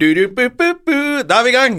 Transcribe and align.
Du-du-bu-bu-bu. 0.00 1.22
Da 1.28 1.36
er 1.38 1.44
vi 1.46 1.50
i 1.52 1.54
gang! 1.54 1.76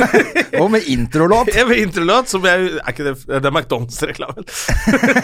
Og 0.62 0.68
med 0.70 0.86
introlåt. 0.90 1.48
Ja, 1.56 1.64
med 1.66 1.80
introlåt 1.82 2.30
som 2.30 2.44
jeg 2.46 2.68
Er 2.78 2.92
ikke 2.92 3.04
det 3.08 3.14
Det 3.26 3.40
er 3.48 3.50
McDonald's-reklamen. 3.54 4.46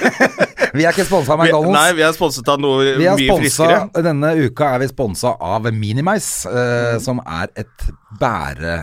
Vi 0.75 0.83
er 0.83 0.91
ikke 0.91 1.07
sponsa 1.07 1.37
av 1.37 1.45
Vi- 1.45 1.53
McDonald's. 1.53 1.77
Nei, 1.77 1.93
vi 1.95 2.03
er 2.03 2.15
sponset 2.17 2.49
av 2.51 2.59
noe 2.63 2.81
Vi 2.99 3.05
er 3.07 3.15
mye 3.15 3.29
sponset, 3.29 3.45
friskere. 3.45 4.03
Denne 4.03 4.33
uka 4.49 4.73
er 4.75 4.83
vi 4.83 4.89
sponsa 4.91 5.37
av 5.39 5.69
Minimize, 5.71 6.51
eh, 6.51 6.97
som 7.05 7.23
er 7.23 7.53
et 7.63 7.87
bære... 8.21 8.81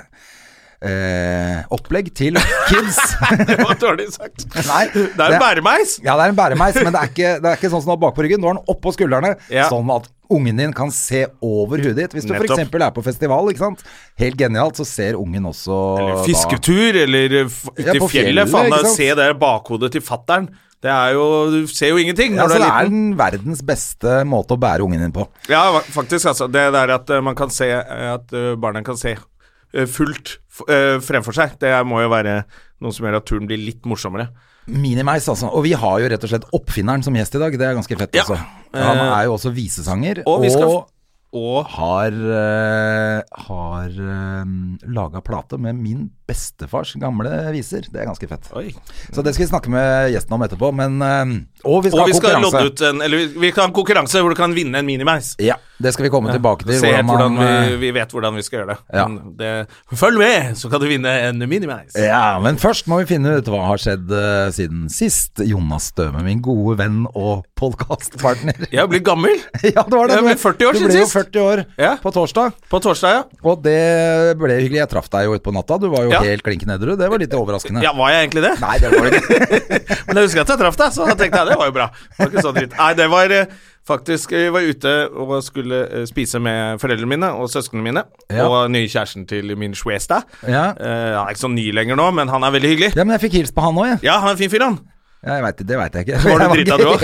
Eh, 0.81 1.59
opplegg 1.75 2.07
til 2.17 2.39
kids. 2.71 2.97
Det 3.51 3.57
var 3.59 3.75
dårlig 3.77 4.07
sagt. 4.15 4.47
Nei, 4.65 4.87
Det 4.95 5.11
er 5.27 5.35
en 5.35 5.43
bæremeis! 5.43 5.99
Ja, 6.01 6.15
det 6.17 6.23
er 6.23 6.31
en 6.33 6.39
bæremeis, 6.39 6.79
men 6.79 6.95
det 6.95 7.03
er 7.03 7.11
ikke, 7.11 7.33
det 7.43 7.51
er 7.51 7.59
ikke 7.59 7.69
sånn 7.69 7.83
som 7.83 7.91
du 7.91 7.93
har 7.93 7.99
bakpå 8.07 8.23
ryggen. 8.25 8.41
Du 8.41 8.47
har 8.49 8.55
den 8.57 8.71
oppå 8.71 8.95
skuldrene, 8.95 9.35
Ja. 9.53 9.67
sånn 9.69 9.91
at 9.93 10.07
ungen 10.33 10.57
din 10.61 10.73
kan 10.73 10.89
se 10.95 11.25
over 11.43 11.77
hudet 11.83 11.95
ditt. 11.99 12.13
Hvis 12.17 12.25
du 12.29 12.33
f.eks. 12.37 12.57
er 12.71 12.91
på 12.95 13.03
festival, 13.05 13.51
ikke 13.51 13.63
sant. 13.65 13.83
Helt 14.21 14.37
genialt, 14.39 14.79
så 14.79 14.85
ser 14.87 15.19
ungen 15.19 15.45
også 15.51 15.77
Eller 15.99 16.15
da- 16.19 16.25
fisketur, 16.25 16.99
eller 17.05 17.37
f- 17.45 17.69
ute 17.75 17.85
Ja, 17.87 17.93
i 17.99 18.07
fjellet. 18.15 18.49
Faen, 18.51 18.69
da, 18.73 18.83
se 18.89 19.09
det 19.15 19.29
bakhodet 19.41 19.91
til 19.95 20.01
fattern. 20.01 20.49
Det 20.81 20.89
er 20.89 21.11
jo 21.13 21.25
Du 21.53 21.67
ser 21.69 21.91
jo 21.91 21.97
ingenting 22.01 22.33
Ja, 22.33 22.47
når 22.47 22.49
så 22.49 22.57
du 22.57 22.63
det 22.63 22.69
er 22.73 22.87
den 22.89 23.11
verdens 23.19 23.59
beste 23.61 24.15
måte 24.25 24.55
å 24.55 24.59
bære 24.63 24.81
ungen 24.81 25.03
din 25.03 25.11
på. 25.13 25.27
Ja, 25.51 25.67
faktisk, 25.93 26.25
altså. 26.31 26.47
Det 26.49 26.63
der 26.73 26.95
at 26.95 27.09
eh, 27.13 27.21
man 27.21 27.35
kan 27.37 27.51
se 27.53 27.67
eh, 27.69 28.07
At 28.15 28.33
eh, 28.33 28.55
barna 28.57 28.81
kan 28.83 28.97
se 28.97 29.13
eh, 29.13 29.85
fullt 29.85 30.39
eh, 30.67 30.97
fremfor 31.05 31.37
seg, 31.37 31.53
det 31.61 31.75
må 31.85 32.01
jo 32.01 32.09
være 32.09 32.39
noe 32.81 32.91
som 32.97 33.05
gjør 33.05 33.19
at 33.21 33.27
turen 33.29 33.45
blir 33.47 33.61
litt 33.61 33.85
morsommere. 33.85 34.31
Minimeis, 34.67 35.27
altså. 35.27 35.49
Og 35.51 35.63
vi 35.65 35.71
har 35.73 35.99
jo 35.99 36.09
rett 36.11 36.23
og 36.23 36.29
slett 36.29 36.45
oppfinneren 36.53 37.03
som 37.03 37.13
gjest 37.17 37.35
i 37.35 37.39
dag. 37.41 37.51
Det 37.57 37.67
er 37.67 37.73
ganske 37.79 37.97
fett, 37.97 38.15
Ja. 38.15 38.21
altså. 38.21 38.37
Han 38.73 38.97
Eh, 38.97 39.19
er 39.19 39.23
jo 39.25 39.33
også 39.35 39.51
visesanger, 39.53 40.23
og 40.25 40.35
og, 40.37 40.41
vi 40.43 40.49
skal- 40.49 40.85
Og 41.33 41.65
har, 41.65 42.11
uh, 42.11 43.21
har 43.47 43.87
uh, 43.87 44.45
laga 44.91 45.21
plate 45.21 45.57
med 45.57 45.75
min 45.75 46.09
bestefars 46.31 46.93
gamle 47.01 47.31
viser. 47.53 47.85
Det 47.91 48.01
er 48.01 48.07
ganske 48.09 48.27
fett. 48.31 48.47
Oi. 48.57 48.69
Så 49.11 49.23
det 49.25 49.33
skal 49.35 49.45
vi 49.45 49.51
snakke 49.51 49.71
med 49.73 50.11
gjesten 50.15 50.35
om 50.37 50.45
etterpå. 50.47 50.71
Men 50.75 50.97
eh, 51.03 51.33
Og 51.67 51.83
vi 51.85 51.91
skal 51.91 52.05
Og 52.05 52.07
vi 52.09 52.15
ha 52.15 52.21
konkurranse. 52.21 52.89
en 52.89 53.01
Eller 53.05 53.27
vi- 53.35 53.51
kan 53.51 53.67
ha 53.69 53.75
konkurranse 53.75 54.21
hvor 54.23 54.29
du 54.31 54.35
kan 54.39 54.53
vinne 54.55 54.79
en 54.79 54.85
minimeis. 54.87 55.35
Ja, 55.39 55.57
det 55.81 55.93
skal 55.93 56.05
vi 56.07 56.11
komme 56.13 56.31
tilbake 56.31 56.65
til. 56.65 56.79
Hvordan 56.81 57.05
man, 57.05 57.37
vi, 57.41 57.73
eh, 57.73 57.77
vi 57.81 57.91
vet 57.91 58.11
hvordan 58.13 58.35
vi 58.37 58.43
skal 58.45 58.61
gjøre 58.61 58.75
det. 58.75 58.77
Ja. 58.93 59.07
Men 59.07 59.35
det. 59.37 59.51
Følg 59.97 60.17
med, 60.21 60.55
så 60.57 60.69
kan 60.71 60.79
du 60.81 60.87
vinne 60.87 61.11
en 61.27 61.39
minimeis. 61.49 61.95
Ja, 61.99 62.39
men 62.43 62.57
først 62.61 62.87
må 62.87 63.01
vi 63.01 63.09
finne 63.11 63.35
ut 63.41 63.49
hva 63.51 63.65
har 63.67 63.81
skjedd 63.81 64.09
uh, 64.11 64.49
siden 64.55 64.87
sist. 64.93 65.41
Jonas 65.45 65.89
Støme, 65.91 66.21
min 66.23 66.41
gode 66.41 66.77
venn 66.79 67.03
og 67.13 67.43
podkastpartner. 67.59 68.67
Jeg 68.77 68.87
blir 68.91 69.03
gammel. 69.05 69.35
ja, 69.75 69.83
det 69.83 69.97
var 69.97 70.07
det. 70.07 70.17
Jeg 70.19 70.27
ble 70.29 70.35
40 70.39 70.67
år 70.69 70.77
du 70.77 70.79
siden 70.79 70.91
ble 70.93 71.01
jo 71.03 71.09
40 71.11 71.45
år 71.45 71.63
Ja. 71.81 71.91
på 72.01 72.13
torsdag. 72.15 72.53
På 72.71 72.79
torsdag, 72.83 73.17
ja. 73.17 73.23
Og 73.43 73.61
det 73.65 74.37
ble 74.39 74.59
hyggelig. 74.61 74.81
Jeg 74.83 74.91
traff 74.93 75.09
deg 75.11 75.27
jo 75.27 75.35
utpå 75.37 75.53
natta. 75.55 75.77
Du 75.81 75.89
var 75.91 76.05
jo 76.07 76.13
Ja. 76.21 76.29
helt 76.35 76.45
klinkende 76.45 76.77
edru. 76.79 76.93
Det 76.99 77.09
var 77.11 77.21
litt 77.21 77.33
overraskende. 77.37 77.81
Ja, 77.85 77.91
Var 77.97 78.13
jeg 78.13 78.27
egentlig 78.27 78.43
det? 78.45 78.53
Nei, 78.61 78.77
det 78.81 78.91
var 78.93 79.09
det 79.09 79.19
ikke. 79.21 79.41
Men 80.07 80.19
jeg 80.21 80.29
husker 80.29 80.41
at 80.45 80.53
jeg 80.53 80.61
traff 80.61 80.79
deg, 80.79 80.95
så 80.95 81.07
da 81.09 81.15
tenkte 81.19 81.41
jeg 81.41 81.51
det 81.51 81.57
var 81.59 81.69
jo 81.71 81.75
bra. 81.75 81.89
Det 81.91 82.21
var 82.23 82.31
ikke 82.31 82.45
så 82.47 82.53
dritt. 82.55 82.77
Nei, 82.79 82.89
det 83.01 83.07
var 83.11 83.35
eh, 83.39 83.59
faktisk 83.91 84.31
Jeg 84.37 84.51
var 84.53 84.61
ute 84.67 84.91
og 85.09 85.31
skulle 85.43 85.79
eh, 85.89 86.05
spise 86.09 86.39
med 86.43 86.79
foreldrene 86.83 87.09
mine 87.15 87.31
og 87.41 87.49
søsknene 87.51 87.83
mine. 87.89 88.03
Ja. 88.29 88.45
Og 88.47 88.69
nye 88.71 88.87
kjæresten 88.91 89.25
til 89.29 89.53
min 89.57 89.73
Schwesta. 89.77 90.21
Ja. 90.45 90.67
Eh, 90.77 91.11
han 91.17 91.25
er 91.25 91.33
ikke 91.35 91.45
så 91.47 91.51
ny 91.51 91.67
lenger 91.75 91.97
nå, 91.99 92.09
men 92.21 92.29
han 92.31 92.43
er 92.47 92.53
veldig 92.57 92.73
hyggelig. 92.75 92.91
ja, 92.95 93.03
men 93.05 93.17
jeg 93.17 93.25
fikk 93.27 93.39
hilst 93.41 93.55
på 93.57 93.65
han 93.65 93.79
òg, 93.81 93.87
jeg. 93.95 94.03
Ja, 94.11 94.19
han 94.21 94.29
er 94.31 94.37
en 94.37 94.41
fin 94.45 94.53
fyr, 94.53 94.67
han. 94.69 94.79
Ja, 95.21 95.35
jeg 95.37 95.43
vet, 95.45 95.59
det 95.69 95.77
veit 95.77 95.93
jeg 95.99 96.05
ikke. 96.07 96.19
Var 96.25 96.39
du 96.41 96.53
drita, 96.55 96.77
du 96.81 96.85
òg? 96.89 97.03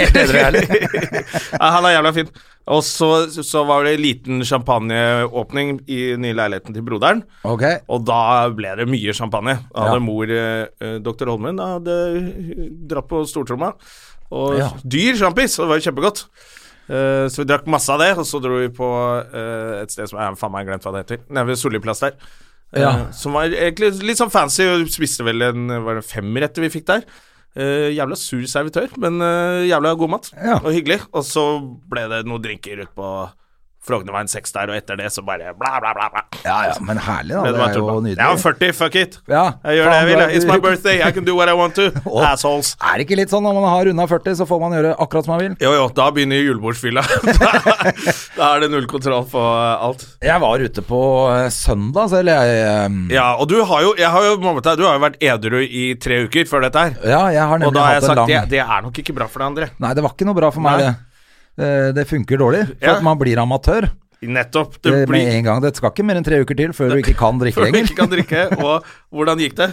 han 1.62 1.86
er 1.86 1.94
jævla 1.98 2.12
fin. 2.16 2.30
Og 2.68 2.82
så, 2.84 3.10
så 3.46 3.62
var 3.70 3.86
det 3.88 3.94
liten 4.02 4.42
champagneåpning 4.44 5.78
i 5.88 6.00
nye 6.20 6.36
leiligheten 6.36 6.76
til 6.76 6.84
broderen. 6.84 7.22
Okay. 7.48 7.78
Og 7.94 8.04
da 8.10 8.18
ble 8.58 8.74
det 8.82 8.88
mye 8.90 9.14
champagne. 9.16 9.58
Da 9.72 9.86
hadde 9.86 10.00
Ja. 10.02 10.04
mor, 10.04 10.34
eh, 10.34 10.98
doktor 11.06 11.30
Holmen, 11.32 11.62
hadde 11.62 11.98
dratt 12.90 13.08
på 13.08 13.22
stortromma. 13.30 13.74
Og 14.32 14.58
Ja. 14.60 14.72
dyr 14.84 15.16
sjampis, 15.16 15.60
og 15.60 15.68
det 15.68 15.70
var 15.70 15.80
jo 15.80 15.86
kjempegodt. 15.92 16.26
Eh, 16.90 17.28
så 17.32 17.44
vi 17.44 17.48
drakk 17.54 17.68
masse 17.68 17.90
av 17.94 18.00
det, 18.00 18.18
og 18.18 18.26
så 18.26 18.42
dro 18.44 18.58
vi 18.60 18.68
på 18.70 18.90
eh, 19.34 19.82
et 19.84 19.92
sted 19.92 20.08
som 20.10 20.20
jeg 20.20 20.38
faen 20.40 20.52
meg 20.52 20.68
glemt 20.68 20.84
hva 20.84 20.92
det 20.98 21.06
heter. 21.06 21.24
Nede 21.30 21.48
ved 21.54 21.58
Solli 21.60 21.80
plass 21.84 22.00
der. 22.04 22.14
Eh, 22.74 22.82
Ja. 22.82 23.12
Som 23.16 23.34
var 23.34 23.46
egentlig 23.48 23.94
litt 24.04 24.18
sånn 24.20 24.32
fancy, 24.32 24.66
og 24.68 24.88
spiste 24.92 25.24
vel 25.24 25.42
en 25.44 25.68
var 25.86 25.96
det 26.02 26.06
femretter 26.10 26.62
vi 26.66 26.70
fikk 26.80 26.86
der. 26.90 27.04
Eh, 27.58 27.90
jævla 27.96 28.18
sur 28.20 28.44
servitør, 28.46 28.92
men 29.02 29.18
uh, 29.24 29.66
jævla 29.66 29.96
god 29.98 30.12
mat. 30.14 30.30
Ja. 30.38 30.60
Og 30.62 30.76
hyggelig. 30.76 31.00
Og 31.10 31.26
så 31.26 31.46
ble 31.90 32.06
det 32.12 32.22
noen 32.30 32.44
drinker 32.44 32.84
ut 32.86 32.94
på 32.98 33.12
Frognerveien 33.88 34.30
6 34.32 34.54
der, 34.56 34.72
og 34.74 34.78
etter 34.80 35.00
det 35.00 35.12
så 35.14 35.24
bare 35.26 35.54
bla, 35.58 35.78
bla, 35.84 35.94
bla. 35.98 36.10
bla. 36.14 36.24
Ja 36.44 36.58
ja, 36.70 36.76
men 36.84 37.00
herlig, 37.02 37.34
da. 37.36 37.44
Det, 37.48 37.54
Det 37.58 37.68
er 37.68 37.80
jo 37.80 38.00
nydelig. 38.04 38.18
Jeg 38.20 38.38
er 38.38 38.42
40, 38.44 38.74
fuck 38.78 38.96
it. 39.00 39.18
Ja, 39.32 39.46
Jeg 39.64 39.80
gjør 39.80 39.90
det 39.92 39.98
jeg 39.98 40.08
vil. 40.12 40.24
It's 40.38 40.48
my 40.50 40.60
birthday, 40.64 41.02
I 41.02 41.12
can 41.16 41.26
do 41.28 41.36
what 41.38 41.50
I 41.50 41.56
want 41.58 41.76
to. 41.80 41.88
Og- 42.06 42.24
Assholes. 42.28 42.74
Er 42.84 43.00
det 43.00 43.08
ikke 43.08 43.20
litt 43.22 43.34
sånn 43.34 43.46
når 43.48 43.58
man 43.60 43.68
har 43.72 43.88
runda 43.90 44.08
40, 44.12 44.38
så 44.42 44.48
får 44.50 44.62
man 44.66 44.76
gjøre 44.78 44.94
akkurat 45.00 45.28
som 45.28 45.36
man 45.36 45.44
vil? 45.46 45.56
Jo, 45.64 45.74
jo, 45.78 45.88
da 45.98 46.10
begynner 46.16 46.44
julebordsfylla. 46.44 47.04
da, 47.42 47.52
da 48.38 48.52
er 48.54 48.66
det 48.66 48.72
null 48.74 48.88
kontroll 48.92 49.26
på 49.32 49.42
eh, 49.42 49.86
alt. 49.88 50.06
Jeg 50.28 50.44
var 50.44 50.66
ute 50.68 50.86
på 50.88 51.02
eh, 51.34 51.48
søndag, 51.54 52.12
så 52.12 52.22
eller 52.22 52.44
jeg 52.52 52.92
um... 52.92 53.00
Ja, 53.14 53.30
og 53.40 53.50
du 53.52 53.58
har 53.64 53.86
jo, 53.86 53.94
jeg 54.00 54.12
har 54.14 54.28
jo, 54.30 54.38
Mamma, 54.44 54.62
du 54.62 54.86
har 54.86 54.98
jo 54.98 55.04
vært 55.04 55.20
edru 55.24 55.60
i 55.64 55.88
tre 56.02 56.24
uker 56.28 56.50
før 56.50 56.68
dette 56.68 56.86
her. 56.86 56.98
Ja, 57.08 57.24
jeg 57.34 57.44
har 57.52 57.68
Og 57.68 57.76
da 57.76 57.88
har 57.88 57.98
jeg 57.98 58.08
sagt 58.08 58.22
lang 58.22 58.32
det, 58.32 58.44
det 58.58 58.64
er 58.64 58.86
nok 58.86 59.02
ikke 59.04 59.16
bra 59.18 59.30
for 59.32 59.44
deg, 59.44 59.52
André. 59.54 59.70
Nei, 59.84 59.94
det 59.98 60.06
var 60.06 60.16
ikke 60.16 60.28
noe 60.30 60.38
bra 60.38 60.52
for 60.54 60.66
meg, 60.66 60.84
det. 60.84 60.94
Eh, 61.58 61.92
Det 61.98 62.08
funker 62.08 62.38
dårlig. 62.38 62.66
For 62.68 62.86
Ja. 62.86 62.96
at 62.98 63.04
man 63.04 63.18
blir 63.18 63.38
amatør 63.42 63.90
Nettopp. 64.22 64.82
Det 64.82 64.92
Det 65.06 65.10
med 65.10 65.28
en 65.36 65.44
gang. 65.44 65.62
Det 65.62 65.76
skal 65.78 65.92
ikke 65.92 66.04
mer 66.06 66.16
enn 66.18 66.24
tre 66.26 66.40
uker 66.42 66.56
til 66.58 66.70
før 66.74 66.90
du 66.90 66.98
ikke 67.04 67.14
kan 67.18 67.38
drikke 67.40 67.54
før 67.62 67.72
du 67.72 67.78
ikke 67.84 67.96
kan 67.96 68.10
drikke. 68.10 68.46
Og 68.66 68.84
hvordan 69.14 69.38
gikk 69.38 69.56
det? 69.56 69.72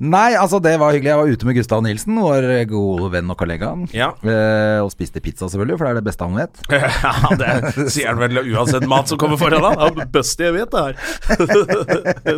Nei, 0.00 0.34
altså 0.38 0.60
det 0.62 0.78
var 0.78 0.92
hyggelig. 0.94 1.10
Jeg 1.10 1.16
var 1.18 1.26
ute 1.26 1.44
med 1.48 1.56
Gustav 1.56 1.82
Nilsen, 1.82 2.14
vår 2.22 2.46
gode 2.70 3.10
venn 3.10 3.28
og 3.32 3.36
kollega. 3.36 3.72
Ja. 3.92 4.12
Eh, 4.22 4.78
og 4.80 4.92
spiste 4.94 5.18
pizza, 5.20 5.48
selvfølgelig, 5.50 5.76
for 5.76 5.84
det 5.84 5.90
er 5.90 5.98
det 5.98 6.04
beste 6.06 6.22
han 6.24 6.36
vet. 6.38 6.54
Ja, 6.70 7.34
det 7.34 7.90
sier 7.90 8.06
han 8.14 8.18
vel 8.22 8.38
uansett 8.54 8.86
mat 8.86 9.08
som 9.10 9.18
kommer 9.18 9.36
foran 9.36 9.60
han. 9.60 9.74
Det 9.74 9.90
er 9.90 9.94
det 10.04 10.12
beste 10.14 10.44
jeg 10.46 10.54
vet, 10.54 10.70
det 10.70 10.80
her. 10.86 10.94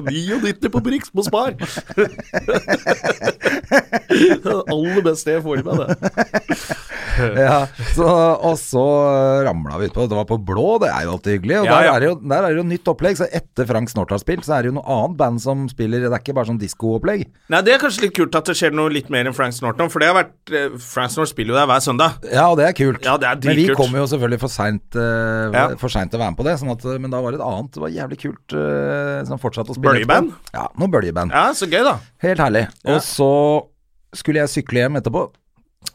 99 0.09 0.71
på 0.73 0.81
Brix 0.83 1.11
på 1.13 1.23
Spar. 1.29 1.53
Det 4.41 4.57
aller 4.67 5.03
beste 5.05 5.37
jeg 5.37 5.43
får 5.45 5.61
i 5.61 5.63
meg, 5.69 5.85
det. 5.85 5.95
Ja, 7.41 7.61
så, 7.95 8.07
og 8.07 8.57
så 8.61 8.85
ramla 9.47 9.79
vi 9.81 9.89
utpå. 9.91 10.07
Det 10.11 10.19
var 10.19 10.29
på 10.29 10.39
blå, 10.51 10.79
det 10.83 10.91
er 10.93 11.07
jo 11.07 11.15
alltid 11.17 11.39
hyggelig. 11.39 11.59
Og 11.63 11.69
Ja, 11.69 11.77
der, 11.77 11.87
ja. 11.87 11.95
Er 11.95 12.07
jo, 12.09 12.15
der 12.33 12.47
er 12.47 12.55
det 12.55 12.61
jo 12.61 12.67
nytt 12.71 12.91
opplegg. 12.93 13.19
Så 13.21 13.29
etter 13.37 13.69
Frank 13.69 13.93
Snort 13.93 14.15
har 14.15 14.23
spilt, 14.23 14.47
så 14.47 14.57
er 14.57 14.65
det 14.65 14.73
jo 14.73 14.77
noe 14.79 14.87
annet 14.97 15.17
band 15.21 15.43
som 15.43 15.67
spiller. 15.71 16.05
Det 16.07 16.11
er 16.13 16.25
ikke 16.25 16.37
bare 16.39 16.51
sånn 16.51 16.61
diskoopplegg. 16.61 17.27
Nei, 17.53 17.63
Det 17.67 17.75
er 17.77 17.83
kanskje 17.83 18.07
litt 18.07 18.17
kult 18.19 18.37
at 18.39 18.51
det 18.51 18.57
skjer 18.59 18.75
noe 18.77 18.93
litt 18.93 19.11
mer 19.13 19.29
enn 19.29 19.37
Frank 19.37 19.57
Norton, 19.65 19.91
for 19.93 20.03
det 20.03 20.11
har 20.11 20.19
vært 20.21 20.55
eh, 20.55 20.77
Frank 20.81 21.15
Snort 21.15 21.33
spiller 21.33 21.55
jo 21.55 21.61
der 21.61 21.69
hver 21.71 21.85
søndag. 21.85 22.21
Ja, 22.31 22.47
og 22.53 22.59
det 22.61 22.69
er 22.69 22.77
kult. 22.77 23.03
Ja, 23.07 23.17
det 23.21 23.31
er 23.31 23.41
men 23.51 23.59
vi 23.59 23.69
kom 23.77 23.95
jo 23.97 24.07
selvfølgelig 24.11 24.43
for 24.45 24.53
seint 24.53 24.99
uh, 24.99 25.89
sent 25.91 26.13
til 26.13 26.21
å 26.21 26.23
være 26.23 26.33
med 26.33 26.41
på 26.41 26.47
det. 26.47 26.57
Sånn 26.61 26.73
at, 26.75 26.87
men 27.03 27.13
da 27.13 27.21
var 27.23 27.35
det 27.35 27.41
et 27.41 27.47
annet. 27.47 27.73
Det 27.75 27.83
var 27.83 27.95
jævlig 27.95 28.21
kult 28.23 28.57
uh, 28.57 29.21
som 29.29 29.43
fortsatte 29.43 29.75
å 29.75 29.79
spille. 29.79 29.99
Bøljeband? 30.01 30.33
Ja, 30.55 30.69
noe 30.81 30.93
bøljeband. 30.93 31.35
Ja, 31.35 31.51
så 31.57 31.69
gøy, 31.71 31.83
da. 31.87 31.99
Helt 32.25 32.43
herlig. 32.43 32.67
Og 32.89 33.03
så 33.05 33.31
skulle 34.17 34.43
jeg 34.43 34.53
sykle 34.55 34.85
hjem 34.85 34.99
etterpå. 35.01 35.29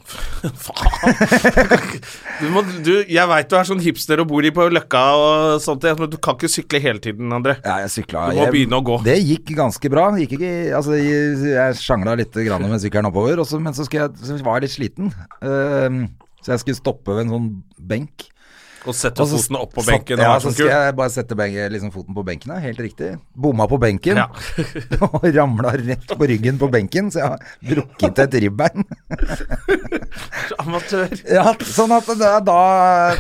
Du 2.42 2.50
må, 2.52 2.62
du, 2.84 2.92
jeg 3.08 3.28
veit 3.32 3.48
du 3.50 3.56
er 3.58 3.68
sånn 3.68 3.82
hipster 3.84 4.20
og 4.22 4.28
bor 4.30 4.46
i 4.46 4.52
på 4.54 4.66
Løkka 4.74 5.04
og 5.18 5.62
sånt, 5.64 5.86
men 6.00 6.12
du 6.12 6.18
kan 6.22 6.36
ikke 6.38 6.50
sykle 6.52 6.82
hele 6.84 7.02
tiden, 7.04 7.32
André. 7.36 7.56
Ja, 7.64 7.78
jeg 7.86 7.94
sykla 7.94 8.26
Du 8.30 8.36
må 8.40 8.44
jeg- 8.46 8.54
begynne 8.58 8.80
å 8.82 8.86
gå. 8.86 8.98
Det 9.06 9.16
gikk 9.22 9.54
ganske 9.58 9.92
bra. 9.94 10.10
Gikk 10.20 10.36
ikke, 10.38 10.52
altså, 10.76 10.98
jeg, 11.00 11.40
jeg 11.56 11.80
sjangla 11.80 12.18
litt 12.20 12.36
grann 12.46 12.68
med 12.68 12.84
sykkelen 12.84 13.10
oppover, 13.10 13.40
også, 13.46 13.62
men 13.64 13.74
så, 13.78 13.88
jeg, 13.92 14.12
så 14.20 14.38
var 14.44 14.60
jeg 14.60 14.68
litt 14.68 14.76
sliten. 14.76 15.12
Uh, 15.42 16.06
så 16.44 16.54
jeg 16.54 16.66
skulle 16.66 16.82
stoppe 16.82 17.16
ved 17.16 17.26
en 17.26 17.34
sånn 17.38 17.50
benk. 17.80 18.28
Og 18.86 18.94
setter 18.94 19.24
Og 19.26 19.30
så 19.32 19.40
foten 19.42 19.58
opp 19.60 19.72
på 19.74 19.84
benken. 19.88 20.20
Ja, 20.22 20.36
så 20.40 20.52
skal 20.54 20.70
jeg 20.70 20.96
bare 20.98 21.10
sette 21.14 21.38
benken, 21.38 21.72
liksom 21.74 21.92
foten 21.94 22.14
på 22.18 22.24
benken. 22.28 22.52
Ja, 22.54 22.60
helt 22.62 22.80
riktig. 22.84 23.12
Bomma 23.34 23.66
på 23.72 23.80
benken. 23.82 24.20
Ja. 24.22 24.28
og 25.10 25.26
ramla 25.36 25.74
rett 25.80 26.14
på 26.20 26.28
ryggen 26.30 26.60
på 26.62 26.70
benken, 26.74 27.10
så 27.14 27.24
jeg 27.24 27.32
har 27.34 27.40
brukket 27.72 28.22
et 28.28 28.38
ribbein. 28.46 28.86
Amatør. 30.62 31.10
ja, 31.30 31.46
sånn 31.66 31.94
at 31.96 32.10
da, 32.20 32.34
da 32.46 32.60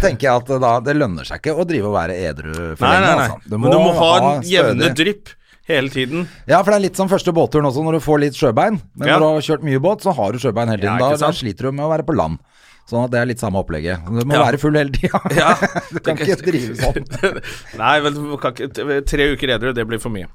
tenker 0.01 0.29
jeg 0.29 0.43
at 0.43 0.53
da, 0.61 0.75
det 0.85 0.95
lønner 0.97 1.27
seg 1.27 1.41
ikke 1.41 1.55
å 1.57 1.65
drive 1.67 1.89
og 1.89 1.97
være 1.97 2.17
edru 2.29 2.53
for 2.77 2.85
Nei, 2.85 2.93
lenge. 2.93 3.07
nei, 3.07 3.15
nei. 3.15 3.31
Altså. 3.33 3.57
Men 3.57 3.73
du 3.75 3.79
må 3.81 3.91
ha 3.99 4.11
en 4.19 4.45
jevne 4.47 4.91
drypp 4.97 5.33
hele 5.65 5.89
tiden. 5.89 6.27
Ja, 6.45 6.59
for 6.61 6.69
det 6.71 6.77
er 6.77 6.83
litt 6.85 6.99
som 6.99 7.09
første 7.09 7.33
båtturen 7.33 7.65
også, 7.65 7.81
når 7.85 7.97
du 7.97 8.03
får 8.05 8.19
litt 8.21 8.37
sjøbein. 8.37 8.77
Men 8.93 9.07
Ja. 9.09 9.15
når 9.17 9.25
du 9.25 9.39
har 9.39 9.45
kjørt 9.49 9.63
mye 9.65 9.81
båt, 9.81 10.03
så 10.05 10.13
har 10.13 10.35
du 10.35 10.37
sjøbein 10.41 10.69
hele 10.69 10.83
tiden. 10.83 10.99
Ja, 11.01 11.09
da, 11.15 11.17
da 11.25 11.31
sliter 11.33 11.69
du 11.69 11.71
med 11.73 11.87
å 11.87 11.89
være 11.89 12.05
på 12.05 12.13
land. 12.15 12.37
Sånn 12.85 13.01
at 13.07 13.13
det 13.15 13.17
er 13.21 13.25
litt 13.31 13.41
samme 13.41 13.57
opplegget. 13.63 14.03
Du 14.05 14.25
må 14.29 14.35
Ja. 14.37 14.43
være 14.45 14.59
full 14.61 14.75
hele 14.77 14.91
tida. 14.93 15.21
Ja. 15.33 15.55
du 15.93 15.99
kan 16.05 16.19
ikke 16.21 16.37
drive 16.45 16.75
sånn. 16.77 17.07
Nei, 17.81 17.95
vel, 18.05 18.19
ikke, 18.37 19.01
tre 19.09 19.31
uker 19.33 19.55
edru, 19.57 19.71
det 19.73 19.87
blir 19.89 20.01
for 20.03 20.13
mye. 20.13 20.29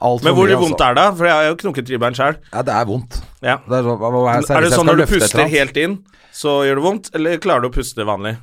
Alt 0.00 0.22
Men 0.24 0.32
hvor 0.32 0.46
mye, 0.48 0.56
vondt 0.56 0.78
altså. 0.80 0.86
er 0.86 0.94
det? 0.96 1.06
For 1.18 1.26
jeg 1.28 1.34
har 1.36 1.48
jo 1.50 1.56
knokket 1.60 1.90
ribbein 1.92 2.14
sjøl. 2.16 2.38
Ja, 2.54 2.62
det 2.64 2.72
er 2.72 2.86
vondt. 2.88 3.18
Ja. 3.44 3.56
Det 3.66 3.80
er, 3.82 3.88
hva, 4.00 4.36
Er 4.38 4.64
det 4.64 4.70
sånn 4.72 4.88
når 4.88 5.02
du 5.02 5.06
puster 5.10 5.50
helt 5.50 5.76
inn, 5.82 5.98
så 6.32 6.60
gjør 6.64 6.78
det 6.80 6.84
vondt? 6.86 7.10
Eller 7.18 7.42
klarer 7.42 7.66
du 7.66 7.68
å 7.68 7.74
puste 7.74 8.06
vanlig? 8.08 8.36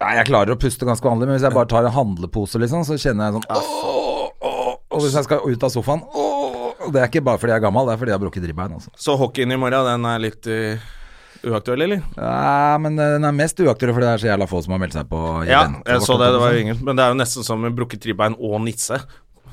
Nei, 0.00 0.12
jeg 0.20 0.28
klarer 0.30 0.54
å 0.54 0.60
puste 0.60 0.86
ganske 0.88 1.04
vanlig, 1.04 1.26
men 1.28 1.34
hvis 1.36 1.42
jeg 1.48 1.52
bare 1.56 1.68
tar 1.68 1.84
en 1.88 1.92
handlepose, 1.96 2.60
liksom, 2.62 2.84
så 2.88 2.94
kjenner 3.00 3.26
jeg 3.26 3.34
sånn 3.40 3.48
åh, 3.52 4.30
åh, 4.40 4.70
Og 4.96 5.02
hvis 5.04 5.16
jeg 5.18 5.26
skal 5.26 5.42
ut 5.44 5.66
av 5.66 5.72
sofaen 5.74 6.00
åh, 6.08 6.86
Det 6.88 7.02
er 7.02 7.10
ikke 7.10 7.20
bare 7.26 7.36
fordi 7.42 7.52
jeg 7.52 7.60
er 7.60 7.66
gammel, 7.66 7.84
det 7.90 7.92
er 7.92 8.00
fordi 8.00 8.14
jeg 8.14 8.16
har 8.16 8.22
brukket 8.22 8.46
ribbein. 8.48 8.78
Altså. 8.78 8.94
Så 8.96 9.18
hockeyen 9.20 9.52
i 9.52 9.58
morgen, 9.60 9.84
den 9.90 10.06
er 10.08 10.22
litt 10.22 10.46
eh, 10.48 10.80
uaktuell, 11.46 11.86
eller? 11.86 12.04
Ja, 12.16 12.76
men 12.82 12.98
den 12.98 13.26
er 13.26 13.36
mest 13.36 13.60
uaktuell 13.62 13.94
fordi 13.96 14.06
det 14.06 14.12
er 14.12 14.22
så 14.24 14.30
jævla 14.30 14.48
få 14.50 14.62
som 14.64 14.76
har 14.76 14.82
meldt 14.82 14.96
seg 14.98 15.08
på. 15.10 15.20
Ja, 15.48 15.64
jeg 15.86 16.04
så 16.06 16.18
det. 16.20 16.30
Det 16.34 16.42
var 16.42 16.54
jo 16.54 16.62
ingen 16.64 16.84
Men 16.84 16.98
det 16.98 17.04
er 17.04 17.14
jo 17.14 17.20
nesten 17.20 17.46
som 17.46 17.66
brukket 17.76 18.06
ribbein 18.10 18.36
og 18.38 18.60
nisse. 18.64 19.00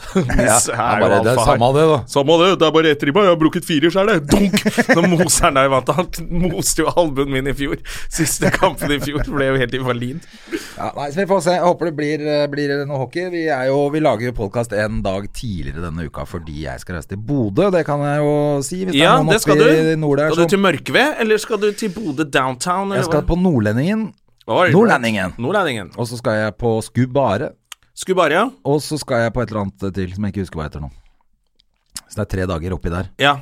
Ja, 0.47 0.57
det 0.59 0.75
er 0.77 1.03
jo 1.17 1.19
det 1.25 1.33
samme 1.39 1.67
det, 1.75 1.85
da. 1.89 1.97
Samme 2.11 2.37
det, 2.41 2.47
det 2.61 2.67
er 2.67 2.73
bare 2.75 2.91
ett 2.93 3.03
ribba. 3.07 3.23
Jeg 3.25 3.33
har 3.33 3.39
brukket 3.41 3.65
fire 3.67 3.91
så 3.93 4.03
er 4.03 4.11
det 4.11 4.17
Dunk! 4.31 4.63
Nå 4.95 5.03
moser 5.15 5.47
han 5.47 5.57
deg 5.59 5.69
vant 5.73 5.91
Han 5.97 6.09
moste 6.47 6.83
jo 6.83 6.91
albuen 6.93 7.31
min 7.33 7.49
i 7.51 7.55
fjor. 7.57 7.77
Siste 8.13 8.51
kampen 8.55 8.93
i 8.95 8.99
fjor 9.03 9.23
ble 9.27 9.49
jo 9.51 9.57
helt 9.61 9.75
invalid. 9.77 10.27
Ja, 10.77 10.91
nei, 10.97 11.09
så 11.13 11.21
Vi 11.23 11.27
får 11.29 11.43
se. 11.47 11.55
Jeg 11.57 11.65
håper 11.65 11.89
det 11.89 11.95
blir, 11.97 12.25
eh, 12.27 12.45
blir 12.51 12.73
noe 12.85 13.01
hockey. 13.03 13.27
Vi, 13.33 13.45
er 13.53 13.67
jo, 13.71 13.79
vi 13.93 14.01
lager 14.03 14.29
jo 14.29 14.35
podkast 14.37 14.75
en 14.77 15.01
dag 15.05 15.27
tidligere 15.33 15.87
denne 15.87 16.07
uka 16.07 16.25
fordi 16.29 16.63
jeg 16.65 16.83
skal 16.83 16.99
reise 16.99 17.11
til 17.13 17.21
Bodø. 17.29 17.69
Det 17.73 17.83
kan 17.87 18.03
jeg 18.05 18.21
jo 18.23 18.35
si. 18.65 18.83
Hvis 18.85 18.97
Ja, 18.97 19.17
det 19.17 19.19
er 19.19 19.23
noen 19.23 19.33
det 19.33 19.41
skal 19.43 19.61
du. 19.61 19.95
nord 20.03 20.21
der 20.21 20.31
Skal 20.33 20.43
du 20.43 20.55
til 20.55 20.63
Mørkved, 20.63 21.21
eller 21.25 21.43
skal 21.43 21.61
du 21.63 21.69
til 21.73 21.93
Bodø 21.95 22.23
downtown? 22.23 22.91
Eller 22.91 23.03
Jeg 23.03 23.11
skal 23.11 23.27
på 23.27 23.39
Nordlendingen. 23.39 24.09
Nordlendingen. 24.47 25.33
Nordlendingen. 25.37 25.91
Og 25.97 26.07
så 26.07 26.19
skal 26.19 26.37
jeg 26.39 26.55
på 26.61 26.77
Skubare. 26.85 27.51
Skubaria? 27.97 28.45
Og 28.67 28.81
så 28.85 28.99
skal 29.01 29.25
jeg 29.25 29.33
på 29.33 29.41
et 29.41 29.51
eller 29.51 29.65
annet 29.65 29.85
til 29.95 30.11
som 30.13 30.25
jeg 30.25 30.35
ikke 30.35 30.45
husker 30.45 30.59
hva 30.59 30.67
heter 30.67 30.83
nå. 30.83 30.89
Så 32.07 32.19
det 32.19 32.25
er 32.27 32.33
tre 32.35 32.49
dager 32.49 32.75
oppi 32.75 32.91
der. 32.93 33.09
Ja. 33.21 33.37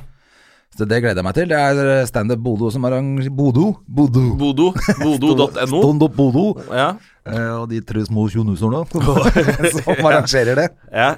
Så 0.76 0.84
det 0.84 0.98
gleder 1.00 1.20
jeg 1.20 1.24
meg 1.24 1.36
til. 1.36 1.50
Det 1.50 1.56
er 1.56 2.08
Standup 2.08 2.40
Bodo 2.44 2.70
som 2.72 2.84
arrangerer 2.88 3.32
Bodo? 3.32 3.68
Bodo. 3.88 4.24
Bodo. 4.36 4.70
Bodo.no. 5.00 5.82
Standup 5.82 6.16
Bodo. 6.16 6.46
Ja. 6.68 6.94
Eh, 7.26 7.52
og 7.56 7.68
de 7.70 7.80
tre 7.84 8.04
små 8.08 8.26
tjonuserne 8.32 8.84
som 9.76 10.08
arrangerer 10.08 10.58
det. 10.64 10.70
ja. 10.92 11.14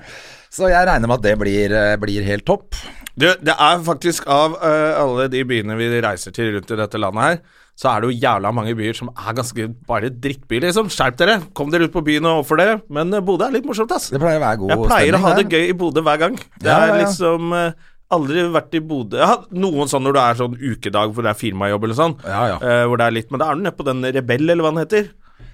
Så 0.49 0.71
jeg 0.73 0.87
regner 0.89 1.11
med 1.11 1.19
at 1.19 1.25
det 1.27 1.35
blir, 1.37 1.73
eh, 1.77 1.97
blir 2.01 2.25
helt 2.25 2.47
topp. 2.49 2.73
Du, 3.19 3.27
det 3.43 3.53
er 3.53 3.81
faktisk 3.85 4.29
av 4.31 4.55
uh, 4.63 4.95
alle 4.97 5.27
de 5.29 5.43
byene 5.45 5.75
vi 5.77 5.91
reiser 6.01 6.33
til 6.33 6.55
rundt 6.55 6.71
i 6.73 6.79
dette 6.79 7.01
landet 7.03 7.25
her, 7.27 7.41
så 7.79 7.93
er 7.93 8.03
det 8.03 8.09
jo 8.11 8.17
jævla 8.25 8.51
mange 8.57 8.73
byer 8.75 8.97
som 8.99 9.11
er 9.15 9.37
ganske 9.39 9.69
bare 9.87 10.09
drittbyer, 10.11 10.65
liksom. 10.67 10.89
Skjerp 10.91 11.19
dere! 11.21 11.37
Kom 11.55 11.71
dere 11.71 11.87
ut 11.87 11.93
på 11.95 12.03
byen 12.09 12.27
og 12.27 12.41
oppfør 12.43 12.59
dere. 12.59 12.81
Men 12.91 13.15
eh, 13.15 13.23
Bodø 13.23 13.47
er 13.47 13.55
litt 13.55 13.69
morsomt, 13.69 13.93
ass. 13.95 14.09
Det 14.11 14.19
pleier 14.19 14.41
å 14.41 14.45
være 14.49 14.59
god 14.65 14.73
Jeg 14.75 14.89
pleier 14.89 15.19
å 15.19 15.21
ha 15.23 15.35
det 15.39 15.45
gøy 15.53 15.69
i 15.69 15.77
Bodø 15.79 16.03
hver 16.09 16.19
gang. 16.25 16.35
Det 16.59 16.73
Ja, 16.73 16.81
er 16.89 16.99
liksom 17.05 17.55
eh, 17.55 17.87
Aldri 18.11 18.43
vært 18.55 18.73
i 18.73 18.81
Bodø 18.81 19.19
Jeg 19.21 19.29
har 19.29 19.43
noen 19.53 19.91
sånn 19.93 20.01
når 20.09 20.15
det 20.17 20.21
er 20.25 20.39
sånn 20.41 20.55
ukedag 20.59 21.11
hvor 21.13 21.27
det 21.27 21.31
er 21.35 21.39
firmajobb 21.39 21.87
eller 21.87 21.99
sånn. 21.99 22.15
Ja, 22.25 22.43
ja. 22.55 22.59
Uh, 22.63 22.85
hvor 22.89 22.99
det 23.03 23.07
er 23.11 23.15
litt 23.19 23.31
Men 23.35 23.43
da 23.43 23.51
er 23.53 23.59
du 23.59 23.65
nede 23.67 23.77
på 23.77 23.85
den 23.87 24.01
Rebell, 24.17 24.47
eller 24.49 24.65
hva 24.65 24.73
den 24.75 24.83
heter. 24.83 25.11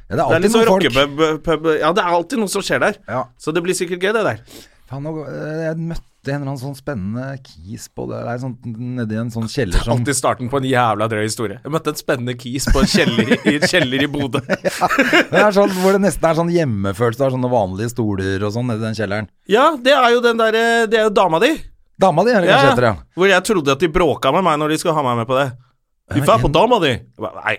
Ja, 0.08 0.14
det 0.14 0.14
er 0.14 0.16
Det 0.16 0.22
er 0.22 0.36
alltid 0.38 0.52
sånn 0.54 0.64
noen 0.68 1.18
folk. 1.18 1.42
pub, 1.48 1.66
Ja, 1.80 1.90
det 1.96 2.04
er 2.04 2.14
alltid 2.20 2.40
noe 2.44 2.52
som 2.52 2.62
skjer 2.64 2.80
der. 2.86 2.98
Ja. 3.10 3.24
Så 3.42 3.52
det 3.56 3.62
blir 3.66 3.74
sikkert 3.76 4.00
gøy, 4.06 4.12
det 4.16 4.24
der. 4.30 4.40
Nå, 5.02 5.12
eh, 5.28 5.62
jeg 5.68 5.78
møtte 5.92 6.32
en 6.32 6.38
eller 6.40 6.50
annen 6.54 6.60
sånn 6.60 6.76
spennende 6.78 7.24
kis 7.44 7.84
på 7.92 8.06
det 8.08 8.20
der, 8.24 8.38
sånn, 8.40 8.54
nedi 8.96 9.18
en 9.20 9.28
sånn 9.34 9.44
kjeller 9.52 9.82
som 9.84 9.92
Alltid 9.98 10.16
starten 10.16 10.48
på 10.48 10.56
en 10.62 10.68
jævla 10.70 11.08
drøy 11.12 11.20
historie. 11.26 11.58
Jeg 11.64 11.72
møtte 11.74 11.92
en 11.92 11.98
spennende 12.00 12.34
kis 12.40 12.64
på 12.72 12.80
en 12.80 12.88
kjeller 12.88 13.34
i, 13.50 13.58
kjeller 13.60 14.06
i 14.06 14.08
Bodø. 14.08 14.40
Det 15.34 15.42
er 15.42 15.52
sånn 15.52 15.74
hvor 15.82 15.92
det 15.96 16.00
nesten 16.06 16.24
er 16.30 16.38
sånn 16.38 16.52
hjemmefølelse. 16.54 17.20
Det 17.20 17.26
er 17.28 17.36
sånne 17.36 17.52
vanlige 17.52 17.92
stoler 17.92 18.46
og 18.48 18.54
sånn 18.56 18.70
nedi 18.72 18.86
den 18.86 18.96
kjelleren. 18.96 19.28
Ja, 19.52 19.66
det 19.76 19.92
er 19.98 20.08
jo 20.16 20.22
den 20.24 20.40
derre 20.40 20.64
Det 20.88 20.98
er 21.02 21.06
jo 21.10 21.12
dama 21.20 21.42
di. 21.44 21.52
Dama 22.00 22.24
di 22.26 22.32
er 22.32 22.40
det 22.42 22.50
kanskje 22.54 22.70
heter, 22.72 22.88
ja. 22.88 22.96
Hvor 23.14 23.28
jeg 23.30 23.44
trodde 23.50 23.76
at 23.76 23.84
de 23.84 23.92
bråka 24.00 24.32
med 24.34 24.42
meg 24.48 24.56
når 24.64 24.72
de 24.74 24.80
skulle 24.80 24.96
ha 24.96 25.04
meg 25.06 25.20
med 25.20 25.28
på 25.28 25.36
det. 25.38 25.48
Du 26.14 26.18
Ja, 26.20 26.24
får 26.32 26.40
på 26.42 26.50
dama 26.56 26.80
di. 26.82 26.94
Nei, 27.20 27.58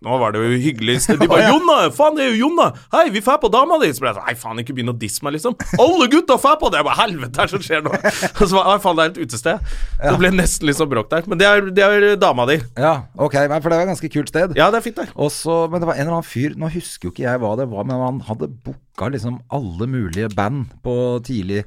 nå 0.00 0.16
var 0.16 0.32
det 0.32 0.40
jo 0.40 0.58
hyggelig. 0.62 0.94
De 1.20 1.26
bare 1.28 1.46
'Jonna! 1.50 1.76
Faen, 1.92 2.14
det 2.16 2.24
er 2.24 2.30
jo 2.32 2.46
Jonna! 2.46 2.70
Hei, 2.94 3.10
vi 3.12 3.20
får 3.24 3.36
på 3.42 3.50
dama 3.52 3.76
di!' 3.82 3.90
Så 3.92 4.00
ble 4.00 4.10
jeg 4.12 4.16
sånn 4.16 4.28
Nei, 4.30 4.34
faen, 4.40 4.62
ikke 4.62 4.76
begynn 4.78 4.92
å 4.92 4.96
disse 4.96 5.24
meg, 5.26 5.34
liksom. 5.36 5.56
Alle 5.76 6.06
gutta 6.12 6.38
får 6.40 6.56
på 6.62 6.70
det! 6.72 6.80
Jeg 6.80 6.88
bare 6.88 7.00
Helvete, 7.02 7.36
hva 7.36 7.44
er 7.44 7.50
det 7.50 7.56
som 7.56 7.64
skjer 7.66 7.84
nå? 7.84 7.92
Og 8.40 8.42
så 8.42 8.56
var 8.56 8.80
faen, 8.80 8.96
det 8.96 9.04
er 9.04 9.12
et 9.12 9.20
utested. 9.26 9.74
Så 9.98 10.14
det 10.14 10.20
ble 10.22 10.32
nesten 10.38 10.70
litt 10.70 10.80
sånn 10.80 10.90
bråk 10.92 11.10
der. 11.12 11.28
Men 11.28 11.42
det 11.42 11.50
er, 11.50 11.68
det 11.76 11.84
er 11.84 12.08
dama 12.20 12.48
di. 12.48 12.56
Ja, 12.80 12.94
ok, 13.20 13.36
for 13.36 13.68
det 13.68 13.76
var 13.76 13.84
et 13.84 13.92
ganske 13.92 14.12
kult 14.16 14.32
sted. 14.32 14.56
Ja, 14.56 14.70
det 14.72 14.80
er 14.80 14.86
fint 14.88 15.02
der. 15.02 15.12
Og 15.20 15.28
så, 15.36 15.60
men 15.68 15.84
det 15.84 15.90
var 15.90 16.00
en 16.00 16.06
eller 16.06 16.18
annen 16.20 16.30
fyr, 16.30 16.56
nå 16.56 16.72
husker 16.72 17.10
jo 17.10 17.14
ikke 17.14 17.26
jeg 17.26 17.42
hva 17.44 17.52
det 17.60 17.68
var, 17.72 17.84
men 17.88 18.00
han 18.06 18.24
hadde 18.30 18.48
booka 18.64 19.12
liksom 19.12 19.42
alle 19.52 19.90
mulige 19.90 20.32
band 20.36 20.72
på 20.84 20.96
tidlig 21.28 21.66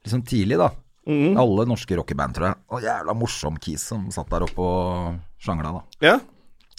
Liksom 0.00 0.22
tidlig, 0.24 0.56
da. 0.56 0.70
Mm. 1.04 1.34
Alle 1.36 1.66
norske 1.68 1.96
rockeband, 1.98 2.32
tror 2.36 2.46
jeg. 2.48 2.58
Og 2.72 2.84
jævla 2.84 3.12
morsom 3.16 3.58
kis 3.60 3.82
som 3.90 4.06
satt 4.14 4.30
der 4.32 4.46
oppe 4.46 4.64
og 4.64 5.18
sjangla, 5.44 5.74
da. 5.76 5.82
Ja. 6.06 6.14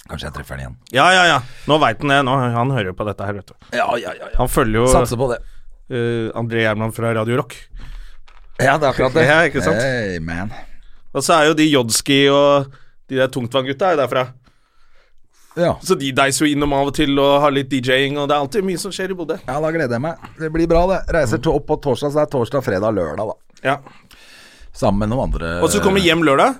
Kanskje 0.09 0.27
jeg 0.27 0.33
treffer 0.36 0.57
han 0.57 0.63
igjen. 0.65 0.75
Ja, 0.95 1.06
ja, 1.13 1.24
ja. 1.30 1.39
Nå 1.69 1.77
veit 1.81 2.01
han 2.01 2.12
det. 2.13 2.19
Nå, 2.27 2.33
han 2.57 2.71
hører 2.74 2.89
jo 2.92 2.95
på 2.98 3.06
dette 3.07 3.27
her, 3.27 3.38
vet 3.38 3.51
du. 3.53 3.56
Ja, 3.77 3.86
ja, 4.01 4.13
ja. 4.18 4.31
Han 4.39 4.50
følger 4.51 4.81
jo 4.81 4.88
Satser 4.92 5.19
på 5.19 5.30
det. 5.31 5.39
Uh, 5.92 6.31
André 6.39 6.63
Gjerman 6.65 6.94
fra 6.95 7.13
Radio 7.15 7.38
Rock. 7.42 7.56
Ja, 8.62 8.77
det 8.77 8.86
er 8.88 8.92
akkurat 8.92 9.15
det. 9.18 9.25
Ja, 9.27 9.39
ikke 9.48 9.63
sant? 9.63 9.81
Hey, 9.81 10.19
man. 10.24 10.51
Og 11.13 11.24
så 11.25 11.36
er 11.38 11.50
jo 11.51 11.56
de 11.57 11.65
Jodski 11.69 12.24
og 12.31 12.71
de 13.12 13.19
der 13.19 13.31
tungtvanngutta 13.33 13.92
er 13.94 14.00
derfra. 14.00 14.25
Ja. 15.59 15.74
Så 15.83 15.98
de 16.00 16.13
deiser 16.15 16.45
jo 16.47 16.54
innom 16.56 16.71
av 16.77 16.88
og 16.92 16.95
til 16.95 17.18
og 17.19 17.42
har 17.44 17.51
litt 17.51 17.68
DJ-ing, 17.71 18.15
og 18.21 18.30
det 18.31 18.36
er 18.38 18.44
alltid 18.45 18.63
mye 18.63 18.80
som 18.80 18.94
skjer 18.95 19.12
i 19.12 19.18
Bodø. 19.19 19.36
ja, 19.44 19.57
da 19.59 19.71
gleder 19.75 19.97
jeg 19.97 20.04
meg. 20.06 20.30
Det 20.39 20.50
blir 20.54 20.69
bra, 20.71 20.86
det. 20.88 21.01
Reiser 21.12 21.42
to- 21.44 21.57
opp 21.59 21.65
på 21.68 21.75
torsdag, 21.83 22.13
så 22.13 22.21
det 22.21 22.27
er 22.30 22.31
torsdag, 22.38 22.63
fredag, 22.63 22.95
lørdag, 22.95 23.33
da. 23.33 23.57
Ja. 23.68 23.77
Sammen 24.71 25.04
med 25.04 25.12
noen 25.12 25.27
andre. 25.27 25.57
Og 25.59 25.74
så 25.74 25.81
kommer 25.83 26.00
hjem 26.00 26.24
lørdag. 26.24 26.56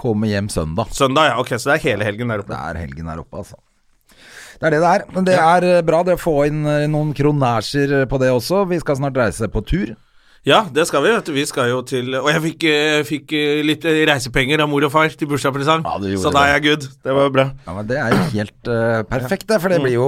Kommer 0.00 0.30
hjem 0.30 0.48
søndag. 0.52 0.94
Søndag, 0.96 1.32
ja. 1.32 1.40
Ok, 1.42 1.52
så 1.56 1.72
det 1.72 1.78
er 1.78 1.88
hele 1.90 2.08
helgen 2.08 2.32
der 2.32 2.44
oppe? 2.44 2.54
Det 2.54 2.60
er 2.60 2.80
helgen 2.86 3.10
der 3.10 3.20
oppe, 3.20 3.42
altså. 3.42 3.60
Det 4.60 4.68
er 4.68 4.74
det 4.76 4.82
det 4.82 4.92
er. 4.92 5.06
Men 5.14 5.26
det 5.28 5.40
er 5.40 5.66
eh, 5.68 5.82
bra 5.84 6.02
det 6.04 6.18
å 6.18 6.20
få 6.20 6.36
inn 6.48 6.62
eh, 6.68 6.86
noen 6.92 7.12
kronasjer 7.16 8.04
på 8.08 8.20
det 8.20 8.32
også. 8.32 8.66
Vi 8.70 8.80
skal 8.82 8.98
snart 9.00 9.20
reise 9.20 9.48
på 9.52 9.64
tur. 9.64 9.92
Ja, 10.48 10.62
det 10.72 10.86
skal 10.88 11.02
vi, 11.04 11.10
vet 11.12 11.26
du. 11.28 11.34
Vi 11.36 11.42
skal 11.44 11.68
jo 11.68 11.80
til 11.84 12.14
Og 12.16 12.28
jeg 12.32 12.40
fikk, 12.46 12.64
eh, 12.64 13.00
fikk 13.04 13.32
eh, 13.36 13.58
litt 13.66 13.84
eh, 13.84 13.98
reisepenger 14.08 14.62
av 14.64 14.70
mor 14.72 14.86
og 14.86 14.92
far 14.92 15.12
til 15.12 15.28
bursdagspresang. 15.28 15.84
Ja, 15.84 16.12
så 16.22 16.32
da 16.32 16.46
er 16.46 16.54
jeg 16.54 16.64
good. 16.64 16.86
Det 17.04 17.16
var 17.16 17.34
bra. 17.34 17.44
Ja, 17.66 17.74
men 17.76 17.90
Det 17.90 17.98
er 18.00 18.14
jo 18.14 18.22
helt 18.38 18.70
uh, 18.70 19.02
perfekt, 19.10 19.44
det. 19.50 19.58
For 19.60 19.68
det 19.68 19.82
blir 19.84 19.98
jo, 19.98 20.06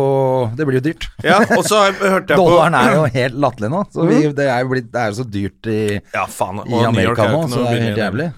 det 0.57 0.69
blir 0.69 0.81
jo 0.81 0.85
dyrt. 0.89 1.09
Ja, 1.27 1.43
og 1.59 1.67
så 1.69 1.83
hørte 1.91 2.33
jeg 2.33 2.41
på 2.41 2.47
Dollaren 2.47 2.79
er 2.81 2.97
jo 2.97 3.05
helt 3.13 3.37
latterlig 3.45 3.73
nå. 3.75 3.83
Så 3.93 4.09
vi, 4.09 4.23
det 4.39 4.49
er 4.49 4.65
jo 4.65 4.73
blitt, 4.73 4.89
det 4.95 5.03
er 5.03 5.13
jo 5.13 5.19
så 5.21 5.29
dyrt 5.29 5.69
i, 5.69 5.83
Ja, 6.15 6.25
faen. 6.25 6.65
i 6.65 6.81
Amerika 6.81 7.29
nå, 7.29 7.45
så 7.53 7.61
det 7.61 7.69
er 7.69 7.77
jo 7.77 7.87
helt 7.91 8.03
jævlig. 8.07 8.31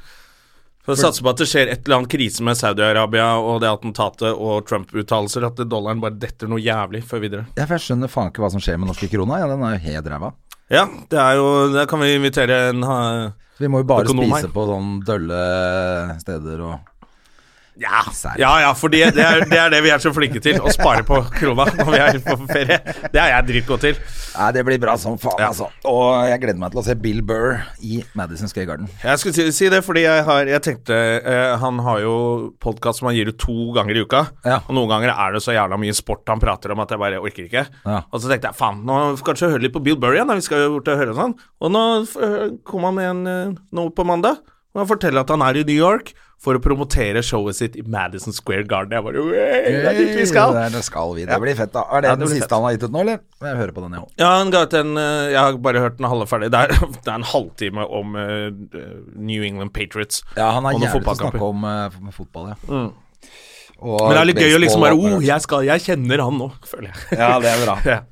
For 0.84 0.92
å 0.92 1.00
satse 1.00 1.24
på 1.24 1.30
at 1.32 1.40
det 1.40 1.46
skjer 1.48 1.70
et 1.72 1.86
eller 1.86 2.02
annet 2.02 2.12
krise 2.12 2.44
med 2.44 2.58
Saudi-Arabia 2.60 3.28
og 3.40 3.62
det 3.62 3.70
attentatet 3.70 4.34
og 4.36 4.66
Trump-uttalelser, 4.68 5.46
at 5.48 5.62
dollaren 5.64 6.02
bare 6.02 6.18
detter 6.20 6.50
noe 6.50 6.60
jævlig 6.60 7.00
før 7.08 7.22
videre. 7.24 7.46
Ja, 7.56 7.64
for 7.64 7.78
jeg 7.78 7.86
skjønner 7.86 8.12
faen 8.12 8.28
ikke 8.28 8.44
hva 8.44 8.50
som 8.52 8.60
skjer 8.60 8.76
med 8.82 8.90
norske 8.92 9.08
krona. 9.08 9.40
Ja, 9.40 9.48
den 9.48 9.64
er 9.64 9.78
jo 9.78 9.84
helt 9.86 10.10
ræva. 10.12 10.34
Ja, 10.72 10.84
det 11.12 11.18
er 11.20 11.34
jo 11.36 11.48
Der 11.74 11.88
kan 11.88 12.00
vi 12.00 12.14
invitere 12.16 12.70
en 12.70 12.84
økonom 12.84 12.92
her. 12.92 13.32
vi 13.58 13.68
må 13.68 13.80
jo 13.82 13.88
bare 13.88 14.08
spise 14.08 14.48
på 14.52 14.64
sånne 14.68 15.04
dølle 15.08 15.40
steder 16.20 16.62
og 16.68 16.93
Ja, 17.80 18.04
ja, 18.38 18.50
ja 18.62 18.70
for 18.78 18.92
det, 18.92 19.00
det, 19.16 19.24
er, 19.24 19.70
det 19.72 19.80
vi 19.82 19.90
er 19.90 20.02
så 20.02 20.12
flinke 20.14 20.38
til. 20.42 20.60
Å 20.62 20.70
spare 20.74 21.02
på 21.06 21.18
krona 21.34 21.66
når 21.74 21.90
vi 21.90 22.00
er 22.04 22.18
på 22.22 22.36
ferie. 22.46 22.78
Det 23.10 23.18
er 23.20 23.32
jeg 23.32 23.46
dritgod 23.48 23.82
til. 23.82 23.98
Nei, 24.34 24.50
det 24.54 24.62
blir 24.66 24.78
bra 24.82 24.94
som 25.00 25.16
faen, 25.18 25.40
Ja. 25.42 25.48
altså. 25.50 25.68
Og 25.90 26.28
jeg 26.30 26.40
gleder 26.44 26.60
meg 26.62 26.74
til 26.74 26.82
å 26.82 26.84
se 26.86 26.94
Bill 26.98 27.20
Burr 27.26 27.64
i 27.82 28.00
Madison 28.18 28.50
Square 28.50 28.68
Garden. 28.70 28.90
Jeg 29.02 29.22
skulle 29.22 29.50
si, 29.54 29.68
det 29.72 29.82
fordi 29.86 30.04
jeg 30.06 30.24
har 30.26 30.46
Jeg 30.50 30.62
tenkte 30.64 30.94
eh, 30.94 31.54
Han 31.62 31.78
har 31.86 32.00
jo 32.04 32.14
podkast 32.62 33.00
som 33.00 33.08
han 33.10 33.16
gir 33.16 33.30
ut 33.32 33.38
to 33.42 33.72
ganger 33.76 33.98
i 33.98 34.04
uka. 34.06 34.24
Ja. 34.46 34.60
Og 34.68 34.74
noen 34.78 34.90
ganger 34.94 35.14
er 35.14 35.34
det 35.34 35.42
så 35.44 35.54
jævla 35.56 35.78
mye 35.80 35.94
sport 35.96 36.28
han 36.30 36.42
prater 36.42 36.74
om 36.74 36.82
at 36.84 36.94
jeg 36.94 37.02
bare 37.02 37.20
orker 37.22 37.46
ikke. 37.48 37.66
Og 37.84 38.18
så 38.22 38.30
tenkte 38.30 38.50
jeg 38.52 38.58
faen, 38.58 38.82
nå 38.86 39.00
kanskje 39.26 39.50
høre 39.54 39.66
litt 39.66 39.74
på 39.74 39.82
Bill 39.84 39.98
Burr 40.00 40.14
igjen. 40.16 40.30
Da. 40.30 40.38
Vi 40.38 40.46
skal 40.46 40.66
jo 40.66 40.74
bort 40.78 40.90
og 40.94 41.00
høre 41.02 41.16
sånn. 41.18 41.34
Og 41.64 41.74
nå 41.74 41.84
eh, 42.04 42.40
kom 42.66 42.86
han 42.88 42.98
med 42.98 43.10
en 43.10 43.24
eh, 43.34 43.54
nå 43.74 43.88
på 43.94 44.06
mandag. 44.06 44.42
Og 44.74 44.82
han 44.82 44.90
forteller 44.90 45.22
at 45.22 45.30
han 45.30 45.42
er 45.46 45.60
i 45.60 45.64
New 45.68 45.76
York 45.78 46.10
for 46.44 46.58
å 46.58 46.60
promotere 46.60 47.22
showet 47.24 47.56
sitt 47.56 47.76
i 47.78 47.82
Madison 47.88 48.34
Square 48.34 48.66
Garden. 48.68 48.92
Jeg 48.92 49.04
bare 49.06 49.22
«Wey, 49.22 49.68
Det 49.70 49.86
er 49.92 49.98
dit 50.00 50.16
vi 50.18 50.24
skal! 50.28 50.52
Det, 50.52 50.64
er- 50.66 50.74
det 50.74 50.82
skal 50.84 51.14
vi. 51.16 51.24
Det 51.28 51.38
blir 51.40 51.56
fett, 51.56 51.70
da. 51.72 51.84
Er 51.88 52.02
det 52.02 52.10
Ja, 52.10 52.16
det 52.18 52.26
den 52.26 52.32
siste 52.34 52.48
fett. 52.48 52.56
han 52.56 52.66
har 52.66 52.74
gitt 52.74 52.84
ut 52.84 52.96
nå, 52.96 53.04
eller? 53.06 53.22
Jeg 53.46 53.60
hører 53.60 53.72
på 53.76 53.84
den, 53.84 53.94
jeg 53.94 54.02
òg. 54.02 54.10
Ja, 54.20 54.32
han 54.40 54.50
ga 54.52 54.64
ut 54.66 54.74
en 54.80 54.90
eh, 54.98 55.30
Jeg 55.30 55.38
har 55.40 55.56
bare 55.68 55.84
hørt 55.86 55.96
den 56.00 56.08
halve 56.10 56.26
ferdig. 56.28 56.50
Det 56.52 56.60
er, 56.66 56.74
det 57.06 57.06
er 57.06 57.14
en 57.14 57.28
halvtime 57.30 57.86
om 58.00 58.18
uh, 58.18 58.50
New 59.14 59.46
England 59.46 59.72
Patriots. 59.78 60.24
Ja, 60.36 60.50
han 60.58 60.66
er 60.68 60.76
jævlig 60.76 60.90
til 61.06 61.14
å 61.14 61.18
snakke 61.22 61.48
om 61.48 61.64
uh, 61.64 62.00
med 62.02 62.18
fotball, 62.18 62.52
ja. 62.52 62.90
Og 63.84 64.00
Men 64.00 64.14
det 64.14 64.20
er 64.20 64.28
litt 64.30 64.42
gøy 64.42 64.56
å 64.56 64.60
liksom 64.62 64.84
bare 64.84 64.96
oh, 64.96 65.20
jeg, 65.22 65.44
skal, 65.44 65.64
jeg 65.66 65.82
kjenner 65.86 66.22
han 66.24 66.36
nå, 66.40 66.50
føler 66.66 66.90
jeg. 66.90 67.18
Ja, 67.20 67.34
det 67.42 67.54
er 67.54 67.62
bra. 67.64 67.78
Ja. 67.94 68.02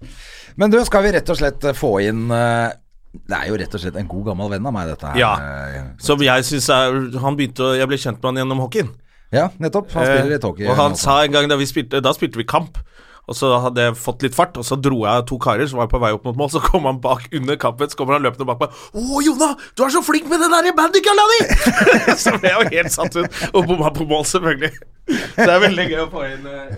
Men 0.61 0.73
du, 0.73 0.77
skal 0.85 1.07
vi 1.07 1.13
rett 1.15 1.31
og 1.33 1.39
slett 1.39 1.65
få 1.79 1.95
inn 2.05 2.27
eh, 2.35 2.73
Det 3.13 3.37
er 3.37 3.49
jo 3.51 3.57
rett 3.61 3.75
og 3.77 3.81
slett 3.83 3.97
en 4.01 4.07
god 4.09 4.25
gammel 4.31 4.49
venn 4.55 4.65
av 4.67 4.73
meg, 4.73 4.87
dette 4.89 5.05
her. 5.13 5.19
Ja. 5.21 5.33
eh, 5.37 5.83
Som 6.01 6.23
jeg 6.25 6.45
syns 6.49 6.69
er 6.73 6.95
Han 7.21 7.37
begynte 7.37 7.61
å 7.67 7.75
Jeg 7.77 7.85
ble 7.91 7.99
kjent 8.01 8.17
med 8.23 8.29
han 8.31 8.39
gjennom 8.41 8.61
hockeyen. 8.65 8.89
Ja, 9.33 9.51
nettopp. 9.61 9.93
Han 9.97 10.05
spiller 10.09 10.31
litt 10.33 10.45
hockey. 10.49 10.65
Eh, 10.65 10.71
og 10.73 10.77
han 10.81 10.93
også. 10.97 11.05
sa 11.09 11.15
en 11.27 11.33
gang 11.37 11.45
da 11.49 11.57
vi 11.61 11.67
spilte 11.69 12.01
Da 12.05 12.13
spilte 12.17 12.39
vi 12.41 12.45
kamp. 12.49 12.73
Og 13.31 13.35
så 13.39 13.47
hadde 13.63 13.79
jeg 13.85 13.95
fått 14.03 14.23
litt 14.27 14.35
fart, 14.35 14.57
og 14.59 14.65
så 14.67 14.75
dro 14.83 15.05
jeg 15.07 15.23
to 15.31 15.37
karer 15.39 15.63
som 15.71 15.79
var 15.79 15.87
på 15.93 15.99
vei 16.03 16.11
opp 16.11 16.25
mot 16.27 16.35
mål. 16.41 16.51
Så 16.51 16.59
kom 16.65 16.83
han 16.89 16.99
bak 17.05 17.23
under 17.39 17.55
kampen, 17.61 17.87
så 17.89 17.95
kommer 18.01 18.13
han 18.17 18.25
løpende 18.27 18.47
bak 18.49 18.59
meg. 18.65 18.71
'Å, 18.99 19.01
Jona, 19.23 19.51
du 19.79 19.85
er 19.87 19.91
så 19.95 20.03
flink 20.03 20.27
med 20.29 20.41
den 20.43 20.51
der 20.51 20.75
bandykalla 20.75 21.23
di!' 21.31 21.47
så 22.25 22.35
ble 22.35 22.51
jeg 22.51 22.59
jo 22.59 22.67
helt 22.75 22.93
satt 22.97 23.15
ut. 23.21 23.31
Og 23.55 23.63
bomma 23.71 23.89
på 23.95 24.03
mål, 24.11 24.25
selvfølgelig. 24.27 24.75
Så 25.07 25.39
det 25.39 25.53
er 25.55 25.63
veldig 25.69 25.87
gøy 25.93 26.01
å 26.03 26.11
få 26.11 26.21
inn 26.33 26.43
uh, 26.51 26.67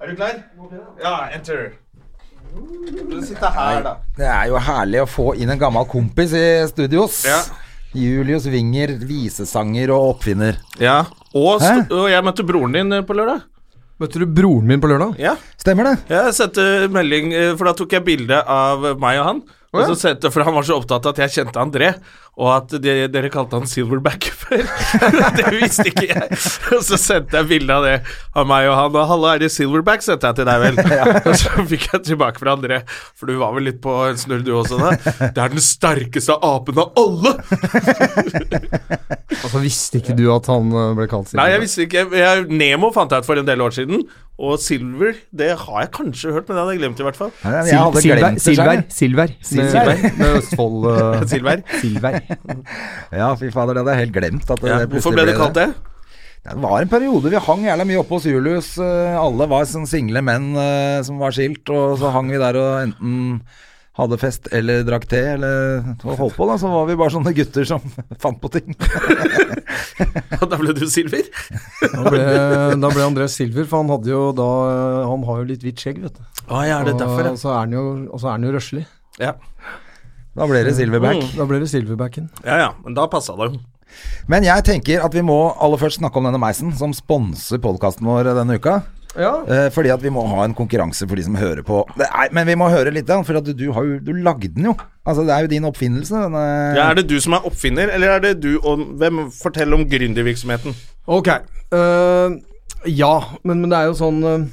Er 0.00 0.04
du 0.10 0.14
klar? 0.18 0.34
Ja, 1.00 1.14
enter. 1.38 1.70
Du 2.52 3.20
sitter 3.24 3.50
her, 3.54 3.80
da. 3.84 3.94
Det 4.16 4.26
er 4.28 4.48
jo 4.50 4.60
herlig 4.60 5.02
å 5.02 5.08
få 5.08 5.32
inn 5.40 5.52
en 5.54 5.60
gammel 5.60 5.86
kompis 5.90 6.34
i 6.36 6.44
studios. 6.70 7.22
Ja. 7.28 7.40
Julius 7.94 8.46
Winger, 8.50 8.96
visesanger 9.06 9.92
og 9.94 10.14
oppfinner. 10.14 10.58
Ja. 10.82 11.04
Og, 11.34 11.62
og 11.62 12.06
jeg 12.10 12.26
møtte 12.26 12.46
broren 12.46 12.74
din 12.74 12.94
eh, 12.96 13.04
på 13.06 13.16
lørdag. 13.16 13.44
Møtte 14.02 14.18
du 14.18 14.26
broren 14.26 14.66
min 14.66 14.82
på 14.82 14.90
lørdag? 14.90 15.14
Ja. 15.22 15.36
Stemmer 15.60 15.86
det? 15.86 15.96
Jeg 16.10 16.34
sendte 16.34 16.64
melding, 16.94 17.30
eh, 17.34 17.52
for 17.54 17.70
da 17.70 17.76
tok 17.78 17.94
jeg 17.94 18.06
bilde 18.06 18.40
av 18.42 18.88
meg 19.02 19.20
og 19.22 19.28
han. 19.28 19.44
Og 19.74 19.88
så 19.90 19.94
sendte, 19.98 20.30
For 20.30 20.46
han 20.46 20.54
var 20.54 20.66
så 20.66 20.76
opptatt 20.78 21.06
av 21.06 21.14
at 21.16 21.22
jeg 21.24 21.32
kjente 21.34 21.58
André, 21.58 21.88
og 22.34 22.48
at 22.50 22.72
de, 22.82 22.94
dere 23.14 23.30
kalte 23.30 23.58
han 23.60 23.68
Silverback 23.70 24.26
før. 24.34 24.64
det 25.38 25.52
visste 25.54 25.86
ikke 25.90 26.08
jeg. 26.08 26.38
Og 26.74 26.82
så 26.82 26.98
sendte 26.98 27.38
jeg 27.38 27.50
bilde 27.50 27.76
av 27.76 27.86
det 27.86 27.94
av 28.34 28.48
meg 28.50 28.66
og 28.70 28.74
han. 28.78 28.98
Og 28.98 29.06
'Halla, 29.10 29.34
er 29.34 29.44
det 29.44 29.52
Silverback?' 29.54 30.02
sendte 30.02 30.30
jeg 30.32 30.40
til 30.40 30.48
deg, 30.50 30.64
vel. 30.64 30.80
Og 31.30 31.38
så 31.38 31.66
fikk 31.70 31.86
jeg 31.92 32.02
tilbake 32.10 32.42
fra 32.42 32.56
André, 32.58 32.80
for 33.14 33.30
du 33.30 33.38
var 33.38 33.54
vel 33.54 33.68
litt 33.70 33.80
på 33.84 33.94
en 34.08 34.18
snurr 34.18 34.42
du 34.46 34.50
også 34.58 34.80
da. 34.82 34.90
'Det 35.30 35.44
er 35.44 35.54
den 35.54 35.62
sterkeste 35.62 36.34
apen 36.42 36.82
av 36.82 36.90
alle!' 36.98 37.36
Altså 39.34 39.60
Visste 39.62 40.00
ikke 40.00 40.14
du 40.18 40.26
at 40.34 40.46
han 40.50 40.68
eh, 40.74 40.92
ble 40.98 41.06
kalt 41.10 41.30
Silverback? 41.30 41.40
Nei, 41.40 41.48
jeg 41.54 41.62
visste 41.64 41.86
ikke. 41.86 42.04
Jeg, 42.18 42.44
Nemo 42.50 42.90
fant 42.94 43.12
jeg 43.14 43.24
ut 43.24 43.28
for 43.28 43.40
en 43.40 43.46
del 43.46 43.62
år 43.62 43.74
siden. 43.76 44.04
Og 44.34 44.58
Silver, 44.58 45.12
det 45.30 45.52
har 45.60 45.80
jeg 45.84 45.90
kanskje 45.94 46.32
hørt, 46.34 46.48
men 46.48 46.56
det 46.56 46.62
hadde 46.64 46.72
jeg 46.74 46.80
glemt 46.80 46.98
i 46.98 47.04
hvert 47.06 47.18
fall. 47.18 47.30
Nei, 47.44 47.52
det 47.54 47.68
Silver. 48.42 48.80
Silver, 48.90 49.34
Silver. 49.46 50.02
Med, 50.18 50.24
Østfold 50.40 50.88
eh, 50.90 51.26
Silver. 51.30 51.62
Silver. 51.78 52.18
Ja, 53.20 53.32
fy 53.38 53.50
fader, 53.54 53.74
det 53.76 53.82
hadde 53.84 53.96
jeg 53.96 54.06
helt 54.06 54.16
glemt. 54.18 54.48
At 54.50 54.62
det, 54.62 54.70
Ja, 54.72 54.78
hvorfor 54.90 55.14
ble 55.16 55.26
det 55.30 55.36
kalt 55.38 55.58
det? 55.58 55.68
Det 56.44 56.54
var 56.60 56.82
en 56.84 56.90
periode 56.92 57.30
vi 57.32 57.38
hang 57.40 57.62
jævla 57.64 57.86
mye 57.88 58.00
oppe 58.02 58.18
hos 58.18 58.26
Julius. 58.28 58.74
eh, 58.76 59.14
Alle 59.16 59.46
var 59.48 59.64
sånn 59.68 59.86
single 59.88 60.20
menn 60.20 60.50
eh, 60.60 60.98
som 61.06 61.16
var 61.22 61.32
skilt, 61.32 61.64
og 61.72 61.94
så 62.02 62.10
hang 62.12 62.28
vi 62.34 62.40
der 62.42 62.58
og 62.60 62.74
enten 62.82 63.40
hadde 63.94 64.16
fest 64.18 64.48
eller 64.50 64.82
drakk 64.84 65.04
te 65.08 65.20
eller 65.36 65.84
holdt 66.02 66.34
på, 66.34 66.48
da. 66.50 66.56
Så 66.58 66.66
var 66.68 66.88
vi 66.88 66.96
bare 66.98 67.14
sånne 67.14 67.32
gutter 67.36 67.64
som 67.70 67.80
fant 68.22 68.40
på 68.42 68.50
ting. 68.58 68.74
Og 70.42 70.48
da 70.50 70.58
ble 70.58 70.74
du 70.74 70.82
Silver? 70.90 71.22
Da 71.80 72.02
ble, 72.10 72.22
da 72.82 72.90
ble 72.90 73.04
André 73.06 73.28
Silver, 73.30 73.64
for 73.70 73.84
han 73.84 73.92
hadde 73.94 74.10
jo 74.10 74.22
da 74.34 74.48
Han 75.06 75.22
har 75.28 75.40
jo 75.42 75.46
litt 75.52 75.62
hvitt 75.62 75.78
skjegg, 75.84 76.00
vet 76.02 76.18
du. 76.18 76.24
Ah, 76.48 76.64
ja, 76.66 76.80
er 76.82 76.90
derfor, 76.90 77.22
ja. 77.22 77.32
og, 77.32 77.38
så 77.40 77.52
er 77.54 77.60
han 77.62 77.76
jo, 77.76 77.84
og 78.10 78.18
så 78.20 78.28
er 78.32 78.36
han 78.36 78.48
jo 78.48 78.54
røslig. 78.56 78.84
ja? 79.22 79.36
Da 80.34 80.48
ble 80.50 80.64
det 80.66 80.74
Silverback. 80.74 81.22
Da 81.36 81.46
ble 81.46 81.62
det 81.62 81.70
Silverbacken. 81.70 82.28
Ja 82.42 82.58
ja, 82.58 82.72
men 82.82 82.96
da 82.96 83.06
passa 83.10 83.36
det 83.38 83.52
jo. 83.52 83.62
Men 84.26 84.42
jeg 84.46 84.64
tenker 84.66 85.04
at 85.06 85.14
vi 85.14 85.22
må 85.22 85.38
aller 85.62 85.78
først 85.78 86.00
snakke 86.00 86.18
om 86.18 86.26
denne 86.26 86.40
meisen 86.42 86.72
som 86.74 86.94
sponser 86.96 87.60
podkasten 87.62 88.08
vår 88.08 88.32
denne 88.34 88.58
uka. 88.58 88.80
Ja. 89.14 89.44
Eh, 89.46 89.68
fordi 89.70 89.92
at 89.94 90.02
vi 90.02 90.10
må 90.10 90.24
ha 90.26 90.42
en 90.42 90.56
konkurranse 90.58 91.06
for 91.06 91.18
de 91.18 91.22
som 91.26 91.36
hører 91.38 91.62
på. 91.66 91.84
Er, 92.02 92.32
men 92.34 92.48
vi 92.48 92.56
må 92.58 92.66
høre 92.72 92.90
litt, 92.94 93.06
da, 93.06 93.20
for 93.26 93.38
at 93.38 93.46
du, 93.46 93.52
du, 93.54 93.68
har 93.76 93.86
jo, 93.86 94.00
du 94.02 94.10
lagde 94.18 94.50
den 94.56 94.66
jo. 94.70 94.74
Altså 95.06 95.22
Det 95.26 95.34
er 95.36 95.46
jo 95.46 95.52
din 95.52 95.68
oppfinnelse. 95.68 96.24
Denne, 96.26 96.42
Ja, 96.74 96.88
er 96.88 96.98
det 96.98 97.06
du 97.12 97.14
som 97.22 97.36
er 97.38 97.46
oppfinner, 97.46 97.92
eller 97.94 98.16
er 98.16 98.24
det 98.24 98.34
du 98.42 98.56
og 98.56 98.82
Hvem 98.98 99.28
Fortell 99.34 99.76
om 99.76 99.86
gründervirksomheten. 99.90 100.74
Ok. 101.06 101.30
Uh, 101.70 102.40
ja, 102.90 103.14
men, 103.44 103.62
men 103.62 103.70
det 103.70 103.78
er 103.78 103.88
jo 103.90 103.96
sånn 103.98 104.18
uh, 104.24 104.44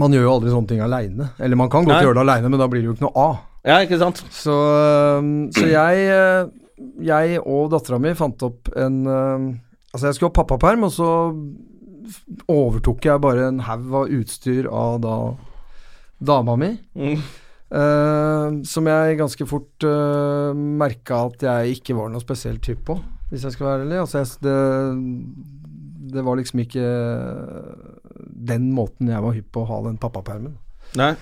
Man 0.00 0.14
gjør 0.14 0.26
jo 0.26 0.32
aldri 0.38 0.54
sånne 0.54 0.72
ting 0.72 0.82
aleine. 0.84 1.32
Eller 1.42 1.60
man 1.60 1.70
kan 1.72 1.84
godt 1.84 1.98
Nei. 1.98 2.04
gjøre 2.08 2.20
det 2.22 2.24
aleine, 2.24 2.52
men 2.52 2.62
da 2.62 2.70
blir 2.70 2.84
det 2.84 2.92
jo 2.92 2.96
ikke 2.96 3.08
noe 3.10 3.26
av. 3.28 3.38
Ja, 3.66 3.80
ikke 3.84 3.98
sant? 4.00 4.22
Så, 4.32 4.54
så 5.56 5.66
jeg, 5.68 6.04
eh, 6.08 6.46
jeg 7.04 7.42
og 7.42 7.68
dattera 7.74 8.00
mi 8.00 8.14
fant 8.18 8.46
opp 8.46 8.72
en 8.76 9.02
Altså, 9.90 10.06
jeg 10.06 10.14
skulle 10.14 10.30
ha 10.30 10.38
pappaperm, 10.38 10.84
og 10.86 10.92
så 10.94 11.06
overtok 12.46 13.08
jeg 13.08 13.22
bare 13.22 13.48
en 13.48 13.62
haug 13.66 13.94
av 13.98 14.12
utstyr 14.20 14.68
av 14.70 15.00
da 15.02 15.14
dama 16.20 16.54
mi. 16.60 16.68
Mm. 16.94 17.24
Uh, 17.70 18.60
som 18.66 18.88
jeg 18.90 19.18
ganske 19.20 19.46
fort 19.46 19.86
uh, 19.86 20.50
merka 20.54 21.24
at 21.28 21.44
jeg 21.46 21.78
ikke 21.78 21.94
var 21.98 22.10
noe 22.10 22.22
spesielt 22.22 22.66
hypp 22.66 22.82
på, 22.88 22.96
hvis 23.30 23.46
jeg 23.46 23.54
skal 23.54 23.68
være 23.68 23.84
ærlig. 23.86 24.00
Altså, 24.04 24.22
jeg, 24.22 24.26
det, 24.46 26.14
det 26.14 26.24
var 26.26 26.40
liksom 26.40 26.64
ikke 26.64 26.86
den 28.50 28.70
måten 28.74 29.10
jeg 29.10 29.22
var 29.22 29.36
hypp 29.36 29.50
på 29.54 29.64
å 29.64 29.70
ha 29.70 29.82
den 29.86 30.00
pappapermen. 30.02 30.56
Nei. 30.98 31.12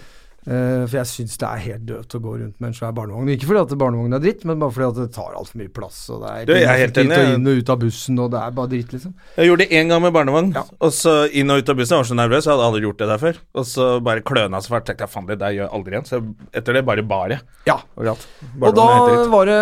Eh, 0.49 0.87
for 0.89 0.97
jeg 0.97 1.09
syns 1.11 1.35
det 1.37 1.45
er 1.45 1.61
helt 1.67 1.83
dødt 1.85 2.15
å 2.17 2.21
gå 2.25 2.31
rundt 2.41 2.55
med 2.63 2.71
en 2.71 2.77
svær 2.77 2.95
barnevogn. 2.97 3.29
Ikke 3.35 3.51
fordi 3.51 3.61
at 3.67 3.73
barnevogn 3.83 4.17
er 4.17 4.23
dritt, 4.23 4.47
men 4.49 4.61
bare 4.63 4.73
fordi 4.73 4.87
at 4.89 5.01
det 5.03 5.09
tar 5.13 5.35
altfor 5.37 5.61
mye 5.61 5.73
plass. 5.77 5.99
Og 6.15 6.23
det 6.23 6.31
er 6.33 6.47
Du, 6.49 6.53
jeg 6.57 6.65
er 6.73 6.81
helt 6.87 7.01
enig. 7.03 7.19
og 7.19 7.33
inn 7.35 7.51
og 7.53 7.59
ut 7.61 7.73
av 7.75 7.79
bussen, 7.83 8.19
og 8.25 8.31
det 8.33 8.41
er 8.41 8.55
bare 8.57 8.71
dritt, 8.73 8.95
liksom. 8.97 9.13
Jeg 9.37 9.51
gjorde 9.51 9.67
det 9.67 9.77
én 9.77 9.89
gang 9.93 10.01
med 10.07 10.15
barnevogn, 10.17 10.55
Ja. 10.57 10.65
og 10.81 10.91
så 10.97 11.15
inn 11.37 11.51
og 11.53 11.59
ut 11.61 11.69
av 11.69 11.77
bussen. 11.77 11.97
Jeg 11.99 12.01
var 12.05 12.09
så 12.09 12.17
nervøs, 12.23 12.45
jeg 12.49 12.53
hadde 12.55 12.69
aldri 12.71 12.81
gjort 12.87 12.99
det 13.05 13.09
der 13.13 13.21
før. 13.27 13.37
Og 13.61 13.65
så 13.69 13.89
bare 14.03 14.25
kløna 14.25 14.63
så 14.65 14.73
fælt. 14.73 14.87
Tenkte 14.89 15.05
jeg 15.05 15.13
faen, 15.13 15.27
det 15.29 15.39
der 15.39 15.53
gjør 15.53 15.65
jeg 15.69 15.75
aldri 15.77 15.93
igjen. 15.99 16.09
Så 16.09 16.23
etter 16.55 16.73
det 16.73 16.85
bare 16.89 17.03
bar 17.05 17.29
jeg. 17.29 17.41
Ja. 17.67 17.77
Overalt. 17.99 18.27
Og 18.63 18.75
da 18.75 18.89
var 19.29 19.45
det, 19.53 19.61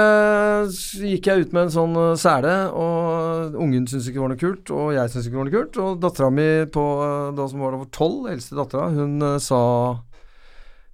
gikk 1.02 1.26
jeg 1.26 1.46
ut 1.46 1.52
med 1.52 1.62
en 1.66 1.74
sånn 1.74 1.96
uh, 1.98 2.14
sele, 2.14 2.54
og 2.70 3.54
ungen 3.58 3.86
syntes 3.90 4.06
ikke 4.06 4.20
det 4.20 4.24
var 4.24 4.34
noe 4.36 4.42
kult, 4.44 4.70
og 4.70 4.92
jeg 4.94 5.10
syntes 5.10 5.26
ikke 5.26 5.34
det 5.34 5.42
var 5.42 5.50
noe 5.50 5.58
kult. 5.58 5.78
Og 5.82 6.00
dattera 6.06 6.30
mi 6.30 6.48
på 6.70 6.84
uh, 7.02 7.32
da 7.34 7.48
som 7.50 7.58
var 7.66 7.74
over 7.74 7.90
tolv, 7.90 8.28
eldste 8.30 8.54
dattera, 8.54 8.90
hun 8.94 9.40
sa 9.42 9.62
«Eh, 9.96 10.02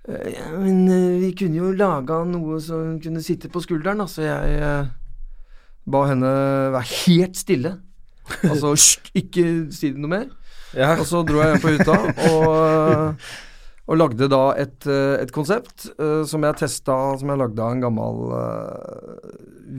men 0.09 0.81
uh, 0.91 1.21
vi 1.23 1.31
kunne 1.39 1.61
jo 1.61 1.71
laga 1.79 2.23
noe 2.27 2.59
som 2.63 2.81
hun 2.83 2.99
kunne 3.03 3.23
sitte 3.23 3.51
på 3.53 3.63
skulderen, 3.63 4.03
så 4.11 4.25
jeg 4.25 4.59
uh, 4.59 4.91
ba 5.87 6.05
henne 6.11 6.33
være 6.75 6.89
helt 7.05 7.39
stille. 7.39 7.77
Altså 8.43 8.73
«Hysj, 8.75 9.13
ikke 9.23 9.47
si 9.75 9.93
noe 9.95 10.11
mer. 10.11 10.29
Ja. 10.75 10.95
Og 10.97 11.07
så 11.07 11.23
dro 11.27 11.43
jeg 11.43 11.53
hjem 11.53 11.63
på 11.63 11.73
hytta 11.75 11.97
og, 12.33 12.53
og 13.93 13.99
lagde 14.01 14.29
da 14.33 14.45
et, 14.57 14.87
eh, 14.89 15.21
et 15.21 15.33
konsept 15.35 15.91
uh, 15.99 16.23
som 16.29 16.45
jeg 16.47 16.61
testa 16.63 16.95
Som 17.21 17.33
jeg 17.33 17.41
lagde 17.43 17.61
av 17.61 17.75
en 17.75 17.83
gammel 17.83 18.23
uh, 18.33 19.27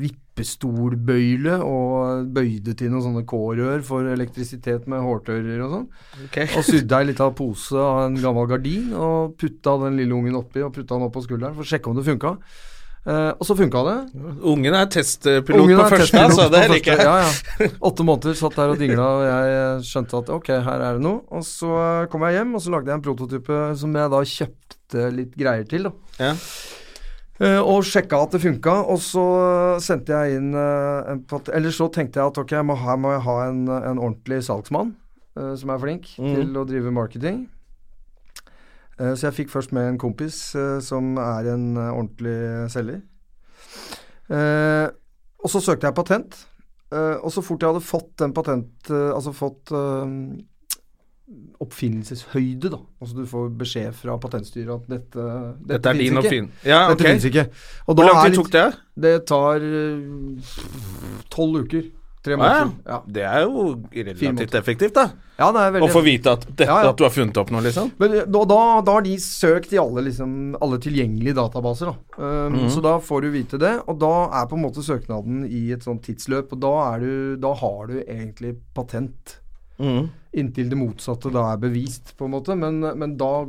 vippestolbøyle 0.04 1.56
og 1.62 2.30
bøyde 2.34 2.76
til 2.78 2.94
noen 2.94 3.06
sånne 3.06 3.24
K-rør 3.30 3.84
for 3.86 4.10
elektrisitet 4.10 4.88
med 4.90 5.04
hårtørrer 5.06 5.62
og 5.62 5.76
sånn. 5.76 5.84
Okay. 6.28 6.48
Og 6.58 6.66
sydde 6.66 6.98
ei 6.98 7.10
lita 7.12 7.28
pose 7.38 7.78
av 7.78 8.08
en 8.08 8.18
gammel 8.18 8.48
gardin 8.50 8.96
og 8.98 9.36
putta 9.38 9.76
den 9.84 10.00
lille 10.02 10.18
ungen 10.18 10.40
oppi 10.40 10.64
og 10.66 10.74
putta 10.74 10.98
den 10.98 11.06
opp 11.06 11.14
på 11.14 11.26
skulderen 11.28 11.54
for 11.54 11.66
å 11.66 11.70
sjekke 11.70 11.92
om 11.92 12.00
det 12.00 12.08
funka. 12.08 12.34
Eh, 13.04 13.32
og 13.36 13.44
så 13.44 13.56
funka 13.60 13.82
det. 13.84 13.96
Ungen 14.48 14.76
er 14.80 14.86
testpilot 14.92 15.60
Ungen 15.60 15.76
på 15.76 15.84
er 15.84 15.92
første, 15.92 16.06
testpilot 16.06 16.30
altså. 16.30 16.46
Det 16.54 16.62
på 16.64 16.76
liker 16.78 16.94
jeg. 16.94 17.08
Ja, 17.10 17.16
ja. 17.20 17.72
Åtte 17.90 18.06
måneder 18.08 18.38
satt 18.40 18.56
der 18.60 18.72
og 18.72 18.80
dingla, 18.80 19.08
og 19.18 19.24
jeg 19.28 19.90
skjønte 19.90 20.22
at 20.22 20.32
ok, 20.38 20.54
her 20.68 20.86
er 20.88 21.00
det 21.00 21.04
noe. 21.04 21.20
Og 21.36 21.44
så 21.48 21.74
kom 22.14 22.24
jeg 22.30 22.40
hjem, 22.40 22.54
og 22.56 22.64
så 22.64 22.72
lagde 22.72 22.94
jeg 22.94 23.02
en 23.02 23.04
prototype 23.10 23.60
som 23.82 24.00
jeg 24.00 24.14
da 24.14 24.22
kjøpte 24.36 25.10
litt 25.18 25.36
greier 25.36 25.68
til. 25.68 25.90
da. 25.90 25.94
Ja. 26.30 26.38
Uh, 27.42 27.60
og 27.66 27.82
sjekka 27.90 28.20
at 28.24 28.36
det 28.36 28.44
funka, 28.44 28.76
og 28.94 29.00
så 29.02 29.24
sendte 29.82 30.14
jeg 30.14 30.38
inn 30.38 30.52
uh, 30.54 31.02
en 31.10 31.24
Eller 31.50 31.74
så 31.74 31.88
tenkte 31.92 32.22
jeg 32.22 32.30
at 32.30 32.38
ok, 32.40 32.54
her 32.54 33.00
må 33.02 33.12
jeg 33.16 33.24
ha 33.26 33.38
en, 33.50 33.64
en 33.74 33.98
ordentlig 33.98 34.44
salgsmann 34.46 34.94
eh, 35.36 35.56
som 35.60 35.74
er 35.74 35.82
flink 35.82 36.12
mm. 36.14 36.30
til 36.38 36.62
å 36.62 36.64
drive 36.70 36.94
marketing. 36.94 37.42
Eh, 39.00 39.14
så 39.18 39.28
jeg 39.28 39.38
fikk 39.42 39.54
først 39.54 39.74
med 39.76 39.90
en 39.90 40.00
kompis 40.02 40.40
eh, 40.60 40.78
som 40.84 41.16
er 41.18 41.50
en 41.56 41.68
eh, 41.78 41.92
ordentlig 41.92 42.38
selger. 42.74 43.02
Og 45.44 45.52
så 45.52 45.60
søkte 45.60 45.90
jeg 45.90 45.98
patent. 45.98 46.38
Og 46.94 47.30
så 47.34 47.42
fort 47.44 47.62
jeg 47.64 47.74
hadde 47.74 47.84
fått 47.84 48.12
den 48.22 48.34
patent... 48.34 48.90
altså 48.90 49.34
fått 49.36 49.72
oppfinnelseshøyde, 51.64 52.70
da. 52.72 52.80
Altså 53.02 53.18
du 53.18 53.26
får 53.28 53.50
beskjed 53.60 53.96
fra 53.98 54.16
patentstyret 54.22 54.72
at 54.76 54.88
dette 54.92 55.26
Dette, 55.26 55.68
Dette 55.74 55.90
er 55.90 56.00
din 56.00 56.06
ikke. 56.06 56.22
oppfinn... 56.22 56.50
Ja, 56.64 56.80
ok. 56.92 57.02
Dette 57.04 57.28
ikke. 57.32 57.46
Og 57.88 57.98
Hvor 57.98 58.08
lang 58.08 58.20
tid 58.24 58.38
tok 58.40 58.52
det? 58.54 58.66
Det 59.06 59.14
tar 59.30 59.68
tolv 61.34 61.64
uker. 61.66 61.90
Tre 62.24 62.32
Ja, 62.32 62.38
måneder. 62.40 62.70
ja. 62.86 62.92
Ja. 62.94 62.98
Det 63.08 63.24
er 63.28 63.42
jo 63.44 63.64
relativt 63.92 64.54
effektivt, 64.56 64.94
da. 64.96 65.10
ja, 65.38 65.50
det 65.52 65.60
er 65.76 65.82
Å 65.84 65.90
få 65.92 66.02
vite 66.06 66.32
at, 66.32 66.46
dette, 66.56 66.70
at 66.72 66.96
du 66.96 67.04
har 67.04 67.12
funnet 67.12 67.36
opp 67.42 67.52
noe, 67.52 67.60
liksom. 67.66 67.92
Men 68.00 68.14
eh, 68.14 68.24
da, 68.32 68.44
da, 68.48 68.60
da 68.88 68.94
har 68.96 69.02
de 69.04 69.18
søkt 69.20 69.74
i 69.76 69.78
alle, 69.82 70.06
liksom, 70.08 70.56
alle 70.64 70.80
tilgjengelige 70.80 71.36
databaser. 71.36 71.92
Da. 71.92 72.24
Um, 72.24 72.54
Mhm. 72.54 72.70
Så 72.72 72.82
da 72.86 72.94
får 73.04 73.22
du 73.22 73.30
vite 73.32 73.60
det, 73.60 73.74
og 73.88 74.00
da 74.00 74.14
er 74.40 74.48
på 74.48 74.56
en 74.56 74.64
måte 74.64 74.84
søknaden 74.86 75.44
i 75.50 75.72
et 75.76 75.84
sånt 75.84 76.04
tidsløp. 76.08 76.54
Og 76.56 76.60
da, 76.64 76.98
du, 77.04 77.36
da 77.44 77.54
har 77.60 77.88
du 77.92 78.00
egentlig 78.06 78.56
patent. 78.74 79.40
Mm. 79.80 80.08
Inntil 80.34 80.70
det 80.70 80.78
motsatte 80.80 81.32
da 81.34 81.52
er 81.52 81.58
bevist, 81.58 82.16
på 82.18 82.26
en 82.30 82.32
måte. 82.38 82.56
Men, 82.56 82.80
men 82.80 83.18
da, 83.20 83.44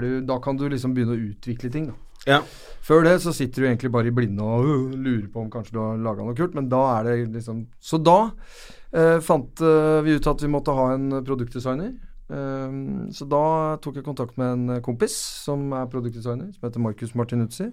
du, 0.00 0.20
da 0.24 0.38
kan 0.40 0.56
du 0.56 0.68
liksom 0.72 0.94
begynne 0.96 1.18
å 1.18 1.24
utvikle 1.34 1.70
ting. 1.70 1.88
da. 1.92 1.98
Ja. 2.26 2.40
Før 2.86 3.02
det 3.02 3.16
så 3.24 3.32
sitter 3.34 3.62
du 3.62 3.68
egentlig 3.68 3.90
bare 3.94 4.10
i 4.10 4.14
blinde 4.14 4.46
og 4.46 4.66
uh, 4.66 4.90
lurer 4.94 5.26
på 5.32 5.42
om 5.42 5.48
kanskje 5.50 5.74
du 5.74 5.80
har 5.82 6.02
laga 6.02 6.26
noe 6.26 6.36
kult, 6.38 6.54
men 6.54 6.68
da 6.70 6.82
er 6.98 7.08
det 7.08 7.16
liksom 7.34 7.64
Så 7.82 7.98
da 7.98 8.18
uh, 8.30 9.16
fant 9.26 9.62
uh, 9.64 10.02
vi 10.06 10.14
ut 10.14 10.28
at 10.30 10.44
vi 10.44 10.52
måtte 10.52 10.74
ha 10.76 10.92
en 10.94 11.08
produktdesigner. 11.26 11.96
Um, 12.26 13.06
så 13.14 13.26
da 13.30 13.42
tok 13.82 14.00
jeg 14.00 14.06
kontakt 14.06 14.38
med 14.38 14.54
en 14.54 14.78
kompis 14.82 15.14
som 15.46 15.68
er 15.78 15.90
produktdesigner, 15.90 16.50
som 16.54 16.68
heter 16.68 16.82
Marcus 16.82 17.14
Martinuzzi. 17.18 17.70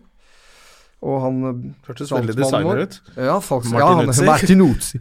Og 1.03 1.19
han 1.19 1.39
eh, 1.49 1.63
Hørtes 1.87 2.11
veldig 2.13 2.35
designer 2.37 2.85
ut. 2.85 2.93
Ja, 3.17 3.35
faktisk. 3.43 3.73
Martinuzzi. 3.75 4.23
Ja, 4.23 4.29
han 4.29 4.31
Martinuzzi. 4.31 4.99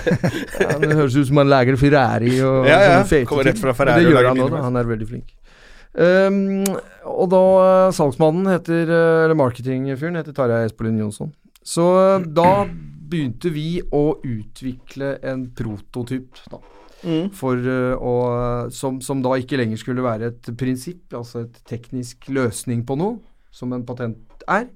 ja, 0.64 0.78
det 0.80 0.96
høres 0.96 1.18
ut 1.18 1.28
som 1.28 1.42
han 1.42 1.50
lager 1.52 1.76
Ferrari 1.80 2.38
og 2.40 2.68
Ja, 2.70 2.78
ja. 2.88 3.24
Kommer 3.28 3.50
rett 3.50 3.60
fra 3.60 3.74
Ferrari 3.76 4.06
Det 4.06 4.14
og 4.14 4.16
lager 4.16 4.32
han 4.32 4.40
nå, 4.40 4.62
Han 4.70 4.80
er 4.80 4.88
veldig 4.94 5.08
flink. 5.10 5.34
Um, 5.92 6.64
og 7.04 7.26
da 7.28 7.40
eh, 7.60 7.90
salgsmannen 7.92 8.46
heter 8.48 8.88
eh, 8.88 9.24
Eller 9.26 9.36
marketingfyren 9.36 10.16
heter 10.16 10.32
Tarjei 10.32 10.64
Espolin 10.64 10.96
Jonsson. 10.96 11.34
Så 11.60 11.84
eh, 12.00 12.24
da 12.32 12.64
begynte 13.12 13.52
vi 13.52 13.82
å 13.92 14.16
utvikle 14.24 15.18
en 15.28 15.50
prototyp, 15.52 16.40
da. 16.48 16.62
Mm. 17.02 17.28
For 17.34 17.58
å 17.58 18.12
som, 18.70 19.00
som 19.02 19.20
da 19.24 19.34
ikke 19.36 19.58
lenger 19.58 19.80
skulle 19.80 20.04
være 20.06 20.30
et 20.30 20.50
prinsipp, 20.56 21.10
altså 21.18 21.42
et 21.42 21.56
teknisk 21.68 22.28
løsning 22.30 22.86
på 22.86 22.94
noe, 22.96 23.18
som 23.52 23.74
en 23.74 23.82
patent 23.84 24.46
er, 24.46 24.68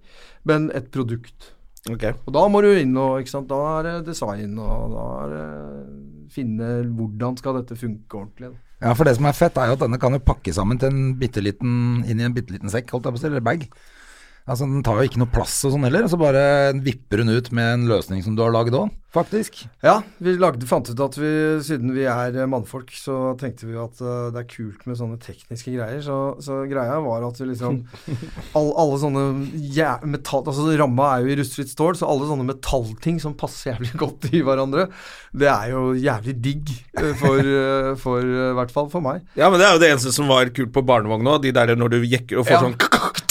men 0.45 0.67
et 0.75 0.91
produkt. 0.93 1.55
Okay. 1.87 2.17
Og 2.27 2.35
da 2.35 2.43
må 2.51 2.61
du 2.65 2.73
inn 2.75 2.97
og 2.99 3.23
ikke 3.23 3.31
sant, 3.31 3.49
Da 3.49 3.61
er 3.77 3.87
det 3.87 4.11
design, 4.11 4.59
og 4.59 4.97
da 4.97 5.07
er 5.23 5.35
det 5.37 5.47
finne 6.35 6.71
hvordan 6.99 7.39
skal 7.39 7.61
dette 7.61 7.79
funke 7.79 8.19
ordentlig. 8.19 8.51
Da. 8.51 8.66
Ja, 8.83 8.93
for 8.93 9.09
det 9.09 9.15
som 9.17 9.25
er 9.29 9.37
fett, 9.37 9.57
er 9.57 9.71
jo 9.71 9.77
at 9.79 9.83
denne 9.87 9.99
kan 10.01 10.13
jo 10.13 10.21
pakke 10.21 10.53
sammen 10.53 10.81
til 10.81 10.93
en 10.93 11.15
bitte 11.21 11.41
liten, 11.41 12.03
inn 12.05 12.21
i 12.21 12.27
en 12.27 12.35
bitte 12.37 12.53
liten 12.53 12.73
sekk, 12.73 12.91
holdt 12.93 13.09
jeg 13.09 13.17
på 13.17 13.21
å 13.21 13.23
si, 13.23 13.29
eller 13.31 13.45
bag. 13.45 13.65
Altså, 14.47 14.63
Den 14.71 14.85
tar 14.87 15.01
jo 15.01 15.09
ikke 15.09 15.19
noe 15.19 15.33
plass 15.35 15.57
og 15.67 15.73
sånn 15.75 15.87
heller, 15.89 16.07
så 16.07 16.19
bare 16.21 16.71
vipper 16.79 17.25
hun 17.25 17.35
ut 17.35 17.51
med 17.57 17.67
en 17.67 17.89
løsning 17.91 18.23
som 18.23 18.37
du 18.39 18.45
har 18.45 18.53
lagd 18.55 18.77
òg, 18.79 18.93
faktisk. 19.11 19.65
Ja, 19.83 19.97
vi 20.23 20.37
lagde, 20.39 20.69
fant 20.71 20.87
ut 20.87 21.01
at 21.03 21.17
vi, 21.19 21.31
siden 21.67 21.91
vi 21.97 22.05
er 22.07 22.37
eh, 22.37 22.47
mannfolk, 22.47 22.93
så 22.95 23.33
tenkte 23.41 23.67
vi 23.67 23.75
at 23.81 23.99
uh, 24.05 24.29
det 24.31 24.45
er 24.45 24.49
kult 24.53 24.85
med 24.87 25.01
sånne 25.01 25.19
tekniske 25.19 25.73
greier. 25.75 25.99
Så, 26.05 26.19
så 26.45 26.61
greia 26.71 27.01
var 27.03 27.27
at 27.27 27.41
vi 27.41 27.49
liksom 27.49 27.81
all, 28.59 28.71
Alle 28.79 29.01
sånne 29.03 29.25
ja, 29.75 29.97
metall... 30.07 30.45
Altså 30.47 30.69
ramma 30.79 31.09
er 31.17 31.25
jo 31.25 31.33
i 31.33 31.39
rustfritt 31.41 31.73
stål, 31.73 31.97
så 31.99 32.07
alle 32.13 32.29
sånne 32.31 32.47
metallting 32.47 33.19
som 33.23 33.35
passer 33.41 33.73
jævlig 33.73 33.97
godt 34.05 34.31
i 34.31 34.45
hverandre, 34.47 34.87
det 35.35 35.51
er 35.51 35.75
jo 35.75 35.85
jævlig 35.99 36.37
digg 36.45 36.75
eh, 37.01 37.13
for, 37.19 37.43
uh, 37.43 37.93
for 38.05 38.23
uh, 38.23 38.55
hvert 38.61 38.75
fall 38.79 38.93
for 38.95 39.03
meg. 39.03 39.27
Ja, 39.35 39.51
men 39.51 39.59
det 39.59 39.67
er 39.67 39.75
jo 39.75 39.83
det 39.83 39.91
eneste 39.97 40.15
som 40.15 40.31
var 40.31 40.55
kult 40.55 40.71
på 40.77 40.87
barnevogn 40.87 41.27
nå. 41.27 41.41
De 41.43 41.55
der 41.57 41.75
når 41.75 41.97
du 41.97 42.03
jekker 42.05 42.45
og 42.45 42.47
får 42.47 42.61
Ja. 42.61 42.63
sånn, 42.69 42.79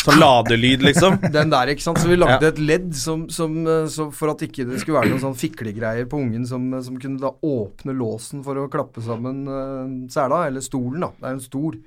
sånn 0.05 0.21
ladelyd, 0.21 0.83
liksom. 0.85 1.19
Den 1.35 1.53
der, 1.53 1.71
ikke 1.73 1.85
sant. 1.85 2.01
Så 2.01 2.09
vi 2.09 2.17
lagde 2.19 2.49
et 2.51 2.61
ledd 2.61 2.91
som, 2.97 3.27
som, 3.33 3.57
som 3.91 4.11
for 4.15 4.33
at 4.33 4.43
ikke 4.45 4.67
det 4.69 4.81
skulle 4.81 4.99
være 4.99 5.13
noen 5.13 5.23
sånn 5.23 5.39
fiklegreier 5.39 6.09
på 6.11 6.21
ungen 6.23 6.47
som, 6.49 6.67
eh, 6.73 6.83
som 6.85 6.99
kunne 7.01 7.21
da 7.21 7.33
åpne 7.45 7.95
låsen 7.97 8.43
for 8.45 8.59
å 8.61 8.67
klappe 8.71 9.03
sammen 9.05 9.45
uh, 9.49 9.87
sela, 10.13 10.45
eller 10.49 10.65
stolen, 10.65 11.05
da. 11.05 11.11
Det 11.17 11.27
er 11.27 11.35
jo 11.35 11.41
en 11.41 11.47
stol. 11.47 11.79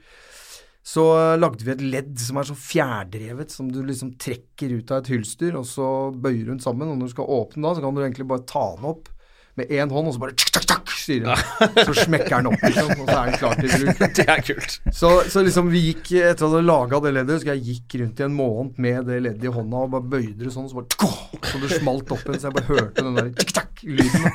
Så 0.88 1.04
eh, 1.18 1.36
lagde 1.36 1.66
vi 1.66 1.74
et 1.74 1.84
ledd 1.84 2.14
som 2.22 2.40
er 2.40 2.48
sånn 2.48 2.60
fjærdrevet, 2.62 3.52
som 3.52 3.68
du 3.72 3.82
liksom 3.84 4.14
trekker 4.20 4.78
ut 4.78 4.92
av 4.94 5.02
et 5.02 5.12
hylster, 5.12 5.58
og 5.60 5.66
så 5.68 5.88
bøyer 6.14 6.52
hun 6.52 6.62
sammen. 6.64 6.88
Og 6.88 6.96
når 6.96 7.10
du 7.10 7.16
skal 7.16 7.32
åpne 7.38 7.66
da, 7.66 7.76
så 7.76 7.84
kan 7.84 7.96
du 7.96 8.02
egentlig 8.04 8.28
bare 8.30 8.46
ta 8.48 8.64
den 8.78 8.88
opp 8.94 9.10
med 9.58 9.72
én 9.74 9.90
hånd, 9.90 10.08
og 10.10 10.14
så 10.14 10.22
bare 10.22 10.36
tsk, 10.38 10.52
tsk, 10.54 10.68
tsk, 10.68 10.92
sier 11.08 11.26
han. 11.28 11.74
Så 11.86 11.94
smekker 12.04 12.36
den 12.36 12.50
opp, 12.50 12.62
liksom, 12.64 12.92
og 12.94 13.08
så 13.08 13.16
er 13.16 13.30
den 13.30 13.38
klar 13.40 13.58
til 13.58 13.72
bruk. 13.72 14.02
Det 14.18 14.26
er 14.28 14.42
kult. 14.44 14.76
Så, 14.94 15.10
så 15.32 15.42
liksom 15.46 15.70
vi 15.72 15.82
gikk 15.88 16.12
Etter 16.18 16.48
at 16.48 16.56
jeg 16.58 16.66
laga 16.66 17.00
det 17.04 17.12
leddet, 17.16 17.42
så 17.42 17.50
jeg 17.52 17.64
gikk 17.66 17.98
rundt 18.02 18.20
i 18.20 18.26
en 18.26 18.36
måned 18.36 18.80
med 18.82 19.08
det 19.08 19.18
leddet 19.24 19.48
i 19.48 19.52
hånda 19.52 19.82
og 19.86 19.92
bare 19.94 20.10
bøyde 20.14 20.46
det 20.46 20.52
sånn, 20.54 20.68
så 20.70 20.80
bare 20.80 20.90
tsk, 20.94 21.50
Så 21.50 21.60
det 21.62 21.70
smalt 21.76 22.12
opp 22.14 22.24
igjen, 22.24 22.40
så 22.42 22.50
jeg 22.50 22.56
bare 22.58 22.68
hørte 22.72 23.04
den 23.06 23.18
der 23.18 23.30
tsk-takk-lyden. 23.38 24.26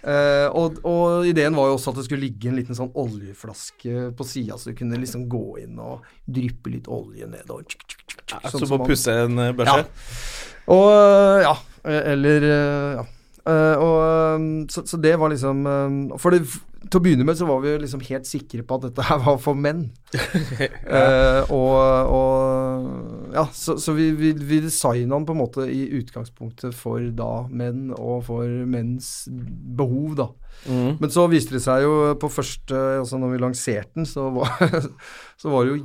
Uh, 0.00 0.48
og, 0.60 0.80
og 0.88 1.28
ideen 1.30 1.56
var 1.58 1.70
jo 1.70 1.78
også 1.78 1.94
at 1.94 2.00
det 2.00 2.06
skulle 2.08 2.26
ligge 2.26 2.50
en 2.50 2.58
liten 2.58 2.78
sånn 2.78 2.92
oljeflaske 2.98 4.10
på 4.16 4.28
sida, 4.28 4.58
så 4.60 4.72
du 4.72 4.78
kunne 4.80 5.00
liksom 5.00 5.28
gå 5.30 5.46
inn 5.64 5.78
og 5.80 6.04
dryppe 6.26 6.74
litt 6.74 6.90
olje 6.90 7.28
ned 7.30 7.52
og 7.52 7.64
tsk, 7.68 7.86
tsk, 7.86 8.04
tsk, 8.04 8.26
tsk, 8.26 8.36
Ja, 8.36 8.52
sånn 8.52 8.66
så 8.66 8.76
må 8.76 8.84
pusse 8.88 9.16
en 9.24 9.40
børse? 9.58 9.80
Ja. 9.80 10.20
og 10.70 10.86
øh, 10.90 11.38
ja, 11.46 11.56
eh, 11.84 12.02
eller 12.14 12.46
ja. 13.00 13.08
Eh, 13.50 13.76
og, 13.82 13.96
øh, 14.04 14.66
så, 14.70 14.84
så 14.86 14.98
det 15.00 15.14
var 15.18 15.32
liksom 15.32 15.66
øh, 15.66 16.18
For 16.20 16.34
det, 16.34 16.44
til 16.80 16.96
å 16.96 17.02
begynne 17.04 17.26
med 17.28 17.36
så 17.36 17.48
var 17.48 17.60
vi 17.64 17.74
liksom 17.82 18.02
helt 18.06 18.28
sikre 18.28 18.62
på 18.64 18.78
at 18.78 18.86
dette 18.86 19.04
her 19.04 19.18
var 19.24 19.36
for 19.42 19.58
menn. 19.58 19.82
uh, 20.16 21.44
og, 21.52 21.76
og 22.16 23.34
ja, 23.36 23.44
så, 23.52 23.76
så 23.80 23.92
vi, 23.96 24.08
vi, 24.16 24.32
vi 24.32 24.62
designa 24.64 25.18
den 25.18 25.26
på 25.28 25.36
en 25.36 25.42
måte 25.42 25.66
i 25.68 25.82
utgangspunktet 25.98 26.72
for 26.76 27.04
da 27.16 27.44
menn 27.52 27.90
og 27.92 28.24
for 28.30 28.48
menns 28.48 29.28
behov, 29.76 30.16
da. 30.22 30.30
Mm. 30.64 30.96
Men 31.02 31.12
så 31.12 31.26
viste 31.30 31.58
det 31.58 31.62
seg 31.64 31.84
jo 31.86 31.92
på 32.20 32.28
første 32.28 32.76
Altså 33.00 33.16
når 33.16 33.30
vi 33.32 33.38
lanserte 33.40 33.94
den, 33.96 34.08
så 34.08 34.26
var, 34.34 34.56
så 35.40 35.52
var 35.52 35.64
det 35.64 35.76
jo 35.76 35.84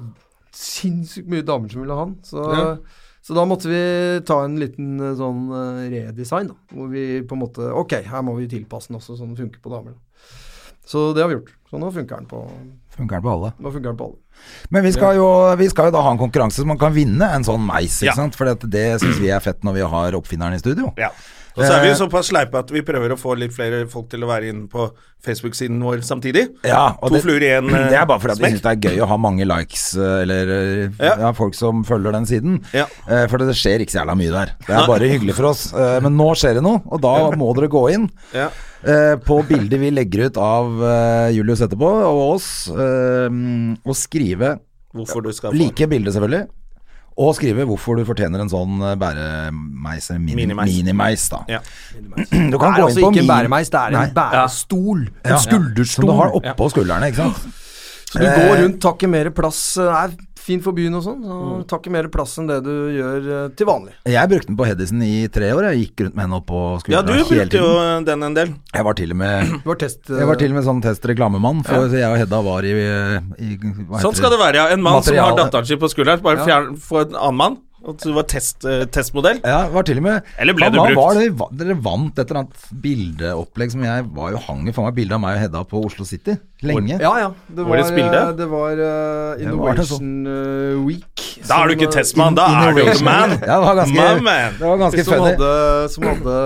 sinnssykt 0.55 1.29
mye 1.31 1.45
damer 1.45 1.71
som 1.71 1.83
ville 1.83 1.99
ha 1.99 2.07
den. 2.07 2.21
Så, 2.23 2.45
Ja. 2.55 2.69
Så 3.25 3.33
da 3.33 3.43
måtte 3.49 3.65
vi 3.71 3.79
ta 4.27 4.43
en 4.45 4.59
liten 4.61 4.99
eh, 5.01 5.15
sånn 5.17 5.47
eh, 5.49 5.83
redesign, 5.95 6.51
da. 6.51 6.57
Hvor 6.75 6.91
vi 6.93 7.05
på 7.25 7.33
en 7.37 7.41
måte 7.41 7.71
Ok, 7.73 7.95
her 8.05 8.21
må 8.25 8.35
vi 8.37 8.45
tilpasse 8.51 8.91
den 8.91 8.99
også 8.99 9.17
sånn 9.17 9.31
den 9.33 9.39
funker 9.47 9.63
på 9.65 9.71
damer. 9.73 9.95
Da. 9.95 10.33
Så 10.85 11.07
det 11.17 11.23
har 11.25 11.31
vi 11.31 11.39
gjort. 11.39 11.49
Så 11.71 11.79
nå 11.81 11.87
funker 11.91 12.19
den 12.21 12.27
på, 12.29 12.43
Funker 12.93 13.17
den 13.17 13.23
på 13.25 13.31
alle. 13.33 13.49
nå 13.57 13.71
funker 13.73 13.89
den 13.89 13.97
på 13.97 14.05
alle. 14.11 14.21
Men 14.69 14.83
vi 14.85 14.91
skal, 14.93 15.15
jo, 15.17 15.25
vi 15.57 15.65
skal 15.71 15.89
jo 15.89 15.95
da 15.95 16.03
ha 16.05 16.11
en 16.13 16.19
konkurranse 16.21 16.61
så 16.61 16.67
man 16.69 16.77
kan 16.77 16.93
vinne 16.93 17.25
en 17.33 17.43
sånn 17.47 17.63
meis, 17.65 17.97
ikke 18.03 18.11
Ja. 18.11 18.15
sant? 18.19 18.35
For 18.37 18.45
det 18.53 18.85
syns 19.01 19.17
vi 19.19 19.31
er 19.33 19.41
fett 19.41 19.63
når 19.65 19.73
vi 19.79 19.87
har 19.95 20.13
oppfinneren 20.19 20.53
i 20.53 20.61
studio. 20.61 20.91
Ja. 21.01 21.09
Og 21.55 21.63
så 21.63 21.71
er 21.71 21.83
vi 21.85 21.87
jo 21.87 21.93
Eh, 21.95 21.99
såpass 22.01 22.29
sleipe 22.31 22.59
at 22.59 22.71
vi 22.73 22.81
prøver 22.83 23.13
å 23.13 23.17
få 23.19 23.35
litt 23.39 23.53
flere 23.55 23.85
folk 23.87 24.09
til 24.11 24.25
å 24.25 24.27
være 24.27 24.49
inne 24.51 24.67
på 24.71 24.89
Facebook-siden 25.25 25.79
vår 25.81 26.01
samtidig. 26.05 26.43
Ja, 26.67 26.97
og 26.99 27.09
To 27.09 27.15
det, 27.15 27.21
fluer 27.23 27.45
i 27.47 27.51
en 27.55 27.69
smekk. 27.69 27.87
det 27.93 27.99
er 28.01 28.09
bare 28.09 28.19
fordi 28.23 28.35
smekk. 28.41 28.57
syns 28.57 28.65
det 28.65 28.73
er 28.73 28.89
gøy 28.89 29.03
å 29.05 29.07
ha 29.07 29.17
mange 29.17 29.47
likes, 29.47 29.85
eh, 29.95 30.17
eller 30.25 30.51
eh, 30.57 30.99
Ja. 30.99 31.13
ja. 31.23 31.31
folk 31.37 31.55
som 31.55 31.83
følger 31.87 32.11
den 32.17 32.27
siden. 32.29 32.59
Ja. 32.75 32.85
For 33.31 33.39
det 33.39 33.55
skjer 33.55 33.85
ikke 33.85 33.95
så 33.95 34.01
jævla 34.01 34.17
mye 34.19 34.33
der. 34.35 34.53
Det 34.67 34.75
er 34.75 34.87
bare 34.89 35.09
hyggelig 35.09 35.37
for 35.39 35.51
oss. 35.53 35.65
Men 35.75 36.17
nå 36.19 36.27
skjer 36.35 36.59
det 36.59 36.65
noe, 36.65 36.81
og 36.91 37.01
da 37.03 37.15
må 37.39 37.53
dere 37.55 37.71
gå 37.71 37.85
inn. 37.93 38.09
Ja. 38.35 38.49
På 39.25 39.39
bildet 39.47 39.79
vi 39.81 39.89
legger 39.95 40.27
ut 40.27 40.37
av 40.41 40.83
Julius 41.33 41.63
etterpå, 41.65 41.89
og 42.11 42.21
oss, 42.35 42.49
og 42.75 43.97
skrive 43.97 44.57
Like 44.95 45.87
bildet, 45.91 46.13
selvfølgelig. 46.15 46.45
Og 47.17 47.31
skrive 47.37 47.63
hvorfor 47.63 47.95
du 47.95 48.03
fortjener 48.03 48.41
en 48.43 48.49
sånn 48.51 48.73
eh, 48.83 48.95
bæremeis, 48.99 50.09
eller 50.11 50.19
mini, 50.19 50.41
Minimeis. 50.41 50.73
minimeis, 50.75 51.29
da. 51.31 51.43
Ja. 51.47 51.59
Du 51.95 52.09
Det 52.19 52.59
er 52.59 52.81
altså 52.83 52.99
ikke 52.99 53.07
en 53.07 53.13
min- 53.21 53.27
bæremeis, 53.29 53.69
det 53.71 53.79
er 53.79 53.87
en 53.87 54.13
bærestol. 54.13 54.15
bærestol. 54.15 54.99
En 55.23 55.31
Ja. 55.31 55.37
skulderstol. 55.37 56.03
Som 56.03 56.05
du 56.05 56.11
har 56.19 56.31
oppå 56.41 56.69
skuldrene, 56.73 57.07
ikke 57.07 57.15
sant? 57.23 57.37
Så 58.11 58.19
du 58.19 58.25
går 58.25 58.55
Eh, 58.55 58.61
rundt, 58.63 58.81
tar 58.81 58.93
ikke 58.99 59.09
mer 59.09 59.29
plass. 59.31 59.61
Det 59.75 59.87
er 59.87 60.11
fint 60.45 60.61
for 60.65 60.75
byen 60.77 60.93
og 60.99 61.03
sånn. 61.05 61.23
Så 61.25 61.37
tar 61.71 61.81
ikke 61.81 61.93
mer 61.95 62.07
plass 62.13 62.35
enn 62.41 62.47
det 62.49 62.59
du 62.65 62.71
gjør 62.93 63.29
eh, 63.37 63.47
til 63.57 63.67
vanlig. 63.69 63.95
Jeg 64.13 64.29
brukte 64.31 64.51
den 64.51 64.59
på 64.59 64.67
Hedison 64.69 65.01
i 65.05 65.13
tre 65.33 65.49
år. 65.57 65.67
Jeg 65.73 65.81
gikk 65.87 66.05
rundt 66.05 66.15
med 66.19 66.25
henne 66.27 66.39
oppå 66.39 66.61
Ja, 66.61 66.79
skuldra 66.83 67.03
du 67.09 67.13
hele 67.15 67.27
brukte 67.47 67.61
jo 67.63 67.71
den 68.11 68.23
en 68.29 68.37
del. 68.37 68.53
Jeg 68.75 68.87
var 68.87 68.99
til 69.01 69.15
og 69.15 69.21
med 69.23 69.55
test... 69.83 70.01
eh, 70.09 70.21
Jeg 70.21 70.29
var 70.29 70.41
til 70.41 70.53
og 70.53 70.59
med 70.61 70.67
sånn 70.69 70.83
testreklamemann, 70.85 71.63
for 71.67 71.89
jeg 71.97 72.07
og 72.11 72.17
Hedda 72.21 72.41
var 72.45 72.69
i, 72.69 72.75
i 72.77 73.51
hva 73.89 74.01
Sånn 74.05 74.15
skal 74.21 74.33
det 74.35 74.41
være, 74.41 74.61
ja. 74.61 74.67
En 74.75 74.85
mann 74.85 75.01
som 75.01 75.11
har 75.17 75.31
Materiale. 75.31 75.41
datteren 75.43 75.69
sin 75.73 75.81
på 75.81 75.89
skulderen, 75.91 76.21
bare 76.25 76.43
Ja. 76.43 76.45
fjern, 76.51 76.75
få 76.77 77.01
en 77.07 77.15
annen 77.17 77.41
mann. 77.41 77.57
Og 77.85 77.99
du 78.01 78.11
var 78.15 78.25
test, 78.25 78.65
eh, 78.65 78.83
testmodell. 78.89 79.39
Ja, 79.45 79.67
var 79.69 79.85
til 79.85 79.99
og 80.01 80.05
med 80.07 80.29
Eller 80.41 80.55
ble 80.57 80.71
du 80.73 80.79
brukt? 80.79 80.95
Var 80.97 81.19
det, 81.19 81.25
var, 81.37 81.51
dere 81.53 81.75
vant 81.85 82.17
et 82.17 82.31
eller 82.31 82.39
annet 82.41 82.63
bildeopplegg 82.81 83.73
som 83.75 83.83
jeg 83.85 84.07
var 84.15 84.31
jo 84.33 84.41
hang 84.47 84.63
i 84.67 84.73
for 84.73 84.87
meg 84.87 84.95
bilde 84.97 85.13
av 85.17 85.21
meg 85.21 85.37
og 85.37 85.43
Hedda 85.45 85.61
på 85.69 85.83
Oslo 85.85 86.05
City 86.09 86.33
lenge. 86.65 86.97
Ja, 86.97 87.11
ja. 87.21 87.29
Det 87.45 87.61
var, 87.61 87.75
Årets 87.77 87.93
bilde? 87.93 88.21
eh, 88.23 88.33
Det 88.39 88.47
var 88.49 88.71
eh, 88.71 88.79
Det 88.79 88.81
var 88.81 89.37
det 89.37 89.45
Innovation 89.45 90.11
eh, 90.33 90.85
Week. 90.87 91.25
Da 91.45 91.61
er 91.61 91.67
du 91.69 91.75
ikke 91.77 91.89
eh, 91.91 91.95
testmann, 91.99 92.37
da 92.37 92.47
er 92.49 92.73
du 92.73 92.81
jo 92.81 92.87
the 92.89 93.05
man. 93.05 93.35
Ja, 93.37 93.59
det 93.59 93.65
var 93.67 93.75
ganske, 93.83 94.07
man. 94.25 94.57
det 94.59 94.69
var 94.71 94.77
ganske 94.81 95.03
som 95.05 95.13
funny. 95.13 95.33
hadde, 95.35 95.89
som, 95.93 96.07
hadde, 96.09 96.37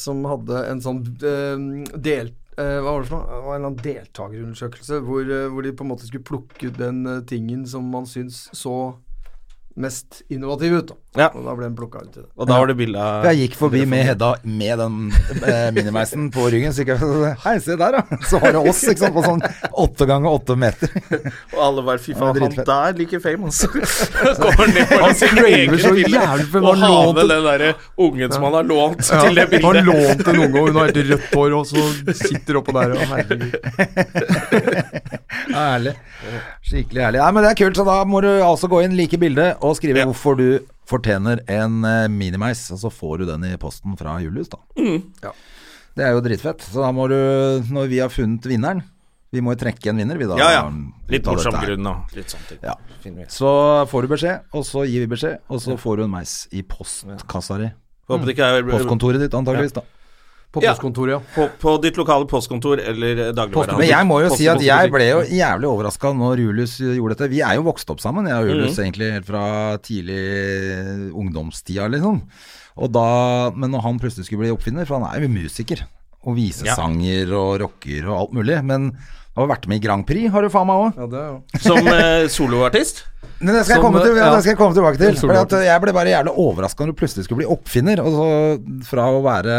som 0.00 0.24
hadde 0.32 0.62
en 0.72 0.80
sånn 0.88 1.02
uh, 1.04 2.00
del 2.00 2.32
eh, 2.56 2.78
Hva 2.80 2.88
var 2.94 3.04
det 3.04 3.10
for 3.12 3.18
noe? 3.18 3.28
Det 3.28 3.44
var 3.44 3.52
en 3.52 3.60
eller 3.60 3.70
annen 3.74 3.84
deltakerundersøkelse 3.84 5.00
hvor, 5.04 5.22
eh, 5.28 5.48
hvor 5.52 5.66
de 5.66 5.72
på 5.76 5.84
en 5.84 5.92
måte 5.92 6.08
skulle 6.08 6.24
plukke 6.26 6.70
ut 6.70 6.78
den 6.80 7.04
eh, 7.06 7.20
tingen 7.28 7.66
som 7.68 7.88
man 7.92 8.08
syns 8.08 8.46
så 8.56 8.94
mest 9.74 10.22
innovativ 10.28 10.72
ut. 10.72 10.88
Da. 10.88 10.96
Ja. 11.12 11.26
Og 11.36 11.42
da 11.44 11.52
ble 11.52 11.66
den 11.66 11.74
plukka 11.76 12.00
ut. 12.06 12.14
Og 12.40 12.46
da 12.48 12.56
var 12.56 12.70
det 12.70 12.74
bilde 12.78 12.96
av 12.96 13.26
Jeg 13.28 13.36
gikk 13.42 13.56
forbi 13.58 13.82
med 13.84 14.00
Hedda 14.08 14.30
med 14.48 14.78
den 14.80 14.94
eh, 15.44 15.66
minimeisen 15.76 16.30
på 16.32 16.46
ryggen. 16.48 16.72
Så 16.72 16.86
gikk 16.86 16.94
jeg 16.94 17.34
Hei, 17.42 17.52
se 17.60 17.76
der, 17.76 17.98
da. 17.98 18.16
Så 18.30 18.40
var 18.40 18.54
det 18.56 18.62
oss, 18.70 18.80
ikke 18.88 19.02
sant, 19.02 19.12
på 19.18 19.24
sånn 19.26 19.42
åtte 19.82 20.06
ganger 20.08 20.32
åtte 20.38 20.56
meter. 20.56 20.88
Og 21.52 21.58
alle 21.66 21.84
bare 21.84 22.00
Fy 22.00 22.14
faen, 22.16 22.30
han 22.30 22.38
dritfett. 22.40 22.64
der 22.70 22.96
liker 23.02 23.20
fame, 23.26 23.50
altså. 23.50 23.68
Kommer 24.40 24.72
ned 24.72 24.88
på 24.88 25.00
Han 25.04 25.14
sin 25.20 25.42
egen 25.44 25.76
så 25.84 25.92
bilde 25.98 26.16
jævlig 26.16 26.48
for 26.54 26.64
og 26.64 26.70
han 26.72 26.82
har 26.86 26.96
lånte- 26.96 27.14
med 27.20 27.34
den 27.34 27.44
derre 27.50 27.70
ungen 28.08 28.32
som 28.38 28.48
han 28.48 28.56
har 28.60 28.68
lånt 28.72 29.04
Ja, 29.12 29.20
til 29.26 29.34
det 29.42 29.46
bildet. 29.52 29.68
Han 29.68 29.92
lånte 29.92 30.32
en 30.32 30.42
unge, 30.46 30.62
og 30.64 30.68
hun 30.72 30.80
har 30.80 30.92
helt 30.94 31.12
rødt 31.12 31.28
hår, 31.36 31.58
og 31.60 31.68
så 31.68 32.16
sitter 32.24 32.62
oppå 32.62 32.72
der 32.80 32.96
og 32.96 33.04
herregud. 33.12 33.52
Ærlig. 35.52 35.92
Skikkelig 36.64 37.02
ærlig. 37.04 37.20
Nei, 37.20 37.30
men 37.36 37.44
det 37.44 37.50
er 37.52 37.58
kult, 37.64 37.76
så 37.78 37.84
da 37.86 38.00
må 38.08 38.20
du 38.24 38.30
altså 38.44 38.68
gå 38.70 38.80
inn, 38.86 38.96
like 38.96 39.18
bildet, 39.20 39.58
og 39.60 39.76
skrive 39.78 40.02
Ja. 40.02 40.08
hvorfor 40.08 40.36
du 40.38 40.46
fortjener 40.88 41.42
en 41.50 41.82
eh, 41.86 42.08
minimeis, 42.10 42.64
og 42.74 42.80
så 42.82 42.90
får 42.92 43.22
du 43.22 43.28
den 43.30 43.46
i 43.48 43.56
posten 43.60 43.96
fra 43.98 44.16
Julius, 44.22 44.50
da. 44.52 44.58
Mm. 44.78 44.98
Ja. 45.22 45.32
Det 45.96 46.06
er 46.06 46.16
jo 46.16 46.22
dritfett. 46.24 46.64
Så 46.64 46.80
da 46.82 46.90
må 46.94 47.06
du, 47.12 47.16
når 47.72 47.90
vi 47.90 48.00
har 48.00 48.08
funnet 48.12 48.46
vinneren 48.48 48.80
Vi 49.32 49.40
må 49.44 49.52
jo 49.54 49.60
trekke 49.60 49.88
en 49.92 50.00
vinner, 50.00 50.18
vi 50.20 50.26
da. 50.28 50.36
Ja, 50.40 50.48
ja. 50.52 50.62
Litt 51.12 51.24
morsom 51.28 51.56
grunn 51.56 51.86
og 51.88 52.16
litt 52.16 52.32
sånn 52.32 52.42
ting. 52.50 52.58
Ja. 52.64 52.74
Så 53.32 53.48
får 53.88 54.04
du 54.04 54.10
beskjed, 54.12 54.44
og 54.52 54.66
så 54.68 54.84
gir 54.84 55.06
vi 55.06 55.08
beskjed, 55.14 55.38
og 55.48 55.62
så 55.64 55.78
får 55.80 56.00
du 56.00 56.04
en 56.04 56.12
meis 56.12 56.34
i 56.52 56.60
postkassa 56.68 57.56
di. 57.62 57.70
Postkontoret 58.10 59.24
ditt, 59.24 59.32
antageligvis, 59.38 59.72
da. 59.78 59.86
På 60.52 60.60
postkontoret, 60.60 61.14
ja. 61.14 61.20
på, 61.32 61.46
på 61.62 61.74
ditt 61.80 61.96
lokale 61.96 62.26
postkontor 62.28 62.80
eller 62.82 63.22
dagligvarehandel. 63.32 63.78
Men 63.80 63.88
jeg 63.88 64.08
må 64.10 64.18
jo 64.20 64.32
si 64.36 64.48
at 64.52 64.60
jeg 64.60 64.90
ble 64.92 65.06
jo 65.08 65.22
jævlig 65.24 65.68
overraska 65.70 66.10
når 66.12 66.42
Julius 66.44 66.74
gjorde 66.82 67.16
dette. 67.16 67.30
Vi 67.32 67.40
er 67.40 67.56
jo 67.56 67.64
vokst 67.70 67.88
opp 67.94 68.02
sammen, 68.04 68.28
jeg 68.28 68.36
og 68.36 68.50
Julius 68.50 68.76
egentlig 68.76 69.08
helt 69.14 69.30
fra 69.30 69.44
tidlig 69.80 70.20
ungdomstida, 71.16 71.88
liksom. 71.94 72.20
Og 72.80 72.92
da, 72.92 73.08
men 73.56 73.72
når 73.72 73.84
han 73.86 74.00
plutselig 74.02 74.28
skulle 74.28 74.44
bli 74.44 74.52
oppfinner, 74.52 74.88
for 74.88 75.00
han 75.00 75.08
er 75.08 75.24
jo 75.24 75.32
musiker. 75.32 75.84
Og 76.22 76.36
visesanger 76.36 77.32
og 77.34 77.56
rocker 77.64 78.04
og 78.06 78.18
alt 78.18 78.36
mulig. 78.36 78.60
Men 78.68 78.92
han 78.92 79.46
har 79.46 79.50
vært 79.54 79.64
med 79.70 79.80
i 79.80 79.84
Grand 79.86 80.04
Prix, 80.06 80.28
har 80.32 80.44
du 80.44 80.52
faen 80.52 80.68
meg 80.68 80.84
òg. 80.84 81.00
ja 81.00 81.08
det 81.14 81.24
jo. 81.24 81.40
Som 81.66 81.88
eh, 81.88 82.28
soloartist? 82.32 83.02
Men 83.40 83.56
det 83.56 83.64
skal, 83.64 83.80
Som, 83.80 83.88
komme 83.88 84.04
til, 84.04 84.14
ja, 84.14 84.28
ja. 84.28 84.36
det 84.36 84.44
skal 84.44 84.52
jeg 84.52 84.60
komme 84.60 84.76
tilbake 84.76 85.00
til. 85.00 85.16
For 85.18 85.64
jeg 85.64 85.82
ble 85.82 85.96
bare 85.96 86.12
jævlig 86.12 86.36
overraska 86.44 86.84
når 86.84 86.92
du 86.92 87.00
plutselig 87.00 87.26
skulle 87.26 87.42
bli 87.42 87.50
oppfinner. 87.50 88.04
Og 88.04 88.14
så 88.14 88.28
fra 88.86 89.08
å 89.10 89.24
være 89.24 89.56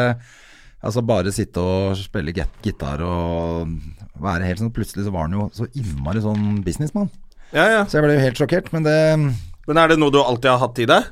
Altså 0.84 1.02
bare 1.08 1.32
sitte 1.32 1.62
og 1.64 1.96
spille 1.96 2.34
git- 2.36 2.62
gitar 2.66 3.00
og 3.08 3.70
være 4.20 4.44
helt 4.50 4.60
sånn 4.60 4.74
Plutselig 4.76 5.06
så 5.08 5.14
var 5.16 5.30
han 5.30 5.38
jo 5.38 5.50
så 5.56 5.68
innmari 5.80 6.20
sånn 6.24 6.62
businessmann. 6.66 7.10
Ja, 7.54 7.68
ja. 7.70 7.82
Så 7.86 8.00
jeg 8.00 8.04
ble 8.08 8.16
jo 8.18 8.24
helt 8.26 8.40
sjokkert, 8.42 8.72
men 8.74 8.84
det 8.84 8.98
Men 9.68 9.78
er 9.80 9.88
det 9.94 10.00
noe 10.00 10.12
du 10.12 10.20
alltid 10.20 10.50
har 10.52 10.60
hatt 10.60 10.80
i 10.84 10.86
deg? 10.90 11.04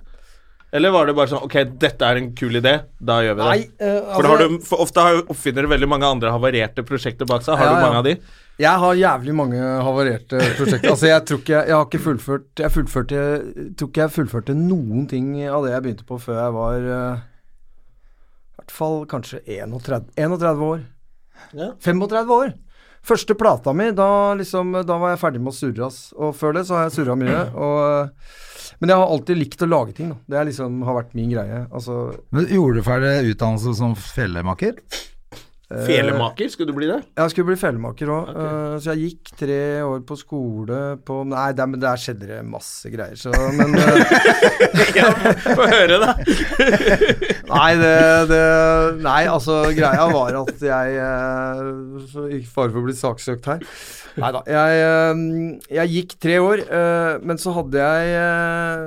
Eller 0.74 0.92
var 0.92 1.06
det 1.06 1.16
bare 1.16 1.28
sånn 1.28 1.44
Ok, 1.44 1.56
dette 1.80 2.02
er 2.08 2.16
en 2.20 2.30
kul 2.36 2.56
idé, 2.60 2.78
da 3.00 3.18
gjør 3.24 3.36
vi 3.36 3.42
det. 3.44 3.50
Nei, 3.50 3.88
eh, 3.88 4.14
for, 4.14 4.22
da 4.24 4.28
har 4.30 4.38
altså- 4.38 4.60
du, 4.60 4.66
for 4.66 4.78
ofte 4.86 5.02
har 5.08 5.22
oppfinnere 5.32 5.68
veldig 5.72 5.88
mange 5.90 6.08
andre 6.08 6.32
havarerte 6.32 6.84
prosjekter 6.88 7.28
bak 7.28 7.42
seg. 7.44 7.58
Har 7.58 7.66
Ja, 7.66 7.72
du 7.72 7.80
ja. 7.82 7.88
mange 7.88 7.98
av 7.98 8.04
de? 8.04 8.16
Jeg 8.60 8.80
har 8.80 8.94
jævlig 8.96 9.34
mange 9.36 9.58
havarerte 9.84 10.40
prosjekter. 10.60 10.90
Altså, 10.92 11.08
jeg 11.08 11.26
tror 11.26 11.40
ikke 11.40 11.66
Jeg 11.68 11.74
har 11.76 11.86
ikke 11.86 12.00
fullført 12.04 12.60
Jeg 12.60 12.72
fullførte 12.72 13.18
Jeg 13.56 13.76
tror 13.76 13.88
ikke 13.90 14.04
jeg 14.04 14.12
fullførte 14.20 14.56
noen 14.56 15.08
ting 15.10 15.32
av 15.50 15.64
det 15.66 15.72
jeg 15.72 15.82
begynte 15.84 16.06
på 16.06 16.20
før 16.20 16.36
jeg 16.44 16.54
var 16.54 16.76
I 16.78 17.22
hvert 18.72 18.78
fall 18.80 19.06
kanskje 19.12 19.42
31, 19.46 20.12
31 20.16 20.62
år. 20.64 20.84
Ja. 21.58 21.74
35 21.84 22.32
år! 22.32 22.54
Første 23.02 23.34
plata 23.34 23.74
mi, 23.74 23.88
da 23.98 24.36
liksom 24.38 24.76
Da 24.86 24.98
var 25.02 25.16
jeg 25.16 25.22
ferdig 25.24 25.40
med 25.42 25.50
å 25.50 25.58
surre, 25.58 25.88
ass. 25.88 26.12
Og 26.14 26.36
før 26.38 26.54
det 26.54 26.68
så 26.68 26.78
har 26.78 26.88
jeg 26.88 27.00
surra 27.00 27.16
mye. 27.18 27.40
Og, 27.58 28.12
men 28.80 28.94
jeg 28.94 29.02
har 29.02 29.14
alltid 29.16 29.40
likt 29.40 29.66
å 29.66 29.70
lage 29.70 29.96
ting, 29.98 30.12
da. 30.14 30.20
Det 30.30 30.38
er 30.38 30.50
liksom 30.52 30.84
har 30.86 31.00
vært 31.00 31.16
min 31.18 31.32
greie. 31.34 31.64
Altså 31.72 32.12
Men 32.30 32.46
Gjorde 32.54 32.78
du 32.78 32.86
ferdig 32.86 33.34
utdannelse 33.34 33.74
som 33.82 33.96
fellemaker? 33.98 34.78
Felemaker, 35.88 36.50
skulle 36.52 36.72
du 36.72 36.78
bli 36.78 36.90
det? 36.90 37.00
Jeg 37.18 37.32
skulle 37.34 37.52
bli 37.52 37.60
felemaker 37.60 38.12
òg, 38.12 38.32
så 38.84 38.94
jeg 38.96 39.12
gikk 39.12 39.32
tre 39.40 39.60
år 39.86 40.02
på 40.08 40.18
skole 40.20 40.80
på 41.08 41.22
Nei, 41.32 41.52
der, 41.56 41.70
men 41.72 41.82
der 41.82 42.00
skjedde 42.02 42.28
det 42.30 42.40
masse 42.48 42.92
greier, 42.92 43.16
så 43.20 43.32
Men 43.56 43.76
eh, 43.78 44.92
ja, 45.00 45.08
få 45.46 45.68
høre, 45.72 46.00
da. 46.02 46.16
Nei, 47.54 47.72
det, 47.80 47.96
det 48.32 48.44
Nei, 49.06 49.22
altså, 49.32 49.62
greia 49.78 50.08
var 50.12 50.40
at 50.42 50.64
jeg 50.66 51.02
Ikke 52.40 52.52
fare 52.52 52.74
for 52.74 52.82
å 52.82 52.86
bli 52.88 52.96
saksøkt 52.98 53.52
her. 53.54 53.66
Nei 54.22 54.32
da. 54.36 54.42
Jeg, 54.50 54.82
eh, 54.86 55.22
jeg 55.78 55.94
gikk 55.96 56.16
tre 56.24 56.40
år, 56.44 56.64
eh, 56.68 57.14
men 57.24 57.40
så 57.42 57.54
hadde 57.56 57.84
jeg 57.86 58.16
eh, 58.20 58.82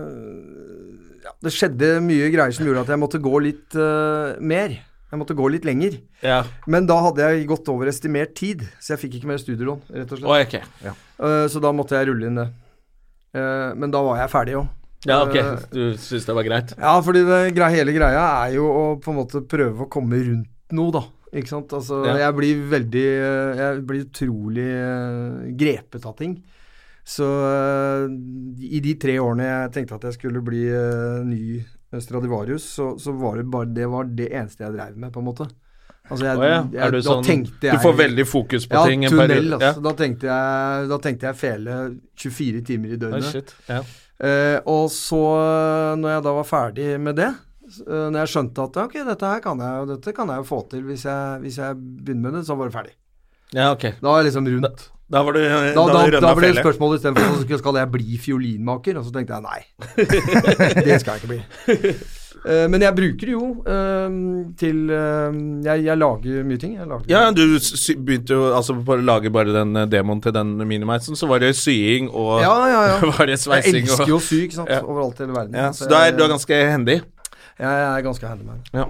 ja, 1.24 1.32
Det 1.44 1.54
skjedde 1.54 1.94
mye 2.04 2.32
greier 2.34 2.56
som 2.56 2.68
gjorde 2.68 2.84
at 2.84 2.92
jeg 2.94 3.02
måtte 3.02 3.22
gå 3.24 3.40
litt 3.46 3.78
eh, 3.78 4.34
mer. 4.44 4.76
Jeg 5.14 5.20
måtte 5.20 5.36
gå 5.38 5.46
litt 5.54 5.66
lenger. 5.68 5.92
Ja. 6.26 6.40
Men 6.66 6.88
da 6.90 6.96
hadde 7.04 7.22
jeg 7.22 7.44
gått 7.46 7.68
over 7.70 7.86
estimert 7.86 8.32
tid, 8.34 8.64
så 8.82 8.96
jeg 8.96 9.04
fikk 9.04 9.20
ikke 9.20 9.28
mer 9.30 9.38
studielån, 9.38 9.84
rett 9.94 10.10
og 10.10 10.18
slett. 10.18 10.26
Oh, 10.26 10.38
okay. 10.42 10.64
Ja. 10.82 10.94
uh, 11.22 11.44
så 11.52 11.60
da 11.62 11.70
måtte 11.70 11.94
jeg 11.94 12.08
rulle 12.10 12.26
inn 12.26 12.40
det. 12.40 12.48
Uh, 13.34 13.70
men 13.78 13.92
da 13.94 14.00
var 14.02 14.18
jeg 14.18 14.32
ferdig 14.32 14.56
òg. 14.58 14.72
ja, 15.06 15.20
ok. 15.22 15.36
Eh, 15.38 15.62
Du 15.70 15.82
syns 16.02 16.26
det 16.26 16.34
var 16.34 16.46
greit? 16.48 16.74
Ja, 16.80 16.96
fordi 17.06 17.22
det 17.28 17.68
hele 17.76 17.94
greia 17.94 18.24
er 18.42 18.56
jo 18.56 18.66
å 18.66 18.82
på 18.98 19.12
en 19.12 19.20
måte 19.20 19.44
prøve 19.46 19.86
å 19.86 19.90
komme 19.92 20.18
rundt 20.18 20.50
noe, 20.74 20.90
da. 20.98 21.04
Ikke 21.34 21.50
sant. 21.52 21.70
Altså, 21.78 22.00
Ja. 22.06 22.16
jeg 22.26 22.34
blir 22.34 22.66
veldig 22.74 23.06
Jeg 23.58 23.86
blir 23.86 24.04
utrolig 24.06 24.68
grepet 25.58 26.06
av 26.06 26.16
ting. 26.18 26.42
Så 27.04 27.26
i 28.64 28.80
de 28.80 28.94
tre 28.98 29.18
årene 29.20 29.44
jeg 29.46 29.72
tenkte 29.74 29.94
at 29.98 30.06
jeg 30.08 30.14
skulle 30.18 30.42
bli 30.42 30.64
ny 31.28 31.62
Stradivarius, 32.02 32.64
så, 32.76 32.94
så 32.98 33.12
var 33.12 33.36
det 33.38 33.44
bare 33.52 33.68
det 33.76 33.86
var 33.90 34.08
det 34.08 34.30
eneste 34.32 34.64
jeg 34.64 34.74
dreiv 34.74 34.96
med, 34.96 35.12
på 35.14 35.22
en 35.22 35.28
måte. 35.28 35.48
Altså, 36.04 36.26
jeg, 36.26 36.36
ja. 36.36 36.56
jeg, 36.68 36.80
Er 36.84 36.92
du 36.92 36.98
sånn 37.00 37.24
jeg, 37.24 37.46
Du 37.64 37.80
får 37.80 37.94
veldig 37.96 38.24
fokus 38.28 38.66
på 38.68 38.76
ja, 38.76 38.82
ting 38.90 39.06
tunnel, 39.08 39.54
altså. 39.56 39.80
Da, 39.86 39.92
tenkte 39.96 40.28
jeg, 40.28 40.88
da 40.90 40.98
tenkte 41.06 41.30
jeg 41.30 41.38
fele 41.40 41.76
24 42.20 42.64
timer 42.68 42.90
i 42.92 42.98
Ja. 42.98 43.00
Døgnet. 43.06 43.30
shit. 43.30 43.54
Ja. 43.70 43.78
Eh, 44.24 44.58
og 44.70 44.90
så, 44.92 45.22
når 45.98 46.16
jeg 46.16 46.24
da 46.26 46.34
var 46.36 46.46
ferdig 46.48 46.88
med 47.00 47.16
det, 47.18 47.30
eh, 47.86 48.04
når 48.12 48.18
jeg 48.20 48.32
skjønte 48.34 48.66
at 48.68 48.76
ok, 48.84 48.98
dette 49.08 49.30
her 49.32 49.40
kan 49.44 49.64
jeg, 49.64 49.88
dette 49.94 50.14
kan 50.14 50.28
jeg 50.28 50.44
jo 50.44 50.48
få 50.50 50.60
til 50.70 50.84
hvis 50.86 51.06
jeg, 51.08 51.40
hvis 51.46 51.58
jeg 51.62 51.80
begynner 51.80 52.28
med 52.28 52.38
det, 52.38 52.44
så 52.50 52.58
var 52.60 52.68
det 52.68 52.76
ferdig. 52.76 52.94
ja, 53.54 53.70
ok. 53.72 53.88
Da 54.02 54.10
var 54.10 54.20
jeg 54.20 54.28
liksom 54.28 54.52
rundt. 54.58 54.90
Da 55.12 55.20
var 55.22 55.36
det 55.36 55.44
Da, 55.50 55.72
Da, 55.74 56.02
da, 56.10 56.20
da 56.20 56.34
ble 56.36 56.50
det 56.54 56.62
spørsmålet 56.64 57.00
istedenfor 57.02 57.40
så 57.44 57.58
skal 57.60 57.80
jeg 57.82 57.90
bli 57.92 58.18
fiolinmaker, 58.18 58.98
og 58.98 59.04
så 59.06 59.12
tenkte 59.12 59.36
jeg 59.36 59.44
nei. 59.44 59.60
det 60.86 61.00
skal 61.02 61.16
jeg 61.16 61.22
ikke 61.22 61.32
bli. 61.34 61.40
Eh, 62.44 62.64
men 62.68 62.82
jeg 62.82 62.92
bruker 62.96 63.28
det 63.28 63.34
jo 63.34 63.46
eh, 63.72 64.16
til 64.60 64.80
eh, 64.92 65.36
jeg, 65.64 65.84
jeg 65.86 66.00
lager 66.00 66.48
mye 66.48 66.60
ting. 66.60 66.74
Jeg 66.80 66.88
lager, 66.90 67.06
Ja, 67.08 67.22
du 67.32 67.44
begynte 68.04 68.36
jo 68.36 68.50
altså 68.56 68.76
på 68.80 68.96
å 68.96 69.00
lage 69.00 69.32
bare 69.32 69.54
den 69.54 69.76
eh, 69.80 69.88
demoen 69.92 70.20
til 70.24 70.34
den 70.36 70.56
minimisen, 70.64 71.16
så 71.16 71.28
var 71.30 71.44
det 71.44 71.54
sying 71.56 72.10
og 72.10 72.42
ja, 72.44 72.54
ja, 72.72 72.82
ja. 72.94 73.00
var 73.18 73.28
det 73.30 73.38
sveising 73.40 73.84
Jeg 73.84 73.88
elsker 73.88 74.04
og 74.08 74.14
jo 74.16 74.20
å 74.20 74.24
sy, 74.24 74.42
ikke 74.48 74.60
sant. 74.60 74.72
Ja. 74.72 74.82
Overalt 74.84 75.20
i 75.20 75.26
hele 75.26 75.36
verden. 75.36 75.56
ja, 75.60 75.70
Så 75.72 75.84
Så 75.84 75.92
du 75.92 75.96
er, 76.00 76.12
du 76.16 76.24
er 76.24 76.32
ganske 76.36 76.60
hendig? 76.74 77.00
Jeg 77.60 77.82
er 77.86 78.00
ganske 78.02 78.26
handy 78.26 78.48
man. 78.48 78.64
Ja. 78.74 78.88